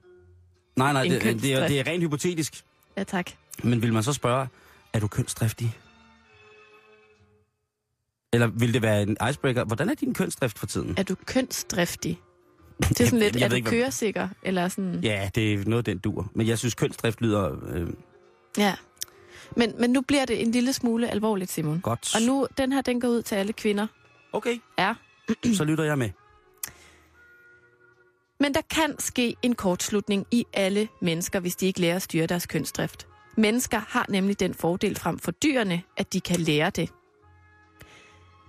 Nej, 0.76 0.92
nej, 0.92 1.02
det, 1.02 1.42
det, 1.42 1.54
er, 1.54 1.68
det 1.68 1.80
er 1.80 1.86
rent 1.86 2.02
hypotetisk. 2.02 2.64
Ja, 2.96 3.04
tak. 3.04 3.30
Men 3.62 3.82
vil 3.82 3.92
man 3.92 4.02
så 4.02 4.12
spørge, 4.12 4.48
er 4.92 5.00
du 5.00 5.08
kønsdriftig? 5.08 5.76
Eller 8.32 8.46
vil 8.46 8.74
det 8.74 8.82
være 8.82 9.02
en 9.02 9.16
icebreaker? 9.30 9.64
Hvordan 9.64 9.88
er 9.88 9.94
din 9.94 10.14
kønsdrift 10.14 10.58
for 10.58 10.66
tiden? 10.66 10.94
Er 10.96 11.02
du 11.02 11.14
kønsdriftig? 11.26 12.20
Det 12.88 13.00
er 13.00 13.04
sådan 13.04 13.18
lidt, 13.18 13.36
Jeg 13.36 13.42
er 13.44 13.48
du 13.48 13.54
ikke, 13.54 13.68
hvad- 13.70 13.80
køresikker? 13.80 14.28
Eller 14.42 14.68
sådan... 14.68 15.00
Ja, 15.02 15.30
det 15.34 15.54
er 15.54 15.64
noget, 15.66 15.86
den 15.86 15.98
dur. 15.98 16.30
Men 16.34 16.46
jeg 16.46 16.58
synes, 16.58 16.74
kønsdrift 16.74 17.20
lyder 17.20 17.56
øh, 17.74 17.88
Ja. 18.58 18.74
Men, 19.56 19.72
men 19.80 19.90
nu 19.90 20.00
bliver 20.00 20.24
det 20.24 20.42
en 20.42 20.50
lille 20.50 20.72
smule 20.72 21.10
alvorligt, 21.10 21.50
Simon. 21.50 21.80
godt. 21.80 22.14
Og 22.14 22.22
nu, 22.22 22.46
den 22.58 22.72
her, 22.72 22.80
den 22.80 23.00
går 23.00 23.08
ud 23.08 23.22
til 23.22 23.34
alle 23.34 23.52
kvinder. 23.52 23.86
Okay, 24.32 24.58
Ja. 24.78 24.94
så 25.56 25.64
lytter 25.64 25.84
jeg 25.84 25.98
med. 25.98 26.10
Men 28.40 28.54
der 28.54 28.60
kan 28.70 28.94
ske 28.98 29.36
en 29.42 29.54
kortslutning 29.54 30.26
i 30.30 30.44
alle 30.52 30.88
mennesker, 31.02 31.40
hvis 31.40 31.56
de 31.56 31.66
ikke 31.66 31.80
lærer 31.80 31.96
at 31.96 32.02
styre 32.02 32.26
deres 32.26 32.46
kønsdrift. 32.46 33.06
Mennesker 33.36 33.80
har 33.88 34.06
nemlig 34.08 34.40
den 34.40 34.54
fordel 34.54 34.96
frem 34.96 35.18
for 35.18 35.30
dyrene, 35.30 35.82
at 35.96 36.12
de 36.12 36.20
kan 36.20 36.40
lære 36.40 36.70
det. 36.70 36.90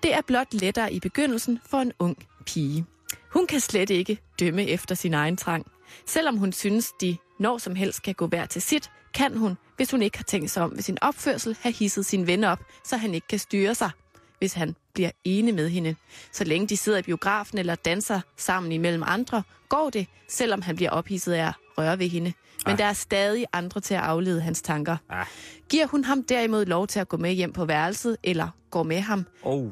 Det 0.04 0.14
er 0.14 0.22
blot 0.22 0.54
lettere 0.54 0.94
i 0.94 1.00
begyndelsen 1.00 1.60
for 1.66 1.78
en 1.78 1.92
ung 2.00 2.18
pige. 2.46 2.86
Hun 3.30 3.48
kan 3.48 3.60
slet 3.60 3.90
ikke 3.90 4.20
dømme 4.40 4.68
efter 4.68 4.96
sin 4.96 5.14
egen 5.14 5.38
trang. 5.38 5.66
Selvom 6.06 6.38
hun 6.38 6.54
synes, 6.54 6.92
de 7.02 7.18
når 7.40 7.58
som 7.58 7.76
helst 7.76 8.02
kan 8.02 8.14
gå 8.14 8.28
hver 8.28 8.46
til 8.46 8.62
sit, 8.62 8.92
kan 9.14 9.38
hun, 9.38 9.58
hvis 9.76 9.92
hun 9.92 10.02
ikke 10.02 10.18
har 10.18 10.24
tænkt 10.24 10.52
sig 10.52 10.64
om 10.64 10.72
ved 10.72 10.82
sin 10.82 10.98
opførsel, 11.02 11.58
have 11.62 11.74
hisset 11.74 12.06
sin 12.06 12.28
ven 12.28 12.44
op, 12.44 12.60
så 12.86 12.98
han 12.98 13.14
ikke 13.14 13.28
kan 13.28 13.40
styre 13.40 13.76
sig, 13.76 13.92
hvis 14.40 14.54
han 14.54 14.76
bliver 14.94 15.12
enig 15.24 15.54
med 15.54 15.70
hende. 15.70 15.96
Så 16.32 16.44
længe 16.44 16.68
de 16.68 16.78
sidder 16.78 16.98
i 17.00 17.02
biografen 17.02 17.58
eller 17.58 17.76
danser 17.76 18.22
sammen 18.38 18.72
imellem 18.72 19.04
andre, 19.06 19.44
går 19.70 19.90
det, 19.90 20.08
selvom 20.30 20.62
han 20.62 20.76
bliver 20.76 20.92
ophidset 20.92 21.34
af 21.34 21.48
at 21.48 21.54
røre 21.78 22.00
ved 22.00 22.10
hende. 22.10 22.34
Men 22.66 22.72
Ah. 22.72 22.78
der 22.78 22.86
er 22.86 22.94
stadig 22.94 23.46
andre 23.54 23.82
til 23.82 23.94
at 23.94 24.00
aflede 24.02 24.42
hans 24.42 24.62
tanker. 24.62 24.98
Ah. 25.10 25.26
Giver 25.70 25.88
hun 25.88 26.04
ham 26.04 26.24
derimod 26.24 26.66
lov 26.66 26.88
til 26.88 27.00
at 27.00 27.10
gå 27.10 27.18
med 27.18 27.32
hjem 27.34 27.54
på 27.54 27.66
værelset, 27.66 28.18
eller 28.24 28.48
går 28.72 28.84
med 28.84 29.00
ham, 29.02 29.26
Oh. 29.44 29.72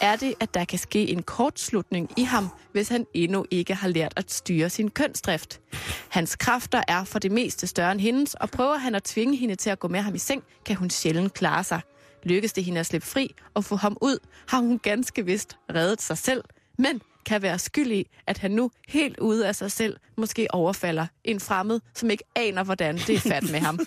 er 0.00 0.16
det, 0.16 0.34
at 0.40 0.54
der 0.54 0.64
kan 0.64 0.78
ske 0.78 1.08
en 1.08 1.22
kortslutning 1.22 2.10
i 2.16 2.22
ham, 2.22 2.48
hvis 2.72 2.88
han 2.88 3.06
endnu 3.14 3.46
ikke 3.50 3.74
har 3.74 3.88
lært 3.88 4.12
at 4.16 4.32
styre 4.32 4.70
sin 4.70 4.90
kønsdrift. 4.90 5.60
Hans 6.08 6.36
kræfter 6.36 6.82
er 6.88 7.04
for 7.04 7.18
det 7.18 7.32
meste 7.32 7.66
større 7.66 7.92
end 7.92 8.00
hendes, 8.00 8.34
og 8.34 8.50
prøver 8.50 8.76
han 8.76 8.94
at 8.94 9.02
tvinge 9.02 9.36
hende 9.36 9.54
til 9.54 9.70
at 9.70 9.78
gå 9.78 9.88
med 9.88 10.00
ham 10.00 10.14
i 10.14 10.18
seng, 10.18 10.42
kan 10.66 10.76
hun 10.76 10.90
sjældent 10.90 11.34
klare 11.34 11.64
sig. 11.64 11.80
Lykkes 12.26 12.52
det 12.52 12.64
hende 12.64 12.80
at 12.80 12.86
slippe 12.86 13.06
fri 13.06 13.34
og 13.54 13.64
få 13.64 13.76
ham 13.76 13.96
ud, 14.00 14.18
har 14.48 14.58
hun 14.58 14.78
ganske 14.78 15.24
vist 15.24 15.56
reddet 15.74 16.02
sig 16.02 16.18
selv, 16.18 16.44
men 16.78 17.02
kan 17.26 17.42
være 17.42 17.58
skyld 17.58 17.92
i, 17.92 18.10
at 18.26 18.38
han 18.38 18.50
nu 18.50 18.70
helt 18.88 19.18
ude 19.18 19.48
af 19.48 19.56
sig 19.56 19.72
selv 19.72 19.96
måske 20.16 20.46
overfalder 20.54 21.06
en 21.24 21.40
fremmed, 21.40 21.80
som 21.94 22.10
ikke 22.10 22.24
aner, 22.34 22.64
hvordan 22.64 22.96
det 22.96 23.10
er 23.10 23.20
fat 23.20 23.42
med 23.50 23.60
ham. 23.60 23.78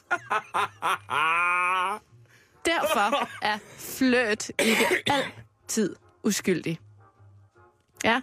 Derfor 2.66 3.30
er 3.42 3.58
fløt 3.78 4.52
ikke 4.60 4.86
altid 5.08 5.96
uskyldig. 6.24 6.80
Ja, 8.04 8.22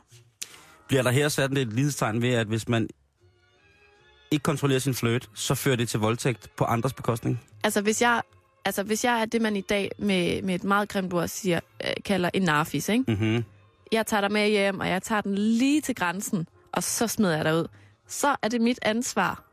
Bliver 0.89 1.03
der 1.03 1.11
her 1.11 1.29
sat 1.29 1.59
et 1.59 1.73
lidestegn 1.73 2.23
ved, 2.23 2.33
at 2.35 2.47
hvis 2.47 2.69
man 2.69 2.89
ikke 4.31 4.43
kontrollerer 4.43 4.81
sin 4.81 4.95
fløt, 4.95 5.31
så 5.35 5.55
fører 5.55 5.77
det 5.77 5.89
til 5.89 6.01
voldtægt 6.01 6.51
på 6.57 6.65
andres 6.65 6.93
bekostning? 6.93 7.41
altså 7.65 7.81
hvis 7.81 8.03
jeg, 8.03 8.23
altså 8.67 8.83
hvis 8.83 9.05
jeg 9.05 9.21
er 9.21 9.25
det, 9.25 9.43
man 9.43 9.57
i 9.57 9.61
dag 9.61 9.91
med, 9.99 10.43
med 10.43 10.55
et 10.55 10.65
meget 10.65 10.89
grimt 10.89 11.13
ord 11.13 11.29
siger, 11.29 11.61
øh, 11.85 11.91
kalder 12.05 12.31
en 12.35 12.43
narfis, 12.43 12.89
ikke? 12.89 13.05
Mhm. 13.09 13.45
Jeg 13.93 14.07
tager 14.07 14.21
dig 14.21 14.33
med 14.33 14.49
hjem, 14.49 14.81
og 14.81 14.89
jeg 14.89 15.03
tager 15.03 15.21
den 15.21 15.35
lige 15.35 15.81
til 15.81 15.95
grænsen, 15.95 16.49
og 16.73 16.83
så 16.83 17.07
smider 17.07 17.37
jeg 17.37 17.45
dig 17.45 17.57
ud. 17.57 17.67
Så 18.09 18.37
er 18.43 18.49
det 18.49 18.61
mit 18.61 18.79
ansvar, 18.83 19.45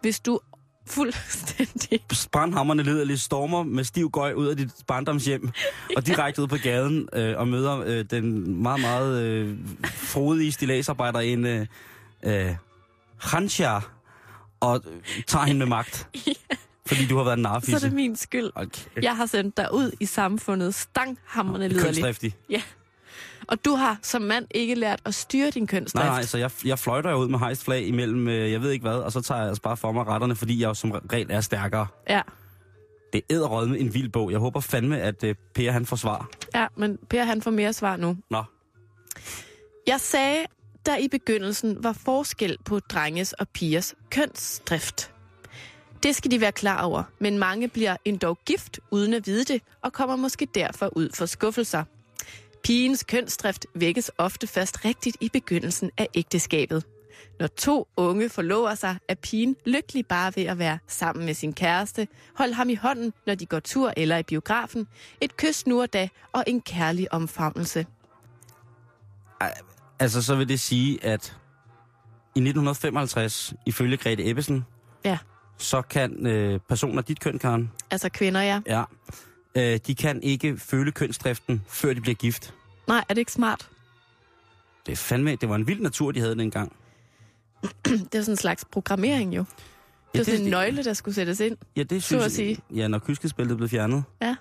hvis 0.00 0.20
du 0.20 0.40
fuldstændig... 0.86 2.00
brandhammerne 2.32 2.82
liderligt 2.82 3.20
stormer 3.20 3.62
med 3.62 3.84
stiv 3.84 4.10
gøj 4.10 4.32
ud 4.32 4.46
af 4.46 4.56
dit 4.56 4.70
barndomshjem 4.86 5.50
og 5.96 6.06
direkte 6.06 6.42
ud 6.42 6.46
på 6.46 6.56
gaden 6.56 7.08
øh, 7.12 7.38
og 7.38 7.48
møder 7.48 7.82
øh, 7.86 8.04
den 8.10 8.56
meget, 8.62 8.80
meget 8.80 9.22
øh, 9.22 9.58
frodige 9.84 10.52
stilagsarbejder 10.52 11.18
en 11.18 11.46
øh, 11.46 11.66
øh, 12.22 12.54
Hansja 13.20 13.80
og 14.60 14.84
tager 15.26 15.44
hende 15.44 15.58
med 15.58 15.66
magt. 15.66 16.08
Fordi 16.88 17.06
du 17.06 17.16
har 17.16 17.24
været 17.24 17.38
en 17.38 17.44
Så 17.44 17.48
er 17.48 17.52
narfisse. 17.52 17.86
det 17.86 17.92
min 17.94 18.16
skyld. 18.16 18.50
Okay. 18.54 19.02
Jeg 19.02 19.16
har 19.16 19.26
sendt 19.26 19.56
dig 19.56 19.68
ud 19.74 19.90
i 20.00 20.06
samfundet 20.06 20.74
stanghammerne 20.74 21.68
liderligt. 21.68 21.84
Kønsdriftig. 21.86 22.36
Ja. 22.50 22.62
Og 23.48 23.64
du 23.64 23.74
har 23.74 23.98
som 24.02 24.22
mand 24.22 24.46
ikke 24.50 24.74
lært 24.74 25.00
at 25.04 25.14
styre 25.14 25.50
din 25.50 25.66
kønsdrift. 25.66 26.04
Nej, 26.04 26.14
nej, 26.14 26.22
så 26.22 26.38
jeg, 26.38 26.50
jeg 26.64 26.78
fløjter 26.78 27.10
jo 27.10 27.16
ud 27.16 27.28
med 27.28 27.38
hejst 27.38 27.64
flag 27.64 27.86
imellem, 27.86 28.28
øh, 28.28 28.52
jeg 28.52 28.62
ved 28.62 28.70
ikke 28.70 28.82
hvad, 28.82 28.96
og 28.96 29.12
så 29.12 29.20
tager 29.20 29.38
jeg 29.40 29.48
altså 29.48 29.62
bare 29.62 29.76
for 29.76 29.92
mig 29.92 30.06
retterne, 30.06 30.36
fordi 30.36 30.60
jeg 30.60 30.68
jo 30.68 30.74
som 30.74 30.90
regel 30.90 31.26
er 31.30 31.40
stærkere. 31.40 31.86
Ja. 32.08 32.22
Det 33.12 33.18
er 33.18 33.34
æderrødme 33.34 33.78
en 33.78 33.94
vild 33.94 34.08
bog. 34.08 34.30
Jeg 34.30 34.38
håber 34.38 34.60
fandme, 34.60 35.00
at 35.00 35.24
øh, 35.24 35.34
Per 35.54 35.70
han 35.72 35.86
får 35.86 35.96
svar. 35.96 36.28
ja, 36.54 36.66
men 36.76 36.98
Per 37.10 37.24
han 37.24 37.42
får 37.42 37.50
mere 37.50 37.72
svar 37.72 37.96
nu. 37.96 38.16
Nå, 38.30 38.42
Jeg 39.86 40.00
sagde, 40.00 40.44
der 40.86 40.96
i 40.96 41.08
begyndelsen 41.08 41.84
var 41.84 41.92
forskel 42.04 42.56
på 42.64 42.78
drenges 42.80 43.32
og 43.32 43.48
pigers 43.48 43.94
kønsdrift. 44.10 45.10
Det 46.02 46.16
skal 46.16 46.30
de 46.30 46.40
være 46.40 46.52
klar 46.52 46.82
over, 46.82 47.02
men 47.18 47.38
mange 47.38 47.68
bliver 47.68 47.96
endog 48.04 48.38
gift 48.46 48.80
uden 48.90 49.14
at 49.14 49.26
vide 49.26 49.44
det, 49.44 49.62
og 49.82 49.92
kommer 49.92 50.16
måske 50.16 50.48
derfor 50.54 50.96
ud 50.96 51.10
for 51.14 51.26
skuffelser. 51.26 51.84
Pigens 52.64 53.04
kønsdrift 53.04 53.66
vækkes 53.74 54.10
ofte 54.18 54.46
først 54.46 54.84
rigtigt 54.84 55.16
i 55.20 55.28
begyndelsen 55.32 55.90
af 55.98 56.08
ægteskabet. 56.14 56.84
Når 57.38 57.46
to 57.46 57.88
unge 57.96 58.28
forlover 58.28 58.74
sig, 58.74 58.96
er 59.08 59.14
pigen 59.14 59.56
lykkelig 59.66 60.06
bare 60.06 60.32
ved 60.36 60.44
at 60.44 60.58
være 60.58 60.78
sammen 60.86 61.26
med 61.26 61.34
sin 61.34 61.52
kæreste, 61.52 62.08
holde 62.34 62.54
ham 62.54 62.68
i 62.68 62.74
hånden, 62.74 63.12
når 63.26 63.34
de 63.34 63.46
går 63.46 63.60
tur 63.60 63.92
eller 63.96 64.16
i 64.18 64.22
biografen, 64.22 64.86
et 65.20 65.36
kys 65.36 65.66
nu 65.66 65.80
og 65.82 65.92
da 65.92 66.08
og 66.32 66.44
en 66.46 66.60
kærlig 66.60 67.12
omfavnelse. 67.12 67.86
altså 69.98 70.22
så 70.22 70.34
vil 70.34 70.48
det 70.48 70.60
sige, 70.60 71.04
at 71.04 71.36
i 72.34 72.40
1955, 72.40 73.54
ifølge 73.66 73.96
Grete 73.96 74.30
Ebbesen, 74.30 74.64
Ja, 75.04 75.18
så 75.58 75.82
kan 75.82 76.26
øh, 76.26 76.60
personer 76.68 76.98
af 76.98 77.04
dit 77.04 77.20
køn, 77.20 77.38
Karen, 77.38 77.70
altså 77.90 78.08
kvinder, 78.08 78.40
ja. 78.42 78.60
ja, 78.66 78.84
øh, 79.54 79.80
de 79.86 79.94
kan 79.94 80.22
ikke 80.22 80.56
føle 80.58 80.92
kønsdriften, 80.92 81.62
før 81.68 81.92
de 81.94 82.00
bliver 82.00 82.14
gift. 82.14 82.54
Nej, 82.88 83.04
er 83.08 83.14
det 83.14 83.18
ikke 83.18 83.32
smart? 83.32 83.70
Det 84.86 84.92
er 84.92 84.96
fandme, 84.96 85.36
det 85.36 85.48
var 85.48 85.54
en 85.56 85.66
vild 85.66 85.80
natur, 85.80 86.12
de 86.12 86.20
havde 86.20 86.36
dengang. 86.38 86.72
Det 87.84 88.14
er 88.14 88.20
sådan 88.22 88.32
en 88.32 88.36
slags 88.36 88.64
programmering 88.64 89.36
jo. 89.36 89.44
Det 90.14 90.20
er 90.20 90.24
sådan 90.24 90.40
en 90.40 90.50
nøgle, 90.50 90.84
der 90.84 90.92
skulle 90.92 91.14
sættes 91.14 91.40
ind. 91.40 91.56
Ja, 91.76 91.82
det 91.82 92.02
synes 92.02 92.24
at 92.24 92.32
sige. 92.32 92.58
Ja, 92.74 92.88
når 92.88 92.98
kyskespillet 92.98 93.56
blev 93.56 93.68
fjernet, 93.68 94.04
Ja, 94.22 94.36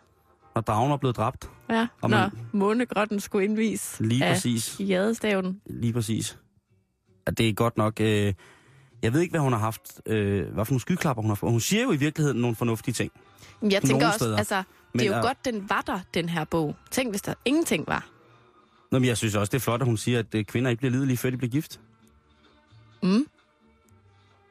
og 0.54 0.68
dragen 0.68 0.90
var 0.92 0.98
blevet 0.98 1.16
dræbt. 1.18 1.50
ja. 1.70 1.88
Og 2.02 2.10
Når 2.10 2.18
man- 2.18 2.32
månegrotten 2.52 3.20
skulle 3.20 3.46
indvise 3.46 4.04
Lige 4.04 4.22
præcis. 4.22 4.76
jadestaven. 4.80 5.62
Lige 5.66 5.94
præcis. 5.94 6.38
At 7.26 7.38
det 7.38 7.50
er 7.50 7.54
godt 7.54 7.78
nok... 7.78 8.02
Øh, 8.02 8.34
jeg 9.04 9.14
ved 9.14 9.22
ikke, 9.22 9.32
hvad 9.32 9.42
hun 9.42 9.52
har 9.54 9.60
haft, 9.60 10.02
øh, 10.06 10.54
hvad 10.54 10.66
for 10.66 10.72
nogle 10.72 10.82
skyklapper 10.82 11.22
hun 11.22 11.30
har 11.32 11.36
fået. 11.36 11.52
Hun 11.52 11.62
siger 11.62 11.84
jo 11.84 11.92
i 11.92 11.96
virkeligheden 11.96 12.42
nogle 12.42 12.56
fornuftige 12.56 12.94
ting. 12.94 13.12
Men 13.62 13.72
jeg 13.72 13.82
tænker 13.82 14.08
også, 14.08 14.18
steder. 14.20 14.38
altså, 14.38 14.58
det 14.58 14.66
Men 14.94 15.02
er 15.02 15.06
jo 15.08 15.14
er- 15.14 15.22
godt, 15.22 15.46
den 15.46 15.70
var 15.70 15.82
der, 15.82 16.00
den 16.14 16.30
her 16.30 16.44
bog. 16.46 16.76
Tænk, 16.92 17.10
hvis 17.12 17.22
der 17.22 17.34
ingenting 17.46 17.88
var. 17.88 18.08
Nå, 18.92 19.00
men 19.00 19.08
jeg 19.08 19.18
synes 19.18 19.36
også, 19.36 19.52
det 19.52 19.58
er 19.58 19.62
flot, 19.62 19.82
at 19.82 19.88
hun 19.88 19.98
siger, 19.98 20.20
at 20.20 20.36
øh, 20.36 20.46
kvinder 20.46 20.70
ikke 20.70 20.80
bliver 20.80 20.92
lidelige, 20.92 21.18
før 21.18 21.30
de 21.30 21.38
bliver 21.38 21.52
gift. 21.52 21.80
Mm. 23.04 23.26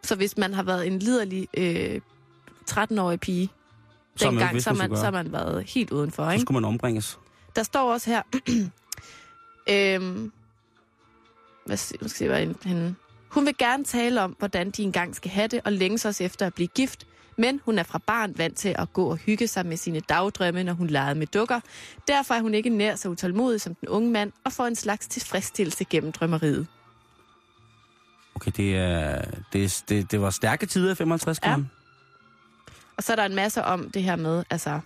Så 0.02 0.14
hvis 0.16 0.36
man 0.36 0.54
har 0.54 0.62
været 0.62 0.86
en 0.86 0.98
liderlig 0.98 1.48
øh, 1.56 2.00
13-årig 2.70 3.20
pige, 3.20 3.50
Så 4.16 4.30
dengang, 4.30 4.54
vidst, 4.54 4.64
så, 4.64 4.72
man, 4.72 4.96
så 4.96 5.04
har 5.04 5.10
man 5.10 5.32
været 5.32 5.64
helt 5.64 5.90
udenfor, 5.90 6.24
Så 6.24 6.30
ikke? 6.30 6.42
skulle 6.42 6.60
man 6.60 6.64
ombringes. 6.68 7.18
Der 7.56 7.62
står 7.62 7.92
også 7.92 8.10
her... 8.10 8.22
øhm, 9.70 10.32
hvad, 11.66 11.76
nu 12.02 12.08
skal 12.08 12.08
jeg 12.08 12.10
se, 12.10 12.26
hvad 12.28 12.54
henne. 12.64 12.94
Hun 13.28 13.46
vil 13.46 13.56
gerne 13.58 13.84
tale 13.84 14.22
om, 14.22 14.36
hvordan 14.38 14.70
de 14.70 14.82
engang 14.82 15.16
skal 15.16 15.30
have 15.30 15.48
det, 15.48 15.60
og 15.64 15.72
længes 15.72 16.04
også 16.04 16.24
efter 16.24 16.46
at 16.46 16.54
blive 16.54 16.68
gift. 16.68 17.06
Men 17.38 17.60
hun 17.64 17.78
er 17.78 17.82
fra 17.82 17.98
barn 18.06 18.38
vant 18.38 18.56
til 18.56 18.74
at 18.78 18.92
gå 18.92 19.10
og 19.10 19.16
hygge 19.16 19.48
sig 19.48 19.66
med 19.66 19.76
sine 19.76 20.00
dagdrømme, 20.00 20.64
når 20.64 20.72
hun 20.72 20.86
legede 20.86 21.14
med 21.14 21.26
dukker. 21.26 21.60
Derfor 22.08 22.34
er 22.34 22.40
hun 22.40 22.54
ikke 22.54 22.70
nær 22.70 22.96
så 22.96 23.08
utålmodig 23.08 23.60
som 23.60 23.74
den 23.74 23.88
unge 23.88 24.10
mand, 24.10 24.32
og 24.44 24.52
får 24.52 24.66
en 24.66 24.76
slags 24.76 25.06
tilfredsstillelse 25.06 25.84
gennem 25.84 26.12
drømmeriet. 26.12 26.66
Okay, 28.34 28.52
det, 28.56 28.76
er, 28.76 29.24
det, 29.52 29.84
det, 29.88 30.10
det 30.10 30.20
var 30.20 30.30
stærke 30.30 30.66
tider 30.66 30.92
i 30.92 30.94
55 30.94 31.38
Ja. 31.42 31.50
ja. 31.50 31.56
Og 32.96 33.02
så 33.02 33.12
er 33.12 33.16
der 33.16 33.24
en 33.24 33.34
masse 33.34 33.64
om 33.64 33.90
det 33.90 34.02
her 34.02 34.16
med, 34.16 34.44
altså, 34.50 34.80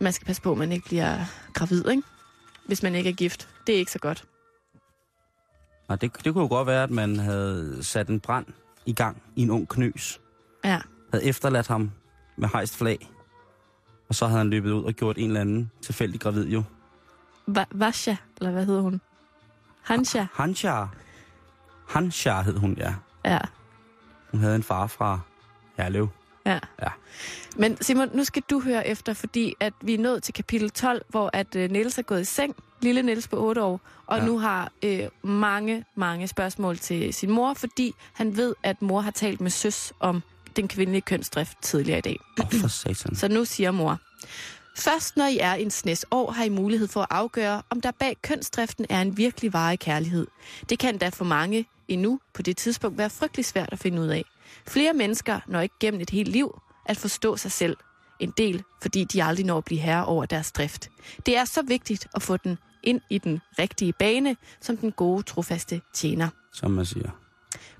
man 0.00 0.12
skal 0.12 0.26
passe 0.26 0.42
på, 0.42 0.52
at 0.52 0.58
man 0.58 0.72
ikke 0.72 0.84
bliver 0.84 1.18
gravid, 1.54 1.88
ikke? 1.88 2.02
Hvis 2.66 2.82
man 2.82 2.94
ikke 2.94 3.10
er 3.10 3.14
gift. 3.14 3.48
Det 3.66 3.74
er 3.74 3.78
ikke 3.78 3.92
så 3.92 3.98
godt. 3.98 4.24
Nej, 5.88 5.96
det, 5.96 6.24
det 6.24 6.32
kunne 6.32 6.42
jo 6.42 6.48
godt 6.48 6.66
være, 6.66 6.82
at 6.82 6.90
man 6.90 7.18
havde 7.18 7.78
sat 7.82 8.08
en 8.08 8.20
brand 8.20 8.46
i 8.86 8.92
gang 8.92 9.22
i 9.36 9.42
en 9.42 9.50
ung 9.50 9.68
knøs. 9.68 10.20
Ja. 10.64 10.80
Havde 11.12 11.24
efterladt 11.24 11.66
ham 11.66 11.90
med 12.36 12.48
hejst 12.52 12.76
flag. 12.76 13.10
Og 14.08 14.14
så 14.14 14.26
havde 14.26 14.38
han 14.38 14.50
løbet 14.50 14.70
ud 14.70 14.84
og 14.84 14.92
gjort 14.92 15.18
en 15.18 15.26
eller 15.26 15.40
anden 15.40 15.70
tilfældig 15.82 16.20
gravid 16.20 16.46
jo. 16.48 16.62
Va- 17.50 17.64
Vasha, 17.72 18.14
eller 18.38 18.50
hvad 18.50 18.66
hedder 18.66 18.80
hun? 18.80 19.00
Hansha. 19.82 20.24
Hanshar. 20.34 20.94
Hanshar 21.88 22.42
hed 22.42 22.56
hun, 22.58 22.74
ja. 22.78 22.94
Ja. 23.24 23.38
Hun 24.30 24.40
havde 24.40 24.56
en 24.56 24.62
far 24.62 24.86
fra 24.86 25.20
Herlev. 25.76 26.08
Ja. 26.46 26.58
Ja. 26.82 26.88
Men 27.56 27.82
Simon, 27.82 28.08
nu 28.14 28.24
skal 28.24 28.42
du 28.50 28.60
høre 28.60 28.86
efter, 28.88 29.12
fordi 29.14 29.54
at 29.60 29.72
vi 29.80 29.94
er 29.94 29.98
nået 29.98 30.22
til 30.22 30.34
kapitel 30.34 30.70
12, 30.70 31.02
hvor 31.08 31.30
at 31.32 31.56
øh, 31.56 31.70
Niels 31.70 31.98
er 31.98 32.02
gået 32.02 32.20
i 32.20 32.24
seng, 32.24 32.56
lille 32.84 33.02
Niels 33.02 33.28
på 33.28 33.36
8 33.36 33.62
år, 33.62 33.80
og 34.06 34.18
Ja. 34.18 34.24
nu 34.24 34.38
har 34.38 34.72
øh, 34.84 35.08
mange, 35.22 35.84
mange 35.96 36.28
spørgsmål 36.28 36.78
til 36.78 37.14
sin 37.14 37.30
mor, 37.30 37.54
fordi 37.54 37.92
han 38.12 38.36
ved, 38.36 38.54
at 38.62 38.82
mor 38.82 39.00
har 39.00 39.10
talt 39.10 39.40
med 39.40 39.50
søs 39.50 39.92
om 40.00 40.22
den 40.56 40.68
kvindelige 40.68 41.00
kønsdrift 41.02 41.58
tidligere 41.62 41.98
i 41.98 42.02
dag. 42.02 42.16
Oh, 42.40 42.52
for 42.60 42.68
satan. 42.68 43.16
Så 43.16 43.28
nu 43.28 43.44
siger 43.44 43.70
mor, 43.70 43.98
Først 44.76 45.16
når 45.16 45.26
I 45.26 45.38
er 45.38 45.52
en 45.54 45.70
snes 45.70 46.06
år, 46.10 46.30
har 46.30 46.44
I 46.44 46.48
mulighed 46.48 46.88
for 46.88 47.00
at 47.00 47.06
afgøre, 47.10 47.62
om 47.70 47.80
der 47.80 47.90
bag 47.90 48.16
kønsdriften 48.22 48.86
er 48.88 49.00
en 49.02 49.16
virkelig 49.16 49.52
varig 49.52 49.78
kærlighed. 49.78 50.26
Det 50.68 50.78
kan 50.78 50.98
da 50.98 51.08
for 51.08 51.24
mange 51.24 51.66
endnu 51.88 52.20
på 52.34 52.42
det 52.42 52.56
tidspunkt 52.56 52.98
være 52.98 53.10
frygtelig 53.10 53.44
svært 53.44 53.68
at 53.72 53.78
finde 53.78 54.02
ud 54.02 54.06
af. 54.06 54.24
Flere 54.68 54.92
mennesker 54.92 55.40
når 55.46 55.60
ikke 55.60 55.74
gennem 55.80 56.00
et 56.00 56.10
helt 56.10 56.28
liv 56.28 56.60
at 56.86 56.96
forstå 56.96 57.36
sig 57.36 57.52
selv. 57.52 57.76
En 58.20 58.32
del, 58.38 58.62
fordi 58.82 59.04
de 59.04 59.24
aldrig 59.24 59.46
når 59.46 59.58
at 59.58 59.64
blive 59.64 59.80
herre 59.80 60.04
over 60.04 60.26
deres 60.26 60.52
drift. 60.52 60.90
Det 61.26 61.36
er 61.36 61.44
så 61.44 61.62
vigtigt 61.62 62.06
at 62.14 62.22
få 62.22 62.36
den 62.36 62.58
ind 62.86 63.00
i 63.10 63.18
den 63.18 63.40
rigtige 63.58 63.92
bane, 63.92 64.36
som 64.60 64.76
den 64.76 64.92
gode, 64.92 65.22
trofaste 65.22 65.80
tjener. 65.94 66.28
Som 66.52 66.70
man 66.70 66.86
siger. 66.86 67.10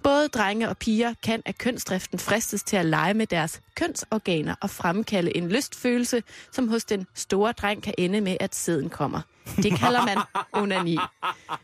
Både 0.03 0.29
drenge 0.29 0.69
og 0.69 0.77
piger 0.79 1.15
kan 1.23 1.43
af 1.47 1.59
kønsdriften 1.59 2.19
fristes 2.19 2.63
til 2.63 2.77
at 2.77 2.87
lege 2.87 3.15
med 3.15 3.27
deres 3.27 3.61
kønsorganer 3.75 4.55
og 4.61 4.71
fremkalde 4.71 5.37
en 5.37 5.49
lystfølelse, 5.49 6.23
som 6.53 6.69
hos 6.69 6.85
den 6.85 7.07
store 7.15 7.53
dreng 7.53 7.83
kan 7.83 7.95
ende 7.99 8.21
med, 8.21 8.37
at 8.41 8.55
sæden 8.55 8.91
kommer. 8.91 9.21
Det 9.57 9.79
kalder 9.79 10.05
man 10.07 10.19
onani. 10.63 10.99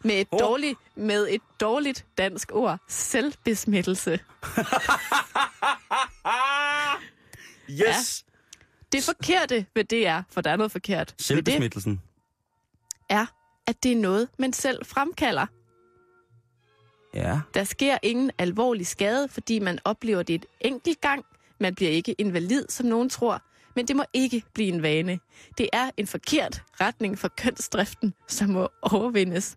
Med 0.05 0.21
et 0.21 0.29
dårligt, 0.33 0.79
med 0.97 1.29
et 1.31 1.41
dårligt 1.61 2.07
dansk 2.19 2.51
ord, 2.53 2.79
selvbesmittelse. 2.89 4.21
Yes! 7.71 8.25
Det 8.93 9.03
forkerte 9.05 9.67
ved 9.75 9.85
det 9.85 10.07
er, 10.07 10.23
for 10.31 10.41
der 10.41 10.51
er 10.51 10.57
noget 10.57 10.73
forkert 10.73 11.15
Selvbesmittelsen. 11.19 12.01
Er, 13.11 13.27
at 13.67 13.83
det 13.83 13.93
er 13.93 13.97
noget, 13.97 14.29
man 14.39 14.53
selv 14.53 14.85
fremkalder. 14.85 15.47
Ja. 17.15 17.41
Der 17.55 17.65
sker 17.65 17.99
ingen 18.03 18.31
alvorlig 18.39 18.87
skade, 18.87 19.29
fordi 19.29 19.59
man 19.59 19.79
oplever 19.85 20.23
det 20.23 20.35
et 20.35 20.47
enkelt 20.61 21.01
gang. 21.01 21.25
Man 21.61 21.75
bliver 21.75 21.91
ikke 21.91 22.13
invalid, 22.13 22.65
som 22.69 22.87
nogen 22.87 23.09
tror, 23.09 23.43
men 23.77 23.89
det 23.89 23.97
må 23.97 24.05
ikke 24.13 24.43
blive 24.55 24.69
en 24.69 24.83
vane. 24.83 25.19
Det 25.59 25.69
er 25.73 25.91
en 25.97 26.07
forkert 26.07 26.63
retning 26.81 27.19
for 27.19 27.29
kønsdriften, 27.29 28.15
som 28.29 28.49
må 28.51 28.69
overvindes. 28.83 29.57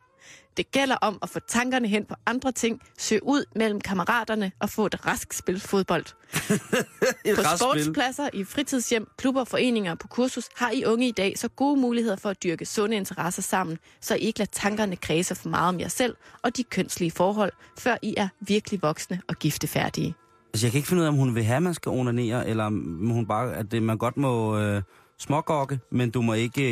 Det 0.57 0.71
gælder 0.71 0.95
om 0.95 1.17
at 1.21 1.29
få 1.29 1.39
tankerne 1.39 1.87
hen 1.87 2.05
på 2.05 2.15
andre 2.25 2.51
ting, 2.51 2.81
søge 2.97 3.23
ud 3.23 3.45
mellem 3.55 3.81
kammeraterne 3.81 4.51
og 4.59 4.69
få 4.69 4.85
et 4.85 5.05
rask 5.05 5.33
spil 5.33 5.59
fodbold. 5.59 6.05
Et 7.25 7.35
På 7.35 7.43
sportspladser, 7.57 8.29
i 8.33 8.43
fritidshjem, 8.43 9.07
klubber, 9.17 9.43
foreninger 9.43 9.91
og 9.91 9.99
på 9.99 10.07
kursus 10.07 10.49
har 10.55 10.71
I 10.71 10.85
unge 10.85 11.07
i 11.07 11.11
dag 11.11 11.37
så 11.37 11.47
gode 11.47 11.81
muligheder 11.81 12.15
for 12.15 12.29
at 12.29 12.43
dyrke 12.43 12.65
sunde 12.65 12.95
interesser 12.95 13.41
sammen, 13.41 13.77
så 14.01 14.15
I 14.15 14.19
ikke 14.19 14.39
lader 14.39 14.51
tankerne 14.51 14.95
kredse 14.95 15.35
for 15.35 15.49
meget 15.49 15.69
om 15.69 15.79
jer 15.79 15.87
selv 15.87 16.15
og 16.43 16.57
de 16.57 16.63
kønslige 16.63 17.11
forhold, 17.11 17.51
før 17.79 17.97
I 18.01 18.13
er 18.17 18.27
virkelig 18.39 18.81
voksne 18.81 19.21
og 19.27 19.35
giftefærdige. 19.35 20.15
Altså, 20.53 20.65
jeg 20.65 20.71
kan 20.71 20.77
ikke 20.77 20.87
finde 20.87 21.01
ud 21.01 21.05
af, 21.05 21.09
om 21.09 21.15
hun 21.15 21.35
vil 21.35 21.43
have, 21.43 21.57
at 21.57 21.63
man 21.63 21.73
skal 21.73 21.89
onanere, 21.89 22.47
eller 22.47 22.63
om 22.63 23.09
hun 23.11 23.25
bare, 23.25 23.55
at 23.55 23.71
det, 23.71 23.83
man 23.83 23.97
godt 23.97 24.17
må 24.17 24.59
øh, 24.59 24.81
smågokke, 25.19 25.79
men 25.91 26.09
du 26.11 26.21
må 26.21 26.33
ikke, 26.33 26.63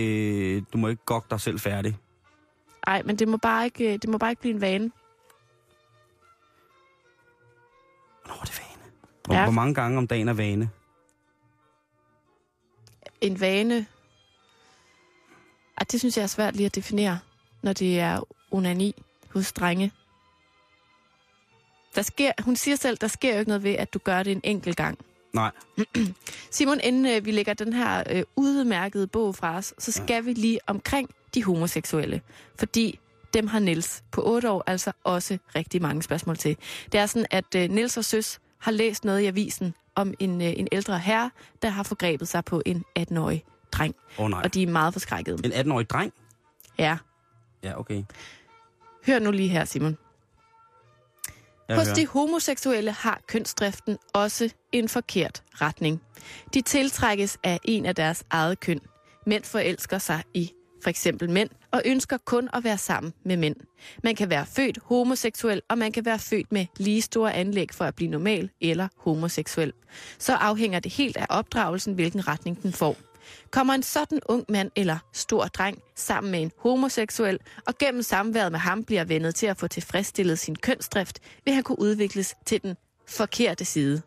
øh, 0.56 0.62
du 0.74 0.78
må 0.78 0.88
ikke 0.88 1.06
gokke 1.06 1.28
dig 1.30 1.42
selv 1.42 1.60
færdig. 1.60 1.98
Ej, 2.88 3.02
men 3.06 3.16
det 3.16 3.28
må 3.28 3.38
bare 3.38 3.66
ikke, 3.66 3.98
det 3.98 4.10
må 4.10 4.18
bare 4.18 4.30
ikke 4.32 4.40
blive 4.42 4.54
en 4.56 4.62
vane. 4.62 4.92
Hvornår 8.26 8.42
er 8.42 8.46
det 8.46 8.60
vane? 8.60 8.92
Hvor, 9.26 9.36
Ja. 9.36 9.44
hvor 9.44 9.52
mange 9.52 9.74
gange 9.74 9.98
om 9.98 10.08
dagen 10.08 10.28
er 10.28 10.34
vane? 10.34 10.70
En 13.22 13.40
vane... 13.40 13.86
Ej, 15.78 15.86
det 15.92 16.00
synes 16.00 16.18
jeg 16.18 16.24
er 16.24 16.28
svært 16.28 16.56
lige 16.56 16.66
at 16.66 16.76
definere, 16.76 17.20
når 17.62 17.74
det 17.74 18.00
er 18.00 18.28
onani 18.52 19.04
hos 19.30 19.52
drenge. 19.54 19.92
Der 21.96 22.02
sker, 22.02 22.32
hun 22.44 22.56
siger 22.56 22.76
selv, 22.76 22.98
der 22.98 23.08
sker 23.08 23.34
jo 23.34 23.40
ikke 23.40 23.50
noget 23.50 23.64
ved, 23.64 23.74
at 23.76 23.94
du 23.94 24.00
gør 24.00 24.24
det 24.24 24.32
en 24.32 24.42
enkelt 24.44 24.78
gang. 24.78 24.98
Nej. 25.34 25.52
Simon, 26.52 26.80
inden 26.84 27.06
øh, 27.06 27.26
vi 27.26 27.32
lægger 27.32 27.54
den 27.54 27.74
her 27.74 28.04
øh, 28.10 28.24
udmærkede 28.36 29.08
bog 29.08 29.36
fra 29.36 29.56
os, 29.58 29.74
så 29.78 29.92
skal 29.92 30.26
vi 30.26 30.34
lige 30.34 30.60
omkring 30.68 31.10
de 31.36 31.44
homoseksuelle. 31.44 32.22
Fordi 32.60 33.00
dem 33.34 33.48
har 33.48 33.60
Niels 33.60 34.04
på 34.12 34.22
8 34.26 34.52
år 34.52 34.64
altså 34.68 34.92
også 35.04 35.38
rigtig 35.56 35.82
mange 35.82 36.04
spørgsmål 36.04 36.38
til. 36.38 36.58
Det 36.92 37.00
er 37.00 37.06
sådan, 37.06 37.26
at 37.32 37.56
øh, 37.56 37.70
Niels 37.70 37.98
og 37.98 38.06
Søs 38.06 38.40
har 38.60 38.72
læst 38.72 39.06
noget 39.06 39.20
i 39.22 39.26
avisen 39.26 39.74
om 39.96 40.14
en, 40.20 40.42
øh, 40.42 40.54
en 40.58 40.68
ældre 40.72 41.00
herre, 41.00 41.32
der 41.62 41.70
har 41.70 41.84
forgrebet 41.84 42.28
sig 42.28 42.46
på 42.46 42.62
en 42.66 42.84
18-årig 43.00 43.44
dreng. 43.72 43.96
Oh, 44.18 44.30
nej. 44.30 44.42
Og 44.44 44.54
de 44.54 44.64
er 44.64 44.68
meget 44.68 44.94
forskrækkede. 44.94 45.38
En 45.46 45.52
18-årig 45.54 45.90
dreng? 45.90 46.14
Ja, 46.78 46.98
Ja, 47.64 47.80
okay. 47.80 48.04
hør 49.08 49.20
nu 49.20 49.32
lige 49.32 49.50
her, 49.50 49.66
Simon. 49.66 49.98
Jeg 51.70 51.78
Hos 51.78 51.88
hører. 51.88 51.96
de 51.96 52.08
homoseksuelle 52.08 52.92
har 52.92 53.22
kønsdriften 53.28 53.98
også 54.14 54.50
en 54.72 54.90
forkert 54.90 55.44
retning. 55.54 56.02
De 56.54 56.62
tiltrækkes 56.62 57.38
af 57.44 57.60
en 57.64 57.86
af 57.86 57.96
deres 57.96 58.24
eget 58.30 58.60
køn. 58.60 58.80
Mænd 59.26 59.44
forelsker 59.44 59.98
sig 59.98 60.24
i 60.34 60.52
for 60.84 60.90
eksempel 60.90 61.30
mænd 61.30 61.50
og 61.72 61.82
ønsker 61.86 62.18
kun 62.18 62.50
at 62.54 62.64
være 62.64 62.78
sammen 62.78 63.14
med 63.26 63.38
mænd. 63.38 63.56
Man 64.04 64.16
kan 64.16 64.30
være 64.30 64.46
født 64.46 64.80
homoseksuel, 64.86 65.62
og 65.70 65.78
man 65.78 65.92
kan 65.92 66.06
være 66.06 66.20
født 66.20 66.52
med 66.52 66.66
lige 66.78 67.02
store 67.02 67.34
anlæg 67.34 67.68
for 67.74 67.86
at 67.86 67.96
blive 67.96 68.12
normal 68.12 68.50
eller 68.62 68.88
homoseksuel. 68.98 69.74
Så 70.20 70.34
afhænger 70.34 70.80
det 70.80 70.94
helt 70.94 71.18
af 71.18 71.26
opdragelsen, 71.30 71.94
hvilken 71.94 72.28
retning 72.28 72.64
den 72.64 72.74
får. 72.74 72.98
Kommer 73.52 73.74
en 73.74 73.84
sådan 73.84 74.20
ung 74.26 74.46
mand 74.50 74.72
eller 74.76 74.98
stor 75.14 75.46
dreng 75.46 75.78
sammen 75.96 76.32
med 76.32 76.42
en 76.42 76.52
homoseksuel, 76.58 77.40
og 77.68 77.78
gennem 77.78 78.02
samværet 78.02 78.52
med 78.52 78.60
ham 78.60 78.84
bliver 78.84 79.04
vendet 79.04 79.36
til 79.36 79.48
at 79.48 79.58
få 79.58 79.68
tilfredsstillet 79.68 80.40
sin 80.40 80.56
kønsdrift, 80.56 81.20
vil 81.46 81.54
han 81.54 81.64
kunne 81.64 81.80
udvikles 81.80 82.36
til 82.46 82.62
den 82.62 82.76
forkerte 83.08 83.66
side. 83.66 84.02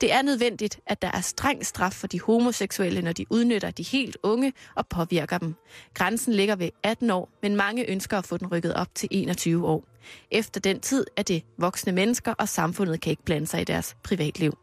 Det 0.00 0.12
er 0.12 0.22
nødvendigt, 0.22 0.80
at 0.86 1.02
der 1.02 1.10
er 1.14 1.20
streng 1.20 1.66
straf 1.66 1.92
for 1.92 2.06
de 2.06 2.20
homoseksuelle, 2.20 3.02
når 3.02 3.12
de 3.12 3.26
udnytter 3.30 3.70
de 3.70 3.82
helt 3.82 4.16
unge 4.22 4.52
og 4.74 4.86
påvirker 4.86 5.38
dem. 5.38 5.54
Grænsen 5.94 6.32
ligger 6.34 6.56
ved 6.56 6.70
18 6.82 7.10
år, 7.10 7.28
men 7.42 7.56
mange 7.56 7.90
ønsker 7.90 8.18
at 8.18 8.26
få 8.26 8.36
den 8.36 8.46
rykket 8.46 8.74
op 8.74 8.94
til 8.94 9.08
21 9.12 9.66
år. 9.66 9.84
Efter 10.30 10.60
den 10.60 10.80
tid 10.80 11.06
er 11.16 11.22
det 11.22 11.42
voksne 11.58 11.92
mennesker, 11.92 12.34
og 12.38 12.48
samfundet 12.48 13.00
kan 13.00 13.10
ikke 13.10 13.24
blande 13.24 13.46
sig 13.46 13.60
i 13.60 13.64
deres 13.64 13.96
privatliv. 14.02 14.58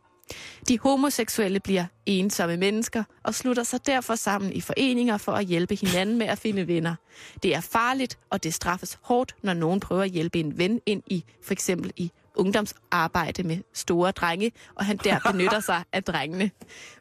De 0.67 0.79
homoseksuelle 0.79 1.59
bliver 1.59 1.85
ensomme 2.05 2.57
mennesker 2.57 3.03
og 3.23 3.35
slutter 3.35 3.63
sig 3.63 3.85
derfor 3.85 4.15
sammen 4.15 4.53
i 4.53 4.61
foreninger 4.61 5.17
for 5.17 5.31
at 5.31 5.45
hjælpe 5.45 5.75
hinanden 5.75 6.17
med 6.17 6.27
at 6.27 6.37
finde 6.37 6.67
venner. 6.67 6.95
Det 7.43 7.55
er 7.55 7.61
farligt, 7.61 8.17
og 8.29 8.43
det 8.43 8.53
straffes 8.53 8.99
hårdt, 9.01 9.35
når 9.41 9.53
nogen 9.53 9.79
prøver 9.79 10.03
at 10.03 10.09
hjælpe 10.09 10.39
en 10.39 10.57
ven 10.57 10.81
ind 10.85 11.03
i 11.07 11.23
for 11.43 11.53
eksempel 11.53 11.91
i 11.97 12.11
ungdomsarbejde 12.35 13.43
med 13.43 13.57
store 13.73 14.11
drenge, 14.11 14.51
og 14.75 14.85
han 14.85 14.97
der 14.97 15.19
benytter 15.31 15.59
sig 15.69 15.83
af 15.93 16.03
drengene. 16.03 16.51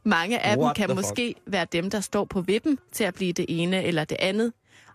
Mange 0.04 0.40
af 0.40 0.56
dem 0.56 0.64
What 0.64 0.76
kan 0.76 0.88
the 0.88 0.96
fuck? 0.96 1.04
måske 1.08 1.34
være 1.46 1.66
dem, 1.72 1.90
der 1.90 2.00
står 2.00 2.24
på 2.24 2.40
vippen 2.40 2.78
til 2.92 3.04
at 3.04 3.14
blive 3.14 3.32
det 3.32 3.46
ene 3.48 3.84
eller 3.84 4.04
det 4.04 4.16
andet. 4.20 4.52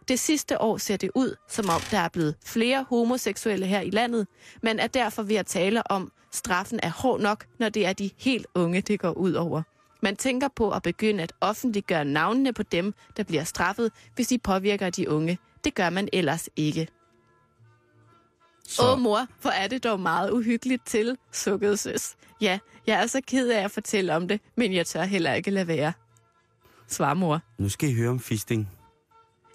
Det 0.07 0.19
sidste 0.19 0.61
år 0.61 0.77
ser 0.77 0.97
det 0.97 1.11
ud, 1.15 1.35
som 1.49 1.69
om 1.69 1.81
der 1.91 1.97
er 1.99 2.09
blevet 2.09 2.35
flere 2.45 2.85
homoseksuelle 2.89 3.65
her 3.65 3.81
i 3.81 3.89
landet, 3.89 4.27
men 4.61 4.79
er 4.79 4.87
derfor 4.87 5.23
ved 5.23 5.35
at 5.35 5.45
tale 5.45 5.91
om, 5.91 6.11
straffen 6.31 6.79
er 6.83 6.89
hård 6.89 7.21
nok, 7.21 7.45
når 7.59 7.69
det 7.69 7.85
er 7.85 7.93
de 7.93 8.09
helt 8.17 8.47
unge, 8.55 8.81
det 8.81 8.99
går 8.99 9.11
ud 9.11 9.33
over. 9.33 9.61
Man 10.01 10.15
tænker 10.15 10.47
på 10.55 10.71
at 10.71 10.81
begynde 10.81 11.23
at 11.23 11.33
offentliggøre 11.41 12.05
navnene 12.05 12.53
på 12.53 12.63
dem, 12.63 12.93
der 13.17 13.23
bliver 13.23 13.43
straffet, 13.43 13.91
hvis 14.15 14.27
de 14.27 14.37
påvirker 14.37 14.89
de 14.89 15.09
unge. 15.09 15.37
Det 15.63 15.75
gør 15.75 15.89
man 15.89 16.09
ellers 16.13 16.49
ikke. 16.55 16.87
Så, 18.67 18.91
Åh 18.91 18.99
mor, 18.99 19.27
hvor 19.41 19.51
er 19.51 19.67
det 19.67 19.83
dog 19.83 19.99
meget 19.99 20.31
uhyggeligt 20.31 20.85
til, 20.85 21.17
sukkede 21.31 21.77
søs. 21.77 22.15
Ja, 22.41 22.59
jeg 22.87 23.01
er 23.01 23.07
så 23.07 23.21
ked 23.27 23.49
af 23.49 23.63
at 23.63 23.71
fortælle 23.71 24.15
om 24.15 24.27
det, 24.27 24.41
men 24.55 24.73
jeg 24.73 24.85
tør 24.87 25.03
heller 25.03 25.33
ikke 25.33 25.51
lade 25.51 25.67
være. 25.67 25.93
Svar 26.87 27.13
mor. 27.13 27.41
nu 27.57 27.69
skal 27.69 27.89
I 27.89 27.93
høre 27.93 28.09
om 28.09 28.19
fisting. 28.19 28.69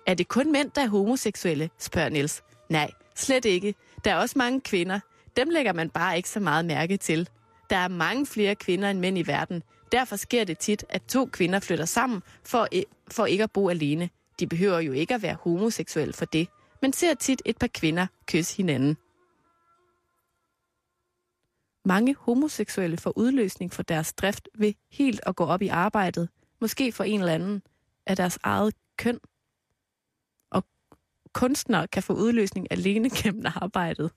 Er 0.06 0.14
det 0.14 0.28
kun 0.28 0.52
mænd, 0.52 0.70
der 0.70 0.82
er 0.82 0.88
homoseksuelle, 0.88 1.70
spørger 1.78 2.08
Niels. 2.08 2.42
Nej, 2.68 2.90
slet 3.14 3.44
ikke. 3.44 3.74
Der 4.04 4.10
er 4.12 4.16
også 4.16 4.38
mange 4.38 4.60
kvinder. 4.60 5.00
Dem 5.36 5.50
lægger 5.50 5.72
man 5.72 5.90
bare 5.90 6.16
ikke 6.16 6.28
så 6.28 6.40
meget 6.40 6.64
mærke 6.64 6.96
til. 6.96 7.28
Der 7.70 7.76
er 7.76 7.88
mange 7.88 8.26
flere 8.26 8.54
kvinder 8.54 8.90
end 8.90 8.98
mænd 8.98 9.18
i 9.18 9.26
verden. 9.26 9.62
Derfor 9.92 10.16
sker 10.16 10.44
det 10.44 10.58
tit, 10.58 10.84
at 10.88 11.02
to 11.02 11.26
kvinder 11.32 11.60
flytter 11.60 11.84
sammen 11.84 12.22
for, 12.44 12.68
for 13.10 13.26
ikke 13.26 13.44
at 13.44 13.50
bo 13.50 13.68
alene. 13.68 14.10
De 14.40 14.46
behøver 14.46 14.80
jo 14.80 14.92
ikke 14.92 15.14
at 15.14 15.22
være 15.22 15.36
homoseksuelle 15.40 16.12
for 16.14 16.24
det, 16.24 16.48
men 16.82 16.92
ser 16.92 17.14
tit 17.14 17.42
et 17.44 17.58
par 17.58 17.66
kvinder 17.74 18.06
kysse 18.26 18.56
hinanden. 18.56 18.96
Mange 21.84 22.16
homoseksuelle 22.18 22.96
får 22.96 23.12
udløsning 23.18 23.72
for 23.72 23.82
deres 23.82 24.12
drift 24.12 24.48
ved 24.54 24.72
helt 24.90 25.20
at 25.26 25.36
gå 25.36 25.44
op 25.44 25.62
i 25.62 25.68
arbejdet, 25.68 26.28
måske 26.60 26.92
for 26.92 27.04
en 27.04 27.20
eller 27.20 27.34
anden 27.34 27.62
af 28.06 28.16
deres 28.16 28.38
eget 28.42 28.74
køn. 28.96 29.18
Og 30.50 30.64
kunstnere 31.32 31.88
kan 31.88 32.02
få 32.02 32.12
udløsning 32.12 32.66
alene 32.70 33.10
gennem 33.22 33.44
arbejdet. 33.46 34.10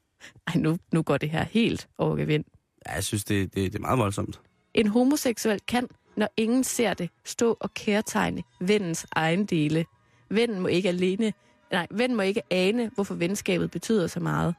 Ej, 0.47 0.53
nu, 0.55 0.77
nu 0.93 1.03
går 1.03 1.17
det 1.17 1.29
her 1.29 1.43
helt 1.43 1.87
over 1.97 2.15
gevind. 2.15 2.45
Ja, 2.87 2.93
jeg 2.93 3.03
synes, 3.03 3.23
det, 3.23 3.55
det, 3.55 3.73
det 3.73 3.79
er 3.79 3.81
meget 3.81 3.99
voldsomt. 3.99 4.41
En 4.73 4.87
homoseksuel 4.87 5.59
kan, 5.67 5.87
når 6.17 6.29
ingen 6.37 6.63
ser 6.63 6.93
det, 6.93 7.09
stå 7.25 7.57
og 7.59 7.73
kærtegne 7.73 8.43
vennens 8.61 9.05
egen 9.11 9.45
dele. 9.45 9.85
Vennen 10.29 10.59
må 10.59 10.67
ikke 10.67 10.89
alene, 10.89 11.33
nej, 11.75 11.87
vennen 11.91 12.15
må 12.17 12.21
ikke 12.23 12.41
ane, 12.51 12.91
hvorfor 12.95 13.15
venskabet 13.15 13.71
betyder 13.71 14.07
så 14.07 14.19
meget. 14.19 14.55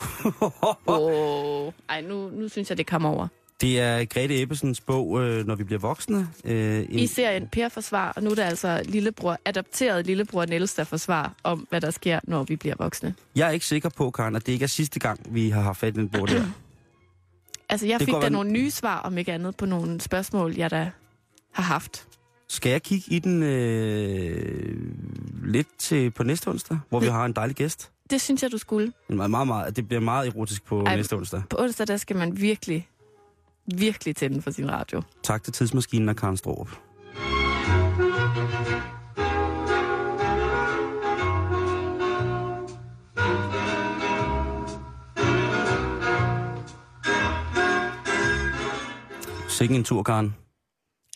oh, 0.86 1.72
ej, 1.88 2.00
nu, 2.00 2.30
nu 2.30 2.48
synes 2.48 2.70
jeg, 2.70 2.78
det 2.78 2.86
kommer 2.86 3.08
over. 3.08 3.28
Det 3.60 3.80
er 3.80 4.04
Grete 4.04 4.42
Ebbesens 4.42 4.80
bog, 4.80 5.20
øh, 5.22 5.46
Når 5.46 5.54
vi 5.54 5.64
bliver 5.64 5.78
voksne. 5.78 6.28
Øh, 6.44 6.78
en, 6.78 6.98
I 6.98 7.06
serien 7.06 7.46
Per 7.48 7.68
forsvar, 7.68 8.12
og 8.16 8.22
nu 8.22 8.30
er 8.30 8.34
det 8.34 8.42
altså 8.42 8.82
lillebror, 8.84 9.38
adopteret 9.44 10.06
lillebror 10.06 10.44
Niels, 10.44 10.74
der 10.74 10.84
forsvarer 10.84 11.30
om, 11.42 11.66
hvad 11.70 11.80
der 11.80 11.90
sker, 11.90 12.20
når 12.24 12.44
vi 12.44 12.56
bliver 12.56 12.74
voksne. 12.78 13.14
Jeg 13.36 13.48
er 13.48 13.52
ikke 13.52 13.66
sikker 13.66 13.88
på, 13.88 14.10
Karen, 14.10 14.36
at 14.36 14.46
det 14.46 14.52
ikke 14.52 14.62
er 14.62 14.66
sidste 14.68 15.00
gang, 15.00 15.34
vi 15.34 15.50
har 15.50 15.60
haft 15.62 15.78
fat 15.78 15.96
i 15.96 16.00
den 16.00 16.08
bog 16.08 16.28
der. 16.28 16.44
Altså, 17.68 17.86
jeg 17.86 17.98
Det 18.00 18.04
fik 18.04 18.14
da 18.14 18.18
vel- 18.18 18.32
nogle 18.32 18.50
nye 18.50 18.70
svar, 18.70 18.98
om 19.00 19.18
ikke 19.18 19.32
andet, 19.32 19.56
på 19.56 19.66
nogle 19.66 20.00
spørgsmål, 20.00 20.54
jeg 20.56 20.70
da 20.70 20.90
har 21.52 21.62
haft. 21.62 22.06
Skal 22.52 22.70
jeg 22.70 22.82
kigge 22.82 23.04
i 23.08 23.18
den 23.18 23.42
øh, 23.42 24.76
lidt 25.44 25.68
til 25.78 26.10
på 26.10 26.22
næste 26.22 26.48
onsdag, 26.48 26.78
hvor 26.88 27.00
vi 27.00 27.06
har 27.06 27.24
en 27.24 27.32
dejlig 27.32 27.56
gæst? 27.56 27.90
Det 28.10 28.20
synes 28.20 28.42
jeg, 28.42 28.52
du 28.52 28.58
skulle. 28.58 28.92
En 29.08 29.16
meget, 29.16 29.30
meget, 29.30 29.46
meget, 29.46 29.76
det 29.76 29.88
bliver 29.88 30.00
meget 30.00 30.28
erotisk 30.28 30.64
på 30.64 30.80
Ej. 30.80 30.90
Ej. 30.90 30.96
næste 30.96 31.16
onsdag. 31.16 31.42
På 31.50 31.56
onsdag, 31.60 31.86
der 31.86 31.96
skal 31.96 32.16
man 32.16 32.40
virkelig, 32.40 32.88
virkelig 33.74 34.16
tænde 34.16 34.42
for 34.42 34.50
sin 34.50 34.70
radio. 34.70 35.02
Tak 35.22 35.42
til 35.42 35.52
Tidsmaskinen 35.52 36.08
og 36.08 36.16
Karen 36.16 36.36
Strohrup. 36.36 36.68
Sikke 49.48 49.74
en 49.74 49.84
tur, 49.84 50.02
Karen. 50.02 50.41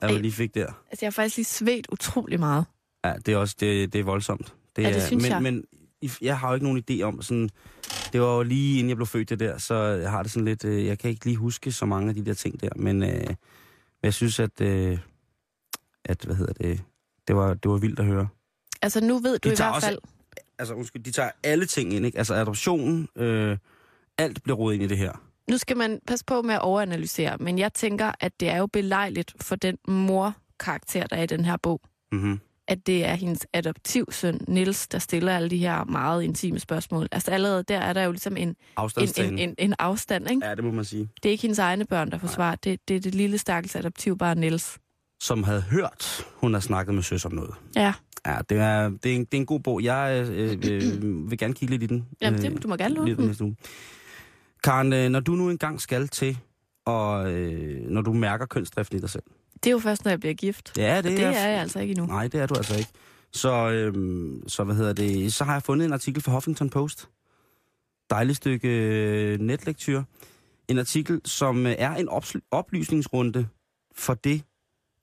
At 0.03 0.11
du 0.11 0.17
lige 0.19 0.33
fik 0.33 0.55
der. 0.55 0.67
Altså, 0.67 0.99
jeg 1.01 1.07
har 1.07 1.11
faktisk 1.11 1.37
lige 1.37 1.45
svedt 1.45 1.87
utrolig 1.93 2.41
meget. 2.41 2.65
Ja, 3.05 3.15
det 3.27 3.35
er 3.35 3.37
også 3.39 3.57
det, 3.61 3.93
det 3.93 3.99
er 3.99 4.05
voldsomt. 4.05 4.55
Ja, 4.79 4.93
det 4.93 5.03
synes 5.03 5.23
men, 5.23 5.33
jeg. 5.33 5.43
Men 5.43 5.65
jeg 6.21 6.39
har 6.39 6.49
jo 6.49 6.55
ikke 6.55 6.67
nogen 6.67 6.83
idé 6.91 7.03
om 7.03 7.23
sådan... 7.23 7.51
Det 8.13 8.21
var 8.21 8.37
jo 8.37 8.43
lige 8.43 8.79
inden 8.79 8.89
jeg 8.89 8.97
blev 8.97 9.07
født 9.07 9.29
det 9.29 9.41
der, 9.41 9.59
så 9.59 9.75
jeg 9.75 10.11
har 10.11 10.23
det 10.23 10.33
sådan 10.33 10.45
lidt... 10.45 10.65
Øh, 10.65 10.87
jeg 10.87 10.99
kan 10.99 11.11
ikke 11.11 11.25
lige 11.25 11.37
huske 11.37 11.73
så 11.73 11.87
mange 11.87 12.09
af 12.09 12.15
de 12.15 12.25
der 12.25 12.35
ting 12.35 12.61
der, 12.61 12.69
men 12.77 13.03
øh, 13.03 13.27
jeg 14.03 14.15
synes, 14.15 14.41
at... 14.41 14.61
Øh, 14.61 14.99
at, 16.05 16.23
hvad 16.25 16.37
hedder 16.37 16.53
det... 16.53 16.83
Det 17.29 17.37
var, 17.37 17.55
det 17.55 17.71
var 17.71 17.77
vildt 17.77 17.99
at 17.99 18.05
høre. 18.07 18.29
Altså, 18.83 19.01
nu 19.05 19.19
ved 19.19 19.39
du 19.39 19.49
De 19.49 19.53
i 19.53 19.57
hvert 19.57 19.75
også- 19.75 19.87
fald... 19.87 19.99
Altså, 20.59 20.75
undskyld, 20.75 21.03
de 21.03 21.11
tager 21.11 21.31
alle 21.43 21.67
ting 21.67 21.93
ind, 21.93 22.07
ikke? 22.07 22.19
Altså 22.19 22.35
adoptionen, 22.35 23.09
øh, 23.17 23.59
alt 24.19 24.43
bliver 24.43 24.57
rodet 24.57 24.75
ind 24.75 24.85
i 24.85 24.87
det 24.87 24.99
her. 24.99 25.13
Nu 25.51 25.59
skal 25.59 25.77
man 25.77 26.01
passe 26.07 26.25
på 26.25 26.43
med 26.43 26.55
at 26.55 26.61
overanalysere, 26.61 27.37
men 27.41 27.59
jeg 27.59 27.73
tænker, 27.75 28.13
at 28.21 28.41
det 28.41 28.49
er 28.49 28.57
jo 28.57 28.67
belejligt 28.67 29.35
for 29.41 29.57
den 29.57 29.79
mor-karakter, 29.89 31.07
der 31.07 31.17
er 31.17 31.23
i 31.23 31.27
den 31.27 31.45
her 31.45 31.57
bog, 31.57 31.81
Mm-hmm. 32.13 32.41
at 32.69 32.87
det 32.87 33.05
er 33.07 33.15
hendes 33.15 33.47
adoptivsøn, 33.53 34.41
Nils, 34.49 34.89
der 34.89 34.99
stiller 34.99 35.37
alle 35.37 35.51
de 35.51 35.57
her 35.59 35.85
meget 35.85 36.23
intime 36.23 36.59
spørgsmål. 36.59 37.09
Altså 37.13 37.31
allerede 37.31 37.63
der 37.63 37.79
er 37.79 37.93
der 37.93 38.03
jo 38.05 38.11
ligesom 38.11 38.37
en, 38.37 38.49
en, 38.49 38.57
en, 39.25 39.39
en, 39.39 39.55
en 39.59 39.75
afstand, 39.79 40.31
ikke? 40.31 40.47
Ja, 40.47 40.55
det 40.55 40.65
må 40.65 40.71
man 40.71 40.85
sige. 40.85 41.09
Det 41.23 41.29
er 41.29 41.31
ikke 41.31 41.43
hendes 41.43 41.59
egne 41.59 41.85
børn, 41.85 42.11
der 42.11 42.19
forsvarer. 42.19 42.55
Det, 42.55 42.89
det 42.89 42.97
er 42.97 43.01
det 43.01 43.15
lille 43.15 43.39
stakkels 43.39 43.77
adoptivbarn 43.77 44.39
Nils. 44.39 44.79
Som 45.23 45.43
havde 45.43 45.61
hørt, 45.63 46.27
hun 46.35 46.53
har 46.55 46.61
snakket 46.61 46.95
med 46.95 47.03
søs 47.03 47.25
om 47.25 47.33
noget. 47.33 47.55
Ja, 47.77 47.93
Ja, 48.27 48.37
det 48.51 48.59
er, 48.59 48.89
det 48.89 49.13
er, 49.13 49.17
en, 49.17 49.25
det 49.25 49.35
er 49.35 49.41
en 49.41 49.47
god 49.47 49.61
bog. 49.61 49.83
Jeg 49.83 50.27
øh, 50.31 50.53
øh, 50.71 51.31
vil 51.31 51.39
gerne 51.39 51.55
kigge 51.55 51.73
lidt 51.75 51.83
i 51.83 51.87
den. 51.87 52.07
Jamen, 52.21 52.47
øh, 52.47 52.51
det, 52.53 52.63
du 52.63 52.69
må 52.69 52.77
gerne 52.77 52.95
låne 52.95 53.17
den. 53.17 53.57
Karen, 54.67 54.93
øh, 54.93 55.09
når 55.11 55.21
du 55.21 55.33
nu 55.33 55.51
engang 55.51 55.81
skal 55.81 56.09
til, 56.09 56.39
og 56.85 57.33
øh, 57.33 57.91
når 57.91 58.03
du 58.03 58.13
mærker 58.13 58.47
kønsdriften 58.47 58.99
i 58.99 59.01
dig 59.01 59.11
selv. 59.11 59.23
Det 59.55 59.67
er 59.67 59.71
jo 59.71 59.79
først, 59.79 60.05
når 60.05 60.11
jeg 60.11 60.21
bliver 60.21 60.35
gift. 60.35 60.79
Ja, 60.79 60.97
Og 60.97 61.05
det 61.05 61.23
er 61.23 61.31
jeg 61.31 61.61
altså 61.61 61.81
ikke 61.81 61.93
endnu. 61.93 62.07
Nej, 62.07 62.29
det 62.29 62.41
er 62.41 62.47
du 62.47 62.55
altså 62.55 62.77
ikke. 62.79 62.91
Så, 63.33 63.71
øhm, 63.71 64.49
så 64.49 64.65
hvad 64.65 64.75
hedder 64.75 64.93
det? 64.93 65.33
Så 65.35 65.45
har 65.45 65.53
jeg 65.53 65.63
fundet 65.63 65.87
en 65.87 65.93
artikel 65.93 66.23
fra 66.23 66.33
Huffington 66.33 66.71
Post. 66.71 67.09
Dejligt 68.11 68.37
stykke 68.37 68.69
øh, 68.69 69.41
netlektyr. 69.41 70.03
En 70.69 70.79
artikel, 70.79 71.21
som 71.25 71.67
øh, 71.67 71.75
er 71.79 71.95
en 71.95 72.09
oplysningsrunde 72.51 73.49
for 73.95 74.15
det, 74.15 74.43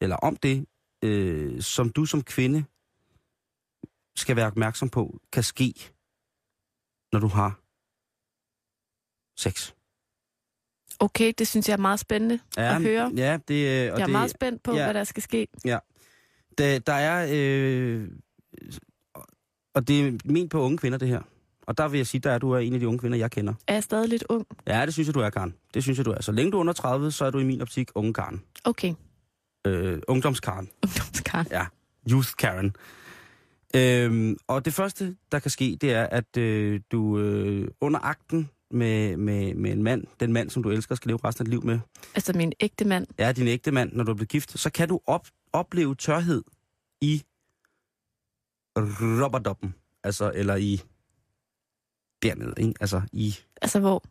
eller 0.01 0.16
om 0.16 0.36
det, 0.36 0.66
øh, 1.03 1.61
som 1.61 1.89
du 1.89 2.05
som 2.05 2.24
kvinde 2.24 2.64
skal 4.16 4.36
være 4.36 4.47
opmærksom 4.47 4.89
på, 4.89 5.20
kan 5.32 5.43
ske, 5.43 5.74
når 7.14 7.20
du 7.20 7.28
har 7.28 7.62
sex. 9.38 9.72
Okay, 11.00 11.34
det 11.38 11.48
synes 11.48 11.68
jeg 11.70 11.74
er 11.74 11.78
meget 11.82 12.00
spændende 12.00 12.40
at 12.58 12.82
høre. 12.82 13.12
Ja, 13.16 13.38
det, 13.48 13.54
øh, 13.54 13.60
og 13.66 13.66
Jeg 13.68 13.88
er 13.90 13.96
det, 14.06 14.10
meget 14.10 14.30
spændt 14.32 14.64
på, 14.64 14.76
ja. 14.76 14.84
hvad 14.84 14.94
der 14.94 15.04
skal 15.04 15.24
ske. 15.24 15.48
Der, 16.58 16.80
der 16.80 16.94
er... 16.94 17.28
Øh, 17.32 18.08
og 19.76 19.88
det 19.88 20.08
er 20.08 20.12
ment 20.26 20.52
på 20.52 20.62
unge 20.62 20.78
kvinder, 20.78 20.98
det 20.98 21.08
her. 21.08 21.22
Og 21.68 21.78
der 21.78 21.88
vil 21.88 21.98
jeg 21.98 22.08
sige, 22.08 22.22
der 22.22 22.32
er 22.32 22.38
du 22.38 22.52
er 22.52 22.60
en 22.60 22.74
af 22.74 22.80
de 22.80 22.88
unge 22.88 23.00
kvinder, 23.00 23.18
jeg 23.18 23.32
kender. 23.32 23.54
Er 23.68 23.74
jeg 23.74 23.84
stadig 23.84 24.10
lidt 24.10 24.24
ung? 24.30 24.48
Ja, 24.68 24.86
det 24.86 24.94
synes 24.94 25.08
jeg, 25.08 25.16
du 25.16 25.20
er, 25.20 25.30
Karen. 25.30 25.56
Det 25.74 25.84
synes 25.84 25.98
jeg, 25.98 26.06
du 26.06 26.12
er. 26.12 26.22
Så 26.22 26.32
længe 26.32 26.52
du 26.52 26.58
er 26.58 26.62
under 26.62 26.74
30, 26.74 27.12
så 27.12 27.26
er 27.26 27.32
du 27.32 27.40
i 27.40 27.44
min 27.44 27.62
optik 27.62 27.90
unge 27.96 28.14
Karen. 28.14 28.44
Okay, 28.64 28.94
Øh, 29.68 30.02
ungdomskaren. 30.08 30.70
ungdomskaren. 30.84 31.48
Ja, 31.52 31.66
youth 32.12 32.30
Karen. 32.38 32.76
Øhm, 33.76 34.38
og 34.48 34.66
det 34.66 34.74
første, 34.74 35.16
der 35.32 35.40
kan 35.40 35.52
ske, 35.52 35.78
det 35.82 35.94
er, 35.94 36.04
at 36.04 36.38
øh, 36.38 36.82
du 36.92 37.20
øh, 37.20 37.68
under 37.82 38.00
akten 38.00 38.50
med, 38.74 39.18
med, 39.18 39.54
med 39.54 39.72
en 39.72 39.84
mand, 39.84 40.04
den 40.20 40.34
mand, 40.34 40.50
som 40.50 40.64
du 40.64 40.70
elsker, 40.70 40.96
skal 40.96 41.10
leve 41.10 41.20
resten 41.24 41.42
af 41.42 41.46
dit 41.46 41.54
liv 41.54 41.66
med, 41.66 41.80
Altså 42.16 42.34
min 42.34 42.54
ægte 42.60 42.86
mand. 42.86 43.08
er 43.18 43.32
din 43.32 43.48
ægte 43.48 43.72
mand, 43.72 43.94
når 43.94 44.04
du 44.04 44.12
er 44.12 44.16
blevet 44.16 44.30
gift, 44.30 44.60
så 44.60 44.70
kan 44.72 44.88
du 44.90 45.00
op, 45.08 45.28
opleve 45.54 45.96
tørhed 45.96 46.44
i 47.02 47.24
rubberdoppen. 48.78 49.76
Altså, 50.04 50.32
eller 50.36 50.56
i 50.56 50.82
dernede, 52.24 52.54
ikke? 52.58 52.74
Altså, 52.80 53.02
i... 53.12 53.36
Altså 53.62 53.80
hvor? 53.80 54.04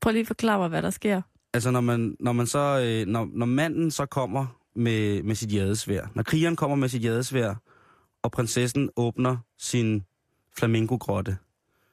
Prøv 0.00 0.12
lige 0.12 0.20
at 0.20 0.26
forklare 0.26 0.58
mig, 0.58 0.68
hvad 0.68 0.82
der 0.82 0.90
sker. 0.90 1.22
Altså, 1.54 1.70
når 1.70 1.80
man, 1.80 2.16
når 2.20 2.32
man 2.32 2.46
så... 2.46 2.58
Øh, 2.84 3.06
når, 3.06 3.28
når 3.32 3.46
manden 3.46 3.90
så 3.90 4.06
kommer 4.06 4.46
med, 4.74 5.22
med 5.22 5.34
sit 5.34 5.52
jadesvær, 5.52 6.06
når 6.14 6.22
krigeren 6.22 6.56
kommer 6.56 6.76
med 6.76 6.88
sit 6.88 7.04
jadesvær, 7.04 7.54
og 8.22 8.30
prinsessen 8.32 8.90
åbner 8.96 9.36
sin 9.58 10.04
flamingogrotte, 10.58 11.36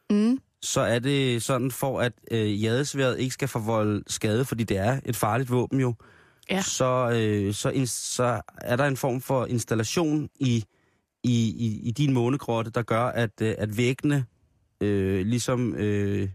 Mm. 0.10 0.40
Så 0.62 0.82
er 0.82 1.00
det 1.00 1.44
sådan 1.44 1.72
for, 1.72 2.00
at 2.00 2.14
øh, 2.32 2.64
jadesværet 2.64 3.20
ikke 3.20 3.34
skal 3.34 3.48
forvolde 3.48 4.04
skade, 4.08 4.46
fordi 4.46 4.64
det 4.64 4.78
er 4.78 5.00
et 5.06 5.16
farligt 5.16 5.52
våben 5.52 5.80
jo, 5.80 5.94
Ja. 6.50 6.62
så, 6.62 7.12
øh, 7.16 7.54
så, 7.54 7.70
in, 7.70 7.88
så 7.88 8.42
er 8.58 8.76
der 8.76 8.86
en 8.86 8.98
form 8.98 9.22
for 9.22 9.46
installation 9.46 10.30
i, 10.40 10.66
i, 11.24 11.56
i, 11.58 11.80
i 11.88 11.92
din 11.92 12.14
månegrotte, 12.14 12.72
der 12.72 12.82
gør, 12.82 13.04
at, 13.04 13.42
øh, 13.42 13.56
at 13.58 13.78
væggene 13.78 14.26
øh, 14.82 15.26
ligesom 15.26 15.76
øh, 15.76 16.30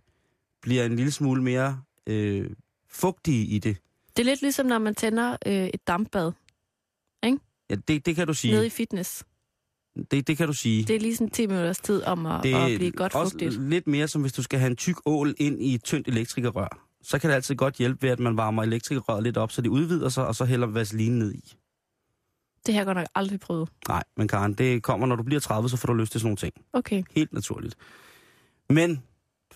bliver 0.63 0.85
en 0.85 0.97
lille 0.97 1.13
smule 1.13 1.43
mere 1.43 1.83
øh, 2.07 2.51
fugtige 2.89 3.47
i 3.47 3.59
det. 3.59 3.77
Det 4.17 4.23
er 4.23 4.25
lidt 4.27 4.43
ligesom, 4.43 4.67
når 4.67 4.79
man 4.79 4.95
tænder 4.95 5.37
øh, 5.47 5.67
et 5.75 5.87
dampbad 5.87 6.33
Ja, 7.71 7.75
det, 7.89 8.07
det 8.07 8.17
kan 8.17 8.27
du 8.27 8.35
sige. 8.35 8.55
nede 8.55 8.67
i 8.67 8.71
fitness. 8.71 9.25
Det, 10.11 10.27
det 10.27 10.37
kan 10.37 10.47
du 10.47 10.53
sige. 10.53 10.85
Det 10.85 10.97
er 10.97 11.01
lige 11.01 11.17
sådan 11.17 11.31
10 11.31 11.47
minutters 11.47 11.79
tid 11.79 12.03
om 12.03 12.27
at, 12.27 12.43
det 12.43 12.55
at 12.55 12.79
blive 12.79 12.91
godt 12.91 13.15
også 13.15 13.33
fugtigt. 13.33 13.69
lidt 13.69 13.87
mere 13.87 14.09
som 14.09 14.21
hvis 14.21 14.33
du 14.33 14.43
skal 14.43 14.59
have 14.59 14.71
en 14.71 14.77
tyk 14.77 14.97
ål 15.07 15.35
ind 15.39 15.63
i 15.63 15.75
et 15.75 15.85
tyndt 15.85 16.09
elektrikerrør. 16.09 16.87
Så 17.03 17.19
kan 17.19 17.31
det 17.31 17.37
altid 17.37 17.55
godt 17.55 17.75
hjælpe 17.75 18.03
ved, 18.03 18.11
at 18.11 18.19
man 18.21 18.37
varmer 18.37 18.63
elektrikerrøret 18.63 19.23
lidt 19.23 19.37
op, 19.37 19.53
så 19.53 19.63
det 19.63 19.69
udvider 19.69 20.09
sig, 20.09 20.27
og 20.27 20.35
så 20.35 20.45
hælder 20.45 20.67
vaseline 20.67 21.19
ned 21.19 21.35
i. 21.35 21.55
Det 22.67 22.75
har 22.75 22.81
jeg 22.81 22.87
godt 22.87 22.97
nok 22.97 23.07
aldrig 23.15 23.41
prøvet. 23.41 23.69
Nej, 23.89 24.03
men 24.17 24.29
Karen, 24.29 24.53
det 24.55 24.83
kommer, 24.83 25.07
når 25.07 25.17
du 25.17 25.23
bliver 25.23 25.41
30, 25.41 25.69
så 25.69 25.77
får 25.77 25.87
du 25.87 25.95
lyst 25.95 26.13
til 26.13 26.21
sådan 26.21 26.27
nogle 26.27 26.37
ting. 26.37 26.53
Okay. 26.73 27.03
Helt 27.11 27.33
naturligt. 27.33 27.75
Men 28.69 29.03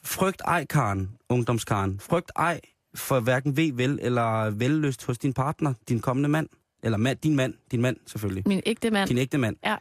frygt 0.02 0.42
ej, 0.44 0.64
Karen, 0.64 1.10
ungdomskaren. 1.28 2.00
Frygt 2.00 2.32
ej 2.36 2.60
for 2.94 3.20
hverken 3.20 3.56
ved 3.56 3.72
vel 3.72 3.98
eller 4.02 4.50
vellyst 4.50 5.04
hos 5.04 5.18
din 5.18 5.32
partner, 5.32 5.74
din 5.88 6.00
kommende 6.00 6.28
mand. 6.28 6.48
Eller 6.82 6.98
mand, 6.98 7.18
din 7.18 7.36
mand, 7.36 7.54
din 7.70 7.82
mand 7.82 7.96
selvfølgelig. 8.06 8.42
Min 8.46 8.62
ægte 8.66 8.90
mand. 8.90 9.08
Din 9.08 9.18
ægte 9.18 9.38
mand. 9.38 9.56
Ja. 9.64 9.76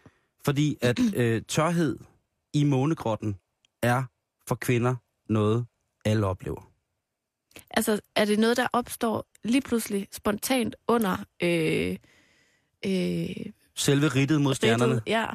Fordi 0.46 0.78
at 0.82 1.00
øh, 1.16 1.42
tørhed 1.48 1.98
i 2.54 2.64
månegrotten 2.64 3.36
er 3.84 4.04
for 4.48 4.56
kvinder 4.56 4.96
noget, 5.30 5.66
alle 6.06 6.26
oplever. 6.26 6.70
Altså, 7.70 8.00
er 8.16 8.26
det 8.26 8.40
noget, 8.40 8.58
der 8.58 8.68
opstår 8.74 9.26
lige 9.44 9.62
pludselig 9.62 10.08
spontant 10.12 10.76
under 10.88 11.18
øh, 11.44 11.98
øh, 12.86 13.46
Selve 13.76 14.08
ridtet 14.08 14.42
mod 14.42 14.56
stjernerne. 14.56 14.94
ridtet? 14.94 15.04
Ja, 15.08 15.26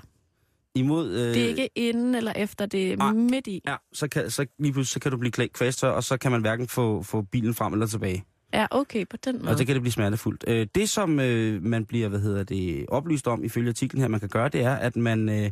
Imod, 0.75 1.11
øh, 1.11 1.35
det 1.35 1.45
er 1.45 1.49
ikke 1.49 1.71
inden 1.75 2.15
eller 2.15 2.33
efter, 2.33 2.67
det 2.67 2.93
er 2.93 2.97
nej. 2.97 3.13
midt 3.13 3.47
i. 3.47 3.63
Ja, 3.67 3.77
så 3.93 4.09
kan, 4.09 4.31
så 4.31 4.47
lige 4.59 4.73
pludselig 4.73 4.93
så 4.93 5.01
kan 5.01 5.11
du 5.11 5.17
blive 5.17 5.33
klædt 5.33 5.53
kvæstør, 5.53 5.91
og 5.91 6.05
så 6.05 6.17
kan 6.17 6.33
man 6.33 6.41
hverken 6.41 6.69
få, 6.69 7.03
få 7.03 7.23
bilen 7.23 7.55
frem 7.55 7.73
eller 7.73 7.87
tilbage. 7.87 8.25
Ja, 8.53 8.67
okay, 8.71 9.07
på 9.11 9.17
den 9.17 9.39
måde. 9.39 9.51
Og 9.51 9.59
det 9.59 9.67
kan 9.67 9.75
det 9.75 9.83
blive 9.83 9.93
smertefuldt. 9.93 10.45
Øh, 10.47 10.67
det, 10.75 10.89
som 10.89 11.21
øh, 11.21 11.63
man 11.63 11.87
bliver 11.87 12.09
hvad 12.09 12.21
hedder 12.21 12.45
det, 12.45 12.87
oplyst 12.89 13.27
om 13.29 13.45
ifølge 13.45 13.69
artiklen 13.69 14.01
her, 14.01 14.09
man 14.09 14.21
kan 14.21 14.29
gøre, 14.29 14.49
det 14.49 14.61
er, 14.61 14.75
at 14.75 14.97
man 14.97 15.29
øh, 15.29 15.51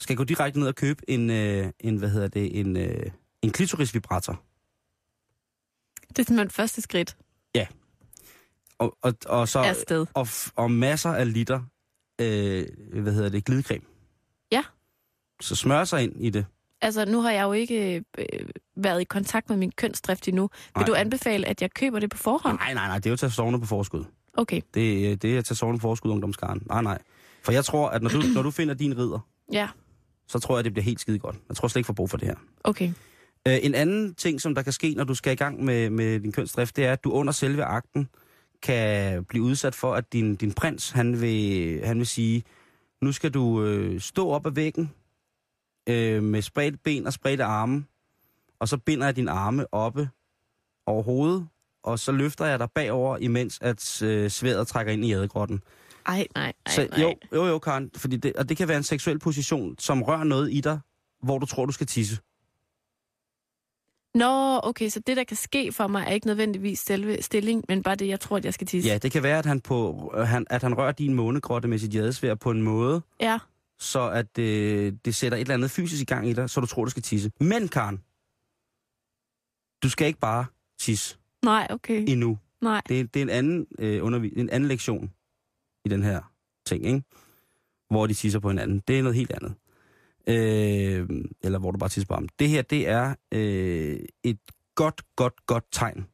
skal 0.00 0.16
gå 0.16 0.24
direkte 0.24 0.58
ned 0.58 0.68
og 0.68 0.74
købe 0.74 1.10
en, 1.10 1.30
en 1.80 1.96
hvad 1.96 2.08
hedder 2.08 2.28
det, 2.28 2.60
en, 2.60 2.76
en 3.42 3.50
klitorisvibrator. 3.50 4.42
Det 6.08 6.18
er 6.18 6.22
simpelthen 6.22 6.50
første 6.50 6.82
skridt 6.82 7.16
Og, 8.80 8.96
og, 9.02 9.14
og, 9.26 9.48
så, 9.48 9.58
afsted. 9.58 10.06
og, 10.14 10.26
og 10.56 10.70
masser 10.70 11.10
af 11.10 11.32
liter, 11.32 11.60
øh, 12.20 12.66
hvad 13.02 13.12
hedder 13.12 13.28
det, 13.28 13.44
glidecreme. 13.44 13.84
Ja. 14.52 14.64
Så 15.40 15.56
smør 15.56 15.84
sig 15.84 16.02
ind 16.02 16.24
i 16.24 16.30
det. 16.30 16.46
Altså, 16.82 17.04
nu 17.04 17.20
har 17.20 17.30
jeg 17.30 17.42
jo 17.42 17.52
ikke 17.52 18.04
øh, 18.18 18.24
været 18.76 19.00
i 19.00 19.04
kontakt 19.04 19.48
med 19.48 19.56
min 19.56 19.72
kønsdrift 19.76 20.28
endnu. 20.28 20.42
Vil 20.42 20.70
Nej. 20.76 20.86
du 20.86 20.94
anbefale, 20.94 21.46
at 21.48 21.62
jeg 21.62 21.70
køber 21.74 21.98
det 21.98 22.10
på 22.10 22.16
forhånd? 22.16 22.58
Nej, 22.58 22.74
nej, 22.74 22.86
nej, 22.86 22.96
det 22.96 23.06
er 23.06 23.10
jo 23.10 23.12
at 23.12 23.18
tage 23.18 23.30
sovne 23.30 23.60
på 23.60 23.66
forskud. 23.66 24.04
Okay, 24.34 24.60
Det, 24.74 25.10
øh, 25.10 25.16
det 25.16 25.34
er 25.34 25.38
at 25.38 25.44
tage 25.44 25.56
sovne 25.56 25.78
på 25.78 25.82
forskud, 25.82 26.10
ungdomskaren. 26.10 26.62
Nej, 26.68 26.82
nej. 26.82 26.98
For 27.42 27.52
jeg 27.52 27.64
tror, 27.64 27.88
at 27.88 28.02
når 28.02 28.10
du, 28.10 28.22
når 28.34 28.42
du 28.42 28.50
finder 28.50 28.74
din 28.74 28.98
ridder, 28.98 29.18
ja, 29.52 29.68
så 30.28 30.38
tror 30.38 30.56
jeg, 30.56 30.64
det 30.64 30.72
bliver 30.72 30.84
helt 30.84 31.00
skide 31.00 31.18
godt. 31.18 31.36
Jeg 31.48 31.56
tror 31.56 31.68
slet 31.68 31.80
ikke, 31.80 31.86
for 31.86 31.92
brug 31.92 32.10
for 32.10 32.16
det 32.16 32.28
her. 32.28 32.34
okay. 32.64 32.92
Øh, 33.48 33.58
en 33.62 33.74
anden 33.74 34.14
ting, 34.14 34.40
som 34.40 34.54
der 34.54 34.62
kan 34.62 34.72
ske, 34.72 34.94
når 34.96 35.04
du 35.04 35.14
skal 35.14 35.32
i 35.32 35.36
gang 35.36 35.64
med, 35.64 35.90
med 35.90 36.20
din 36.20 36.32
kønsdrift, 36.32 36.76
det 36.76 36.84
er, 36.86 36.92
at 36.92 37.04
du 37.04 37.10
under 37.12 37.32
selve 37.32 37.64
akten 37.64 38.08
kan 38.62 39.24
blive 39.24 39.44
udsat 39.44 39.74
for, 39.74 39.94
at 39.94 40.12
din, 40.12 40.34
din 40.36 40.52
prins, 40.52 40.90
han 40.90 41.20
vil, 41.20 41.80
han 41.84 41.98
vil 41.98 42.06
sige, 42.06 42.42
nu 43.02 43.12
skal 43.12 43.30
du 43.30 43.64
øh, 43.64 44.00
stå 44.00 44.28
op 44.30 44.46
ad 44.46 44.50
væggen 44.50 44.90
øh, 45.90 46.22
med 46.22 46.42
spredte 46.42 46.78
ben 46.84 47.06
og 47.06 47.12
spredte 47.12 47.44
arme, 47.44 47.84
og 48.58 48.68
så 48.68 48.76
binder 48.76 49.06
jeg 49.06 49.16
dine 49.16 49.30
arme 49.30 49.74
oppe 49.74 50.08
over 50.86 51.02
hovedet, 51.02 51.48
og 51.82 51.98
så 51.98 52.12
løfter 52.12 52.46
jeg 52.46 52.58
dig 52.58 52.70
bagover, 52.70 53.16
imens 53.16 53.58
at 53.62 54.02
øh, 54.02 54.30
sværet 54.30 54.66
trækker 54.68 54.92
ind 54.92 55.04
i 55.04 55.12
ædegrotten. 55.12 55.62
Ej, 56.06 56.26
nej, 56.34 56.44
ej, 56.66 56.72
Så, 56.72 56.88
nej. 56.90 57.00
jo, 57.00 57.14
jo, 57.32 57.46
jo, 57.46 57.58
Karen, 57.58 57.90
fordi 57.96 58.16
det, 58.16 58.32
og 58.36 58.48
det 58.48 58.56
kan 58.56 58.68
være 58.68 58.76
en 58.76 58.82
seksuel 58.82 59.18
position, 59.18 59.76
som 59.78 60.02
rører 60.02 60.24
noget 60.24 60.52
i 60.52 60.60
dig, 60.60 60.80
hvor 61.22 61.38
du 61.38 61.46
tror, 61.46 61.66
du 61.66 61.72
skal 61.72 61.86
tisse. 61.86 62.18
Nå, 64.14 64.60
okay, 64.62 64.88
så 64.88 65.00
det, 65.06 65.16
der 65.16 65.24
kan 65.24 65.36
ske 65.36 65.72
for 65.72 65.86
mig, 65.86 66.04
er 66.06 66.12
ikke 66.12 66.26
nødvendigvis 66.26 66.78
selve 66.78 67.22
stilling, 67.22 67.64
men 67.68 67.82
bare 67.82 67.94
det, 67.94 68.08
jeg 68.08 68.20
tror, 68.20 68.36
at 68.36 68.44
jeg 68.44 68.54
skal 68.54 68.66
tisse. 68.66 68.88
Ja, 68.88 68.98
det 68.98 69.12
kan 69.12 69.22
være, 69.22 69.38
at 69.38 69.46
han, 69.46 69.60
på, 69.60 70.10
øh, 70.16 70.26
han, 70.26 70.46
at 70.50 70.62
han 70.62 70.78
rører 70.78 70.92
din 70.92 71.14
månegrotte 71.14 71.68
med 71.68 71.78
sit 71.78 71.94
jadesvær 71.94 72.34
på 72.34 72.50
en 72.50 72.62
måde, 72.62 73.02
Ja, 73.20 73.38
så 73.80 74.10
at 74.10 74.38
øh, 74.38 74.92
det 75.04 75.14
sætter 75.14 75.38
et 75.38 75.40
eller 75.40 75.54
andet 75.54 75.70
fysisk 75.70 76.02
i 76.02 76.04
gang 76.04 76.28
i 76.28 76.32
dig, 76.32 76.50
så 76.50 76.60
du 76.60 76.66
tror, 76.66 76.84
du 76.84 76.90
skal 76.90 77.02
tisse. 77.02 77.30
Men, 77.40 77.68
Karen, 77.68 77.96
du 79.82 79.90
skal 79.90 80.06
ikke 80.06 80.18
bare 80.20 80.46
tisse 80.78 81.18
nej, 81.44 81.66
okay. 81.70 82.04
endnu. 82.08 82.38
Nej, 82.60 82.82
Det, 82.88 83.00
er- 83.00 83.04
det 83.04 83.16
er 83.20 83.22
en 83.22 83.30
anden, 83.30 83.66
øh, 83.78 84.02
undervi- 84.04 84.38
en 84.40 84.50
anden 84.50 84.68
lektion 84.68 85.12
i 85.84 85.88
den 85.88 86.02
her 86.02 86.32
ting, 86.66 86.86
ikke? 86.86 87.02
Hvor 87.90 88.06
de 88.06 88.14
tisser 88.14 88.40
på 88.40 88.48
hinanden. 88.48 88.82
Det 88.88 88.98
er 88.98 89.02
noget 89.02 89.16
helt 89.16 89.32
andet. 89.32 89.54
Øh, 90.26 91.08
eller 91.42 91.58
hvor 91.58 91.70
du 91.70 91.78
bare 91.78 91.88
tisser 91.90 92.06
på 92.08 92.14
ham. 92.14 92.28
Det 92.38 92.48
her, 92.48 92.62
det 92.62 92.88
er 92.88 93.14
øh, 93.32 93.98
et 94.24 94.38
godt, 94.74 95.02
godt, 95.16 95.46
godt 95.46 95.64
tegn. 95.72 96.06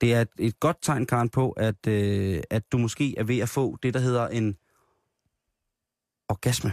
Det 0.00 0.14
er 0.14 0.20
et, 0.20 0.28
et 0.38 0.60
godt 0.60 0.76
tegn, 0.82 1.06
Karen, 1.06 1.28
på, 1.28 1.50
at, 1.50 1.86
øh, 1.86 2.42
at 2.50 2.72
du 2.72 2.78
måske 2.78 3.14
er 3.18 3.24
ved 3.24 3.38
at 3.38 3.48
få 3.48 3.76
det, 3.82 3.94
der 3.94 4.00
hedder 4.00 4.28
en 4.28 4.56
orgasme. 6.30 6.72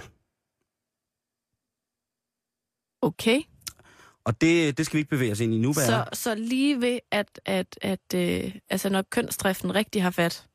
okay. 3.02 3.42
Og 4.26 4.42
det, 4.42 4.78
det 4.78 4.86
skal 4.86 4.98
vi 4.98 5.00
ikke 5.00 5.10
bevæge 5.10 5.32
os 5.32 5.40
ind 5.40 5.54
i 5.54 5.58
nu, 5.58 5.74
hvad 5.74 5.86
Så, 5.86 6.06
så 6.14 6.36
lige 6.36 6.82
ved, 6.82 7.00
at, 7.12 7.40
at, 7.46 7.80
at 7.82 8.14
øh, 8.16 8.56
altså 8.70 8.90
når 8.90 9.02
kønsdriften 9.02 9.76
rigtig 9.76 10.04
har 10.04 10.10
fat, 10.12 10.48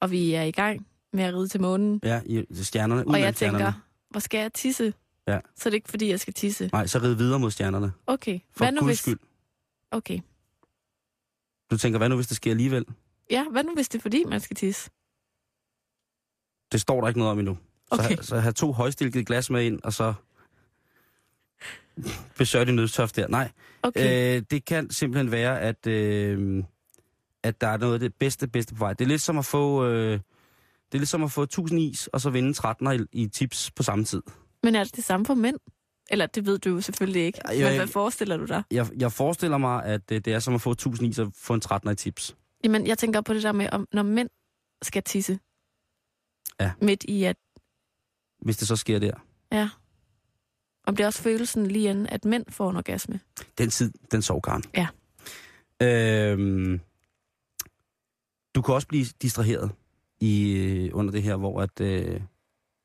og 0.00 0.10
vi 0.10 0.34
er 0.34 0.42
i 0.42 0.50
gang 0.50 0.86
med 1.12 1.24
at 1.24 1.34
ride 1.34 1.48
til 1.48 1.60
månen, 1.60 2.00
Ja, 2.02 2.22
i 2.26 2.46
stjernerne. 2.62 3.06
og 3.06 3.20
jeg 3.20 3.36
tænker, 3.36 3.58
stjernerne. 3.58 3.82
hvor 4.10 4.20
skal 4.20 4.38
jeg 4.38 4.52
tisse? 4.52 4.94
Ja. 5.28 5.40
Så 5.56 5.68
er 5.68 5.70
det 5.70 5.74
ikke, 5.74 5.88
fordi 5.88 6.08
jeg 6.08 6.20
skal 6.20 6.34
tisse. 6.34 6.70
Nej, 6.72 6.86
så 6.86 6.98
rid 6.98 7.14
videre 7.14 7.38
mod 7.38 7.50
stjernerne. 7.50 7.92
Okay. 8.06 8.40
For 8.50 8.64
hvad 8.64 8.72
nu 8.72 8.84
hvis... 8.86 8.98
skyld. 8.98 9.18
Okay. 9.90 10.20
Du 11.70 11.78
tænker, 11.78 11.98
hvad 11.98 12.08
nu, 12.08 12.14
hvis 12.14 12.26
det 12.26 12.36
sker 12.36 12.50
alligevel? 12.50 12.84
Ja, 13.30 13.44
hvad 13.50 13.64
nu 13.64 13.74
hvis 13.74 13.88
det 13.88 13.98
er, 13.98 14.02
fordi 14.02 14.24
man 14.24 14.40
skal 14.40 14.56
tisse? 14.56 14.90
Det 16.72 16.80
står 16.80 17.00
der 17.00 17.08
ikke 17.08 17.18
noget 17.18 17.32
om 17.32 17.38
endnu. 17.38 17.58
Så, 17.94 18.02
Okay. 18.02 18.16
ha- 18.16 18.22
så 18.22 18.38
have 18.40 18.52
to 18.52 18.72
højstilkede 18.72 19.24
glas 19.24 19.50
med 19.50 19.64
ind, 19.64 19.80
og 19.84 19.92
så 19.92 20.14
besøg 22.38 22.66
din 22.66 22.74
nødstof 22.74 23.12
der. 23.12 23.28
Nej, 23.28 23.50
Okay. 23.82 24.36
øh, 24.36 24.42
det 24.50 24.64
kan 24.64 24.90
simpelthen 24.90 25.30
være, 25.32 25.60
at, 25.60 25.86
øh, 25.86 26.64
at 27.42 27.60
der 27.60 27.66
er 27.68 27.76
noget 27.76 27.94
af 27.94 28.00
det 28.00 28.14
bedste, 28.14 28.48
bedste 28.48 28.74
på 28.74 28.78
vej. 28.78 28.92
Det 28.92 29.04
er 29.04 29.08
lidt 29.08 29.22
som 29.22 29.38
at 29.38 29.44
få, 29.44 29.86
øh, 29.86 30.12
det 30.12 30.94
er 30.94 30.98
lidt 30.98 31.08
som 31.08 31.24
at 31.24 31.30
få 31.32 31.42
1000 31.42 31.80
is, 31.80 32.06
og 32.06 32.20
så 32.20 32.30
vinde 32.30 32.52
13 32.52 33.08
i, 33.12 33.22
i 33.22 33.28
tips 33.28 33.70
på 33.70 33.82
samme 33.82 34.04
tid. 34.04 34.22
Men 34.62 34.74
er 34.74 34.84
det 34.84 34.96
det 34.96 35.04
samme 35.04 35.26
for 35.26 35.34
mænd? 35.34 35.56
Eller 36.10 36.26
det 36.26 36.46
ved 36.46 36.58
du 36.58 36.70
jo 36.70 36.80
selvfølgelig 36.80 37.22
ikke. 37.22 37.40
Jeg- 37.48 37.64
Men 37.68 37.76
hvad 37.76 37.86
forestiller 37.86 38.36
du 38.36 38.44
dig? 38.44 38.62
Jeg, 38.70 38.86
jeg 38.98 39.12
forestiller 39.12 39.58
mig, 39.58 39.84
at 39.84 40.00
øh, 40.12 40.20
det 40.20 40.32
er 40.32 40.38
som 40.38 40.54
at 40.54 40.60
få 40.60 40.70
1000 40.70 41.08
is 41.10 41.18
og 41.18 41.32
få 41.36 41.54
en 41.54 41.60
13 41.60 41.90
i 41.92 41.94
tips. 41.94 42.36
Jamen, 42.64 42.86
jeg 42.86 42.98
tænker 42.98 43.20
på 43.20 43.34
det 43.34 43.42
der 43.42 43.52
med, 43.52 43.68
om 43.72 43.88
når 43.92 44.02
mænd 44.02 44.28
skal 44.82 45.02
tisse. 45.02 45.38
Ja. 46.60 46.72
Midt 46.80 47.04
i 47.08 47.24
at, 47.24 47.36
Hvis 48.44 48.56
det 48.56 48.68
så 48.68 48.76
sker 48.76 48.98
der. 48.98 49.12
ja. 49.52 49.68
Om 50.86 50.96
det 50.96 51.06
også 51.06 51.22
følelsen 51.22 51.66
lige 51.66 51.90
inden, 51.90 52.06
at 52.06 52.24
mænd 52.24 52.44
får 52.48 52.70
en 52.70 52.76
orgasme. 52.76 53.20
Den 53.58 53.70
tid, 53.70 53.92
den 54.10 54.22
sov, 54.22 54.42
Karen. 54.42 54.62
Ja. 54.76 54.86
Øhm, 55.82 56.80
du 58.54 58.62
kan 58.62 58.74
også 58.74 58.88
blive 58.88 59.04
distraheret 59.22 59.70
i, 60.20 60.52
øh, 60.52 60.90
under 60.92 61.12
det 61.12 61.22
her, 61.22 61.36
hvor, 61.36 61.60
at, 61.60 61.80
øh, 61.80 62.20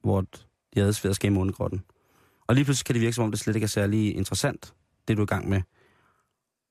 hvor 0.02 0.22
de 0.22 0.80
havde 0.80 0.94
svært 0.94 1.16
skal 1.16 1.32
i 1.32 1.34
månegrotten. 1.34 1.84
Og 2.48 2.56
lige 2.56 2.66
pludselig 2.66 2.86
kan 2.86 2.94
det 2.94 3.02
virke, 3.02 3.14
som 3.14 3.24
om 3.24 3.32
det 3.32 3.40
slet 3.40 3.56
ikke 3.56 3.66
er 3.66 3.68
særlig 3.68 4.16
interessant, 4.16 4.74
det 5.08 5.18
du 5.18 5.22
er 5.22 5.26
i 5.26 5.28
gang 5.28 5.50
med. 5.50 5.62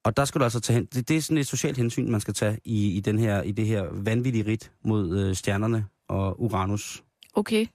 Og 0.05 0.17
der 0.17 0.25
skal 0.25 0.39
du 0.39 0.45
altså 0.45 0.61
tage 0.61 0.75
hen. 0.75 0.85
Det, 0.85 1.09
det 1.09 1.17
er 1.17 1.21
sådan 1.21 1.39
et 1.39 1.47
socialt 1.47 1.77
hensyn, 1.77 2.11
man 2.11 2.21
skal 2.21 2.35
tage 2.35 2.59
i, 2.65 2.97
i, 2.97 3.01
den 3.01 3.19
her, 3.19 3.43
i 3.43 3.53
det 3.53 3.67
her 3.67 3.83
vanvittige 3.93 4.47
rit 4.47 4.73
mod 4.85 5.19
øh, 5.19 5.35
stjernerne 5.35 5.87
og 6.09 6.43
Uranus. 6.43 7.05
Okay. 7.35 7.67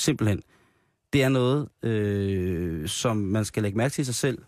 Simpelthen. 0.00 0.42
Det 1.12 1.22
er 1.22 1.28
noget, 1.28 1.68
øh, 1.82 2.88
som 2.88 3.16
man 3.16 3.44
skal 3.44 3.62
lægge 3.62 3.78
mærke 3.78 3.92
til 3.92 4.06
sig 4.06 4.14
selv, 4.14 4.38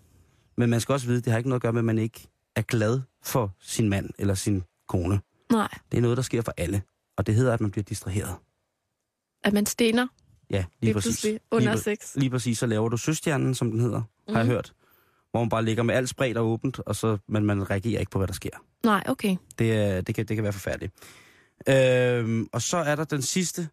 men 0.56 0.70
man 0.70 0.80
skal 0.80 0.92
også 0.92 1.06
vide, 1.06 1.18
at 1.18 1.24
det 1.24 1.30
har 1.30 1.38
ikke 1.38 1.48
noget 1.48 1.58
at 1.58 1.62
gøre 1.62 1.72
med, 1.72 1.80
at 1.80 1.84
man 1.84 1.98
ikke 1.98 2.28
er 2.56 2.62
glad 2.62 3.00
for 3.22 3.54
sin 3.60 3.88
mand 3.88 4.10
eller 4.18 4.34
sin 4.34 4.62
kone. 4.88 5.20
Nej. 5.52 5.68
Det 5.92 5.98
er 5.98 6.02
noget, 6.02 6.16
der 6.16 6.22
sker 6.22 6.42
for 6.42 6.54
alle, 6.56 6.82
og 7.16 7.26
det 7.26 7.34
hedder, 7.34 7.52
at 7.54 7.60
man 7.60 7.70
bliver 7.70 7.84
distraheret. 7.84 8.34
At 9.44 9.52
man 9.52 9.66
stener 9.66 10.06
Ja, 10.50 10.56
lige, 10.56 10.66
lige 10.82 10.94
præcis. 10.94 11.26
under 11.50 11.72
lige, 11.72 11.82
sex. 11.82 12.14
lige 12.16 12.30
præcis, 12.30 12.58
så 12.58 12.66
laver 12.66 12.88
du 12.88 12.96
søstjernen, 12.96 13.54
som 13.54 13.70
den 13.70 13.80
hedder, 13.80 13.98
mm. 14.00 14.34
har 14.34 14.40
jeg 14.40 14.46
Mhm. 14.46 14.52
hørt. 14.54 14.72
Hvor 15.30 15.40
man 15.40 15.48
bare 15.48 15.64
ligger 15.64 15.82
med 15.82 15.94
alt 15.94 16.08
spredt 16.08 16.36
og 16.36 16.46
åbent, 16.46 16.78
og 16.80 16.96
så, 16.96 17.18
men 17.28 17.44
man 17.44 17.70
reagerer 17.70 18.00
ikke 18.00 18.10
på, 18.10 18.18
hvad 18.18 18.28
der 18.28 18.34
sker. 18.34 18.50
Nej, 18.84 19.02
okay. 19.06 19.36
Det, 19.58 20.06
det, 20.06 20.14
kan, 20.14 20.26
det 20.26 20.36
kan 20.36 20.44
være 20.44 20.52
forfærdeligt. 20.52 20.92
Øhm, 21.68 22.48
og 22.52 22.62
så 22.62 22.76
er 22.76 22.96
der 22.96 23.04
den 23.04 23.22
sidste, 23.22 23.68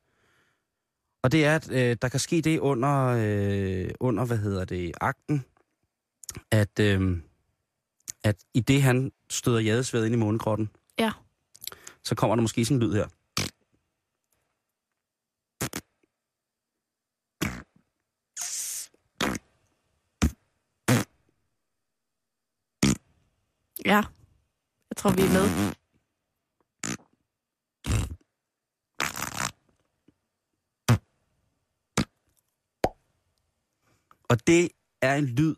og 1.23 1.31
det 1.31 1.45
er, 1.45 1.55
at 1.55 1.71
øh, 1.71 1.97
der 2.01 2.09
kan 2.09 2.19
ske 2.19 2.41
det 2.41 2.59
under, 2.59 3.05
øh, 3.07 3.89
under 3.99 4.25
hvad 4.25 4.37
hedder 4.37 4.65
det, 4.65 4.91
akten, 5.01 5.45
at, 6.51 6.79
øh, 6.79 7.17
at 8.23 8.35
i 8.53 8.59
det 8.59 8.81
han 8.81 9.11
støder 9.29 9.59
jadesværet 9.59 10.05
ind 10.05 10.15
i 10.15 10.17
månekrotten, 10.17 10.69
ja. 10.99 11.11
så 12.03 12.15
kommer 12.15 12.35
der 12.35 12.41
måske 12.41 12.65
sådan 12.65 12.77
en 12.77 12.83
lyd 12.83 12.93
her. 12.93 13.07
Ja, 23.85 24.03
jeg 24.89 24.97
tror 24.97 25.11
vi 25.11 25.21
er 25.21 25.33
med. 25.33 25.78
Og 34.29 34.47
det 34.47 34.69
er 35.01 35.15
en 35.15 35.25
lyd, 35.25 35.55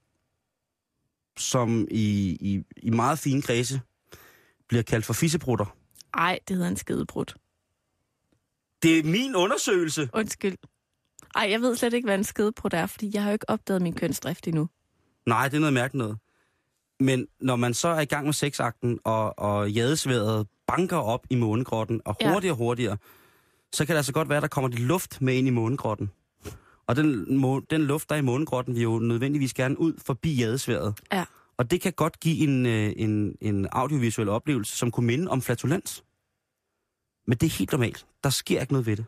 som 1.38 1.88
i, 1.92 2.38
i, 2.42 2.64
i 2.78 2.90
meget 2.90 3.20
fine 3.20 3.42
kredse 3.42 3.82
bliver 4.68 4.84
kaldt 4.84 5.06
for 5.06 5.14
fissebrutter. 5.14 5.76
Ej, 6.14 6.40
det 6.48 6.56
hedder 6.56 6.70
en 6.70 6.78
skidebrud. 6.78 7.26
Det 8.84 9.00
er 9.00 9.04
min 9.04 9.36
undersøgelse. 9.36 10.10
Undskyld. 10.14 10.58
Ej, 11.36 11.48
jeg 11.50 11.62
ved 11.62 11.76
slet 11.76 11.94
ikke, 11.94 12.06
hvad 12.06 12.16
en 12.18 12.24
skidebrud 12.24 12.74
er, 12.74 12.86
fordi 12.86 13.12
jeg 13.14 13.24
har 13.24 13.30
jo 13.30 13.34
ikke 13.34 13.50
opdaget 13.50 13.82
min 13.82 13.94
kønsdrift 13.94 14.48
endnu. 14.48 14.70
Nej, 15.26 15.48
det 15.48 15.56
er 15.56 15.60
noget 15.60 15.74
mærkeligt 15.74 15.98
noget. 15.98 16.18
Men 17.00 17.28
når 17.40 17.56
man 17.56 17.74
så 17.74 17.88
er 17.88 18.00
i 18.00 18.06
gang 18.06 18.26
med 18.26 18.34
sexakten, 18.34 19.00
og, 19.04 19.40
og 19.40 19.72
jadesværet 19.72 20.48
banker 20.68 20.98
op 20.98 21.26
i 21.30 21.36
månegrotten, 21.36 22.02
og 22.06 22.16
hurtigere 22.24 22.54
og 22.54 22.58
hurtigere, 22.58 22.98
så 23.74 23.86
kan 23.86 23.94
det 23.94 23.98
altså 23.98 24.14
godt 24.14 24.30
være, 24.30 24.38
at 24.38 24.42
der 24.42 24.48
kommer 24.48 24.68
lidt 24.68 24.82
luft 24.82 25.22
med 25.22 25.34
ind 25.36 25.48
i 25.48 25.52
månegrotten. 25.52 26.12
Og 26.88 26.96
den, 26.96 27.38
må, 27.38 27.60
den 27.70 27.82
luft, 27.82 28.10
der 28.10 28.16
er 28.16 28.20
i 28.20 28.22
månegrotten, 28.22 28.76
vil 28.76 28.84
jo 28.84 29.00
nødvendigvis 29.00 29.54
gerne 29.54 29.80
ud 29.80 29.94
forbi 30.06 30.36
jadesværet. 30.36 31.00
Ja. 31.14 31.26
Og 31.58 31.72
det 31.72 31.82
kan 31.82 31.94
godt 31.94 32.20
give 32.20 32.38
en, 32.38 32.66
øh, 32.66 32.94
en, 32.98 33.36
en 33.42 33.68
audiovisuel 33.72 34.30
oplevelse, 34.30 34.78
som 34.78 34.92
kunne 34.92 35.06
minde 35.08 35.32
om 35.32 35.42
flatulens. 35.42 36.04
Men 37.28 37.38
det 37.38 37.48
er 37.48 37.52
helt 37.58 37.72
normalt. 37.72 38.06
Der 38.24 38.30
sker 38.30 38.62
ikke 38.62 38.74
noget 38.74 38.86
ved 38.86 38.98
det. 38.98 39.06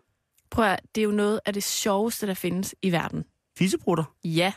Prøv 0.50 0.66
at, 0.66 0.80
det 0.96 1.02
er 1.02 1.06
jo 1.06 1.12
noget 1.12 1.40
af 1.46 1.54
det 1.54 1.64
sjoveste, 1.64 2.28
der 2.28 2.34
findes 2.34 2.76
i 2.82 2.92
verden. 2.92 3.24
Fisebrutter? 3.58 4.04
Ja. 4.24 4.54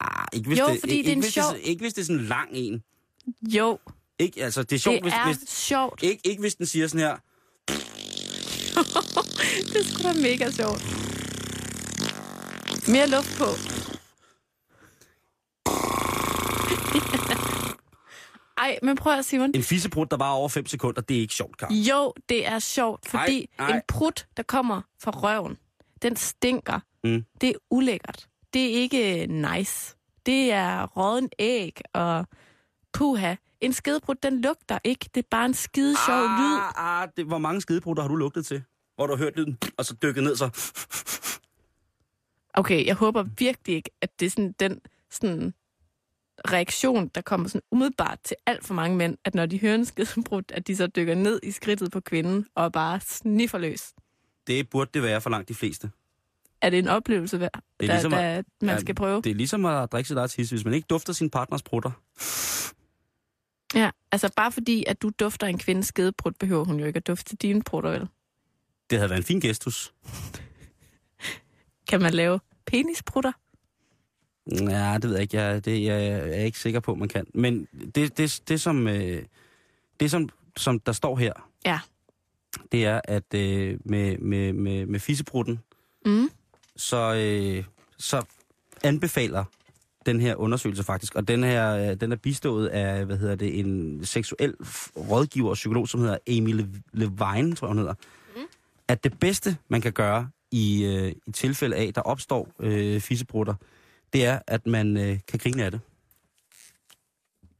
Ah, 0.00 0.26
ikke 0.32 0.46
hvis 0.48 0.58
Jo, 0.58 0.66
det, 0.66 0.80
fordi 0.80 0.92
ikke, 0.92 1.06
det 1.06 1.12
er 1.12 1.16
en 1.16 1.22
hvis 1.22 1.32
sjov- 1.32 1.52
det, 1.54 1.60
ikke 1.62 1.80
hvis 1.82 1.94
det 1.94 2.00
er 2.00 2.04
sådan 2.06 2.20
en 2.20 2.26
lang 2.26 2.48
en. 2.52 2.82
Jo, 3.42 3.78
Ikke, 4.18 4.44
altså, 4.44 4.62
det 4.62 4.72
er 4.72 4.78
sjovt, 4.80 4.94
det 4.94 5.02
hvis, 5.02 5.12
er 5.12 5.24
hvis, 5.26 5.48
sjovt. 5.50 6.02
ikke, 6.02 6.28
ikke 6.28 6.40
hvis 6.40 6.54
den 6.54 6.66
siger 6.66 6.88
sådan 6.88 7.06
her, 7.06 7.16
Det 9.72 9.76
er 9.76 9.84
sgu 9.84 10.02
da 10.02 10.12
mega 10.12 10.50
sjovt. 10.50 10.82
Mere 12.88 13.06
luft 13.08 13.38
på. 13.38 13.44
Ej, 18.58 18.78
men 18.82 18.96
prøv 18.96 19.18
at 19.18 19.24
Simon. 19.24 19.50
en 19.54 19.62
fissebrud, 19.62 20.06
der 20.06 20.16
var 20.16 20.30
over 20.30 20.48
5 20.48 20.66
sekunder, 20.66 21.00
det 21.00 21.16
er 21.16 21.20
ikke 21.20 21.34
sjovt, 21.34 21.56
Karen. 21.56 21.74
Jo, 21.74 22.12
det 22.28 22.46
er 22.46 22.58
sjovt, 22.58 23.08
fordi 23.08 23.48
Ej, 23.58 23.66
ej. 23.66 23.76
en 23.76 23.82
prut, 23.88 24.26
der 24.36 24.42
kommer 24.42 24.82
fra 25.02 25.10
røven, 25.10 25.56
den 26.02 26.16
stinker. 26.16 26.80
Mm. 27.04 27.24
Det 27.40 27.48
er 27.48 27.54
ulækkert. 27.70 28.28
Det 28.54 28.64
er 28.64 28.80
ikke 28.80 29.26
nice. 29.26 29.96
Det 30.26 30.52
er 30.52 30.86
råden 30.86 31.28
æg 31.38 31.80
og 31.94 32.26
puha. 32.92 33.34
En 33.60 33.72
skedebrud, 33.72 34.14
den 34.14 34.40
lugter 34.40 34.78
ikke. 34.84 35.10
Det 35.14 35.22
er 35.22 35.28
bare 35.30 35.46
en 35.46 35.54
skide 35.54 35.96
sjov 36.06 36.22
lyd. 36.22 36.58
Ah, 36.76 37.02
ah, 37.02 37.08
det, 37.16 37.24
hvor 37.24 37.38
mange 37.38 37.60
skidebrutter 37.60 38.02
har 38.02 38.08
du 38.08 38.16
lugtet 38.16 38.46
til? 38.46 38.62
Hvor 38.96 39.06
du 39.06 39.12
har 39.12 39.18
hørt 39.24 39.36
lyden, 39.36 39.58
og 39.78 39.84
så 39.84 39.94
dykket 40.02 40.24
ned, 40.24 40.36
så... 40.36 40.48
Okay, 42.58 42.86
jeg 42.86 42.94
håber 42.94 43.22
virkelig 43.38 43.76
ikke, 43.76 43.90
at 44.00 44.20
det 44.20 44.26
er 44.26 44.30
sådan 44.30 44.54
den 44.60 44.80
sådan 45.10 45.54
reaktion, 46.48 47.08
der 47.08 47.20
kommer 47.20 47.48
sådan 47.48 47.62
umiddelbart 47.70 48.18
til 48.24 48.36
alt 48.46 48.64
for 48.64 48.74
mange 48.74 48.96
mænd, 48.96 49.16
at 49.24 49.34
når 49.34 49.46
de 49.46 49.60
hører 49.60 49.74
en 49.74 49.84
skidebrud, 49.84 50.42
at 50.48 50.66
de 50.66 50.76
så 50.76 50.86
dykker 50.86 51.14
ned 51.14 51.40
i 51.42 51.50
skridtet 51.50 51.92
på 51.92 52.00
kvinden 52.00 52.46
og 52.54 52.72
bare 52.72 53.00
sniffer 53.00 53.58
løs. 53.58 53.94
Det 54.46 54.70
burde 54.70 54.90
det 54.94 55.02
være 55.02 55.20
for 55.20 55.30
langt 55.30 55.48
de 55.48 55.54
fleste. 55.54 55.90
Er 56.62 56.70
det 56.70 56.78
en 56.78 56.88
oplevelse, 56.88 57.38
der, 57.38 57.48
Det 57.80 57.88
er 57.88 57.92
ligesom, 57.92 58.10
der, 58.10 58.42
man 58.60 58.74
ja, 58.74 58.80
skal 58.80 58.94
prøve? 58.94 59.22
Det 59.22 59.30
er 59.30 59.34
ligesom 59.34 59.64
at 59.64 59.92
drikke 59.92 60.08
sit 60.08 60.16
eget 60.16 60.30
tisse. 60.30 60.54
Hvis 60.54 60.64
man 60.64 60.74
ikke 60.74 60.86
dufter 60.90 61.12
sin 61.12 61.30
partners 61.30 61.62
prutter, 61.62 61.90
Ja, 63.74 63.90
altså 64.12 64.30
bare 64.36 64.52
fordi, 64.52 64.84
at 64.86 65.02
du 65.02 65.10
dufter 65.20 65.46
en 65.46 65.58
kvindes 65.58 65.86
skedebrud, 65.86 66.32
behøver 66.32 66.64
hun 66.64 66.80
jo 66.80 66.86
ikke 66.86 66.96
at 66.96 67.06
dufte 67.06 67.36
dine 67.36 67.62
brutter, 67.62 67.90
vel? 67.90 68.08
det 68.90 68.98
havde 68.98 69.10
været 69.10 69.18
en 69.20 69.24
fin 69.24 69.40
gestus. 69.40 69.94
Kan 71.88 72.02
man 72.02 72.14
lave 72.14 72.40
penisprutter? 72.70 73.32
Ja, 74.52 74.94
det 74.94 75.04
ved 75.04 75.12
jeg 75.12 75.22
ikke. 75.22 75.36
Jeg, 75.36 75.64
det, 75.64 75.72
jeg, 75.84 76.02
jeg 76.02 76.40
er 76.40 76.44
ikke 76.44 76.58
sikker 76.58 76.80
på, 76.80 76.94
man 76.94 77.08
kan. 77.08 77.26
Men 77.34 77.68
det, 77.94 78.18
det, 78.18 78.42
det 78.48 78.60
som, 78.60 78.88
øh, 78.88 79.22
det 80.00 80.10
som, 80.10 80.28
som 80.56 80.80
der 80.80 80.92
står 80.92 81.16
her, 81.16 81.32
Ja. 81.66 81.80
det 82.72 82.84
er, 82.84 83.00
at 83.04 83.34
øh, 83.34 83.78
med, 83.84 84.18
med, 84.18 84.52
med, 84.52 84.86
med 84.86 85.00
fissebrutten, 85.00 85.58
Mm. 86.06 86.30
så, 86.76 87.14
øh, 87.14 87.64
så 87.98 88.22
anbefaler 88.84 89.44
den 90.06 90.20
her 90.20 90.34
undersøgelse 90.36 90.84
faktisk, 90.84 91.14
og 91.14 91.28
den 91.28 91.44
her 91.44 91.90
øh, 91.90 92.00
den 92.00 92.12
er 92.12 92.16
bistået 92.16 92.66
af, 92.68 93.06
hvad 93.06 93.16
hedder 93.18 93.34
det, 93.34 93.58
en 93.58 94.00
seksuel 94.04 94.54
rådgiver 94.96 95.48
og 95.50 95.54
psykolog, 95.54 95.88
som 95.88 96.00
hedder 96.00 96.18
Le- 96.26 96.82
Levine, 96.92 97.54
tror 97.54 97.66
jeg 97.66 97.70
hun 97.70 97.78
hedder, 97.78 97.94
mm. 98.36 98.42
at 98.88 99.04
det 99.04 99.18
bedste, 99.20 99.56
man 99.68 99.80
kan 99.80 99.92
gøre 99.92 100.28
i, 100.50 100.84
øh, 100.84 101.12
i 101.26 101.32
tilfælde 101.32 101.76
af, 101.76 101.94
der 101.94 102.00
opstår 102.00 102.48
øh, 102.60 103.00
fissebrutter, 103.00 103.54
det 104.12 104.24
er, 104.24 104.38
at 104.46 104.66
man 104.66 104.96
øh, 104.96 105.18
kan 105.28 105.38
grine 105.38 105.64
af 105.64 105.70
det. 105.70 105.80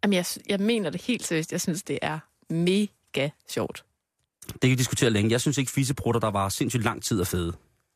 Jamen, 0.04 0.14
jeg, 0.14 0.24
jeg 0.48 0.60
mener 0.60 0.90
det 0.90 1.02
helt 1.02 1.24
seriøst. 1.24 1.52
Jeg 1.52 1.60
synes, 1.60 1.82
det 1.82 1.98
er 2.02 2.18
mega 2.50 3.30
sjovt. 3.48 3.84
Det 4.52 4.60
kan 4.60 4.70
vi 4.70 4.74
diskutere 4.74 5.10
længe. 5.10 5.30
Jeg 5.30 5.40
synes 5.40 5.58
ikke, 5.58 5.70
fissebrutter, 5.70 6.20
der 6.20 6.30
var 6.30 6.48
sindssygt 6.48 6.84
lang 6.84 7.02
tid 7.02 7.20
er 7.20 7.24
fede. 7.24 7.52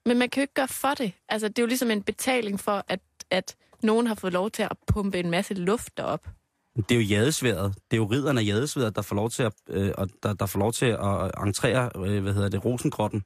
Men 0.07 0.19
man 0.19 0.31
kan 0.31 0.41
jo 0.41 0.43
ikke 0.43 0.55
gøre 0.55 0.69
for 0.69 0.95
det. 0.95 1.13
Altså, 1.29 1.49
det 1.49 1.59
er 1.59 1.63
jo 1.63 1.67
ligesom 1.67 1.91
en 1.91 2.03
betaling 2.03 2.61
for, 2.61 2.85
at, 2.89 3.01
at 3.31 3.57
nogen 3.83 4.07
har 4.07 4.15
fået 4.15 4.33
lov 4.33 4.51
til 4.51 4.63
at 4.63 4.73
pumpe 4.87 5.19
en 5.19 5.31
masse 5.31 5.55
luft 5.55 5.97
derop. 5.97 6.29
Det 6.77 6.91
er 6.91 6.95
jo 6.95 7.01
jadesværet. 7.01 7.75
Det 7.91 7.97
er 7.97 7.99
jo 8.01 8.05
ridderne 8.05 8.41
af 8.41 8.45
jadesværet, 8.45 8.97
der 8.97 9.03
får 9.03 9.17
lov 9.17 9.31
til 9.31 9.43
at, 9.43 9.53
øh, 9.69 9.93
og 9.99 10.09
der, 10.23 10.33
der 10.33 10.47
får 10.47 10.59
lov 10.59 10.73
til 10.73 10.87
at 10.87 11.31
entrere, 11.47 11.91
øh, 11.97 12.23
hvad 12.23 12.33
hedder 12.33 12.49
det, 12.49 12.65
rosengrotten. 12.65 13.25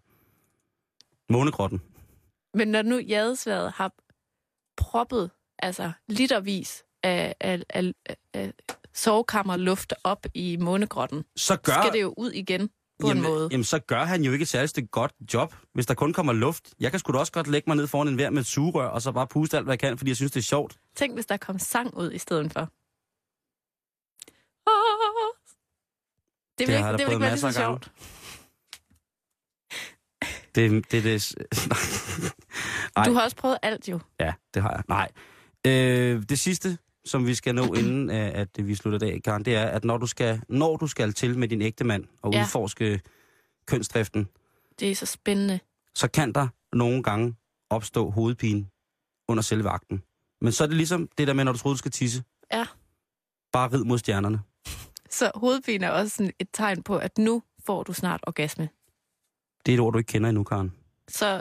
Månegrotten. 1.28 1.82
Men 2.54 2.68
når 2.68 2.82
nu 2.82 2.98
jadesværet 2.98 3.72
har 3.72 3.92
proppet 4.76 5.30
altså 5.58 5.92
litervis 6.08 6.84
af, 7.02 7.34
af, 7.40 7.62
af, 7.68 7.92
af 8.34 8.52
sovekammerluft 8.94 9.94
op 10.04 10.26
i 10.34 10.56
månegrotten, 10.56 11.24
Så 11.36 11.56
gør, 11.56 11.72
skal 11.72 11.92
det 11.92 12.02
jo 12.02 12.14
ud 12.16 12.30
igen 12.30 12.68
på 13.00 13.08
jamen, 13.08 13.24
en 13.24 13.30
måde. 13.30 13.48
Jamen, 13.52 13.64
så 13.64 13.78
gør 13.78 14.04
han 14.04 14.22
jo 14.22 14.32
ikke 14.32 14.42
et 14.42 14.48
særligt 14.48 14.70
stykke 14.70 14.88
godt 14.88 15.12
job, 15.34 15.54
hvis 15.72 15.86
der 15.86 15.94
kun 15.94 16.12
kommer 16.12 16.32
luft. 16.32 16.74
Jeg 16.80 16.90
kan 16.90 17.00
sgu 17.00 17.12
da 17.12 17.18
også 17.18 17.32
godt 17.32 17.46
lægge 17.46 17.70
mig 17.70 17.76
ned 17.76 17.86
foran 17.86 18.08
en 18.08 18.18
vær 18.18 18.30
med 18.30 18.40
et 18.40 18.46
sugerør, 18.46 18.88
og 18.88 19.02
så 19.02 19.12
bare 19.12 19.26
puste 19.26 19.56
alt, 19.56 19.66
hvad 19.66 19.72
jeg 19.72 19.78
kan, 19.78 19.98
fordi 19.98 20.08
jeg 20.08 20.16
synes, 20.16 20.32
det 20.32 20.40
er 20.40 20.44
sjovt. 20.44 20.76
Tænk, 20.96 21.14
hvis 21.14 21.26
der 21.26 21.36
kom 21.36 21.58
sang 21.58 21.96
ud 21.96 22.12
i 22.12 22.18
stedet 22.18 22.52
for. 22.52 22.70
Det 26.58 26.68
vil, 26.68 26.74
Det 26.74 26.78
ikke, 26.78 26.88
det 26.98 27.06
vil 27.06 27.12
ikke 27.12 27.20
være 27.20 27.30
lige 27.30 27.40
så 27.40 27.52
sjovt. 27.52 27.92
Det, 30.56 30.90
det, 30.92 31.04
det, 31.04 31.34
Ej. 32.96 33.04
Du 33.08 33.12
har 33.12 33.22
også 33.24 33.36
prøvet 33.36 33.58
alt 33.62 33.88
jo. 33.88 34.00
Ja, 34.20 34.32
det 34.54 34.62
har 34.62 34.70
jeg. 34.70 34.82
Nej. 34.88 35.08
Øh, 35.66 36.22
det 36.28 36.38
sidste, 36.38 36.78
som 37.04 37.26
vi 37.26 37.34
skal 37.34 37.54
nå 37.54 37.74
inden 37.80 38.10
øh, 38.10 38.30
at 38.34 38.48
vi 38.58 38.74
slutter 38.74 39.06
af, 39.12 39.20
Karen, 39.24 39.44
det 39.44 39.54
er, 39.54 39.64
at 39.66 39.84
når 39.84 39.98
du 39.98 40.06
skal, 40.06 40.40
når 40.48 40.76
du 40.76 40.86
skal 40.86 41.12
til 41.12 41.38
med 41.38 41.48
din 41.48 41.62
ægte 41.62 41.84
mand 41.84 42.04
og 42.22 42.32
Ja. 42.32 42.42
udforske 42.42 43.00
kønsdriften, 43.66 44.28
Det 44.80 44.90
er 44.90 44.94
så 44.94 45.06
spændende. 45.06 45.60
så 45.94 46.08
kan 46.08 46.32
der 46.32 46.48
nogle 46.72 47.02
gange 47.02 47.36
opstå 47.70 48.10
hovedpine 48.10 48.66
under 49.28 49.42
selve 49.42 49.68
akten. 49.68 50.02
Men 50.40 50.52
så 50.52 50.64
er 50.64 50.68
det 50.68 50.76
ligesom 50.76 51.08
det 51.18 51.26
der 51.28 51.32
med, 51.34 51.44
når 51.44 51.52
du 51.52 51.58
tror, 51.58 51.70
du 51.70 51.76
skal 51.76 51.90
tisse. 51.90 52.24
Ja. 52.52 52.66
Bare 53.52 53.72
rid 53.72 53.84
mod 53.84 53.98
stjernerne. 53.98 54.40
Så 55.10 55.30
hovedpine 55.34 55.86
er 55.86 55.90
også 55.90 56.16
sådan 56.16 56.32
et 56.38 56.48
tegn 56.52 56.82
på, 56.82 56.96
at 56.98 57.18
nu 57.18 57.42
får 57.66 57.82
du 57.82 57.92
snart 57.92 58.20
orgasme. 58.26 58.68
Det 59.66 59.72
er 59.72 59.76
et 59.76 59.80
ord, 59.80 59.92
du 59.92 59.98
ikke 59.98 60.08
kender 60.08 60.28
endnu, 60.28 60.44
Karen. 60.44 60.72
Så 61.08 61.40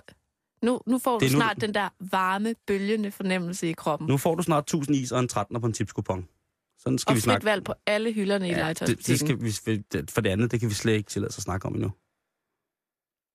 nu, 0.62 0.82
nu 0.88 1.00
får 1.00 1.20
du 1.20 1.26
nu- 1.26 1.30
snart 1.32 1.62
den 1.62 1.74
der 1.74 1.90
varme, 2.00 2.56
bølgende 2.68 3.12
fornemmelse 3.12 3.70
i 3.70 3.74
kroppen. 3.74 4.08
Nu 4.08 4.18
får 4.18 4.36
du 4.36 4.44
snart 4.44 4.64
1000 4.64 4.96
is 4.98 5.12
og 5.12 5.20
en 5.20 5.30
13'er 5.34 5.60
på 5.60 5.66
en 5.68 5.74
tipskupon. 5.74 6.28
Sådan 6.80 6.98
skal 6.98 7.12
og 7.12 7.16
vi 7.16 7.22
snakke. 7.22 7.46
valg 7.46 7.64
på 7.64 7.74
alle 7.88 8.12
hylderne 8.14 8.48
i 8.48 8.52
Ja, 8.52 8.70
det, 8.70 8.80
det 8.80 8.88
legetøjsbutikken. 8.90 9.52
skal 9.52 10.04
vi, 10.04 10.06
for 10.10 10.22
det 10.22 10.30
andet, 10.30 10.52
det 10.52 10.60
kan 10.60 10.70
vi 10.70 10.74
slet 10.74 10.94
ikke 10.94 11.10
tillade 11.10 11.30
os 11.30 11.38
at 11.38 11.44
snakke 11.44 11.66
om 11.68 11.74
endnu. 11.76 11.92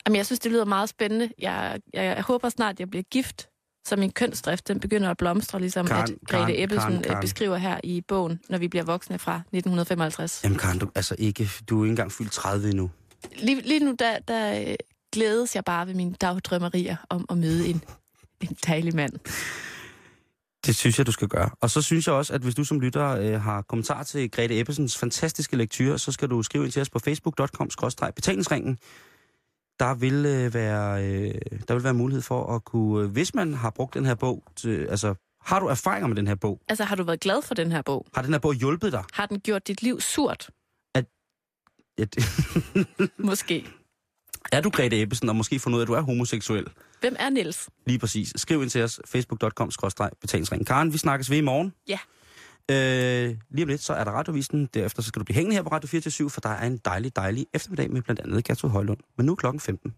Jamen, 0.07 0.17
jeg 0.17 0.27
synes, 0.27 0.41
det 0.41 0.53
lyder 0.53 0.65
meget 0.65 0.89
spændende. 0.89 1.31
Jeg, 1.39 1.81
jeg, 1.95 2.05
jeg 2.05 2.23
håber 2.23 2.49
snart, 2.49 2.81
jeg 2.81 2.91
bliver 2.91 3.03
gift, 3.03 3.49
så 3.87 3.97
min 3.97 4.11
kønsdrift 4.13 4.69
den 4.69 4.81
begynder 4.81 5.11
at 5.11 5.17
blomstre, 5.17 5.61
ligesom 5.61 5.87
Karen, 5.87 6.03
at 6.03 6.09
Grete 6.29 6.45
Karen, 6.53 6.63
Ebbesen 6.63 6.81
Karen, 6.81 6.97
øh, 6.97 7.03
Karen. 7.05 7.21
beskriver 7.21 7.57
her 7.57 7.81
i 7.85 8.01
bogen, 8.09 8.41
når 8.49 8.59
vi 8.59 8.69
bliver 8.69 8.85
voksne 8.85 9.19
fra 9.19 9.35
1955. 9.37 10.41
Jamen 10.45 10.59
Karen, 10.59 10.79
du, 10.79 10.91
altså 10.95 11.17
ikke, 11.19 11.51
du 11.69 11.81
er 11.81 11.85
ikke 11.85 11.91
engang 11.91 12.13
fyldt 12.13 12.33
30 12.33 12.69
endnu. 12.71 12.91
Lige, 13.37 13.61
lige 13.61 13.85
nu, 13.85 13.95
der, 13.99 14.19
der 14.19 14.61
øh, 14.61 14.75
glædes 15.13 15.55
jeg 15.55 15.65
bare 15.65 15.87
ved 15.87 15.95
mine 15.95 16.15
dagdrømmerier 16.21 16.97
om 17.09 17.27
at 17.31 17.39
møde 17.39 17.69
en, 17.69 17.83
en 18.51 18.57
dejlig 18.67 18.95
mand. 18.97 19.13
Det 20.67 20.77
synes 20.77 20.99
jeg, 20.99 21.07
du 21.07 21.13
skal 21.13 21.29
gøre. 21.29 21.51
Og 21.61 21.71
så 21.71 21.83
synes 21.83 22.07
jeg 22.07 22.15
også, 22.15 22.33
at 22.33 22.41
hvis 22.41 22.55
du 22.55 22.65
som 22.65 22.81
lytter 22.81 23.09
øh, 23.09 23.41
har 23.41 23.63
kommentar 23.63 24.03
til 24.03 24.31
Grete 24.31 24.61
Ebbesens 24.61 24.99
fantastiske 24.99 25.57
lektyr, 25.57 25.97
så 25.97 26.13
skal 26.13 26.29
du 26.31 26.43
skrive 26.43 26.65
ind 26.65 26.73
til 26.73 26.83
os 26.83 26.91
på 26.91 26.99
facebook.com-betalingsringen. 26.99 28.79
Der 29.79 29.95
vil, 29.95 30.27
øh, 30.27 30.55
være, 30.55 31.05
øh, 31.05 31.35
der 31.69 31.75
vil 31.75 31.85
være 31.85 31.95
mulighed 31.95 32.23
for 32.23 32.55
at 32.55 32.65
kunne, 32.65 33.05
øh, 33.05 33.11
hvis 33.11 33.35
man 33.35 33.55
har 33.55 33.71
brugt 33.71 33.95
den 33.95 34.07
her 34.07 34.15
bog, 34.15 34.43
til, 34.57 34.87
altså 34.87 35.15
Har 35.45 35.61
du 35.61 35.67
erfaringer 35.67 36.09
med 36.09 36.17
den 36.17 36.27
her 36.27 36.35
bog? 36.35 36.61
Altså, 36.69 36.85
har 36.85 36.97
du 36.97 37.03
været 37.03 37.21
glad 37.21 37.43
for 37.43 37.55
den 37.55 37.73
her 37.73 37.83
bog? 37.83 38.07
Har 38.15 38.23
den 38.23 38.33
her 38.33 38.39
bog 38.39 38.55
hjulpet 38.55 38.93
dig? 38.93 39.05
Har 39.13 39.27
den 39.27 39.41
gjort 39.41 39.69
dit 39.69 39.83
liv 39.83 40.01
surt? 40.01 40.51
Ja, 42.01 42.05
det- 42.05 43.11
Måske. 43.31 43.67
er 44.53 44.61
du 44.61 44.71
Grete 44.71 45.01
Ebbesen, 45.03 45.29
og 45.29 45.37
måske 45.37 45.59
fundet 45.59 45.77
ud 45.77 45.81
af, 45.81 45.85
at 45.85 45.89
du 45.89 45.93
er 45.93 46.01
homoseksuel? 46.01 46.67
Hvem 47.01 47.17
er 47.19 47.31
Niels? 47.31 47.69
Lige 47.87 47.99
præcis. 47.99 48.33
Skriv 48.37 48.63
ind 48.63 48.71
til 48.71 48.83
os, 48.83 49.01
facebook.com-betalingsringen. 49.07 50.65
Karen, 50.65 50.93
vi 50.93 50.99
snakkes 50.99 51.31
ved 51.31 51.39
i 51.39 51.41
morgen. 51.41 51.73
Ja. 51.89 51.99
Øh, 52.71 53.37
lige 53.51 53.65
om 53.65 53.69
lidt, 53.69 53.83
så 53.83 53.93
er 53.93 54.05
der 54.05 54.11
radiovisen. 54.11 54.69
Derefter 54.75 55.03
så 55.03 55.09
skal 55.09 55.21
du 55.21 55.25
blive 55.25 55.35
hængende 55.35 55.57
her 55.57 55.63
på 55.63 55.69
Radio 55.69 55.89
24 55.89 56.31
for 56.31 56.41
der 56.41 56.49
er 56.49 56.67
en 56.67 56.77
dejlig, 56.85 57.17
dejlig 57.17 57.47
eftermiddag 57.55 57.91
med 57.91 58.03
blandt 58.03 58.21
andet 58.21 58.45
Gertrud 58.45 58.71
Højlund. 58.71 58.99
Men 59.17 59.27
nu 59.27 59.33
er 59.33 59.37
klokken 59.37 59.61
15. 59.61 59.95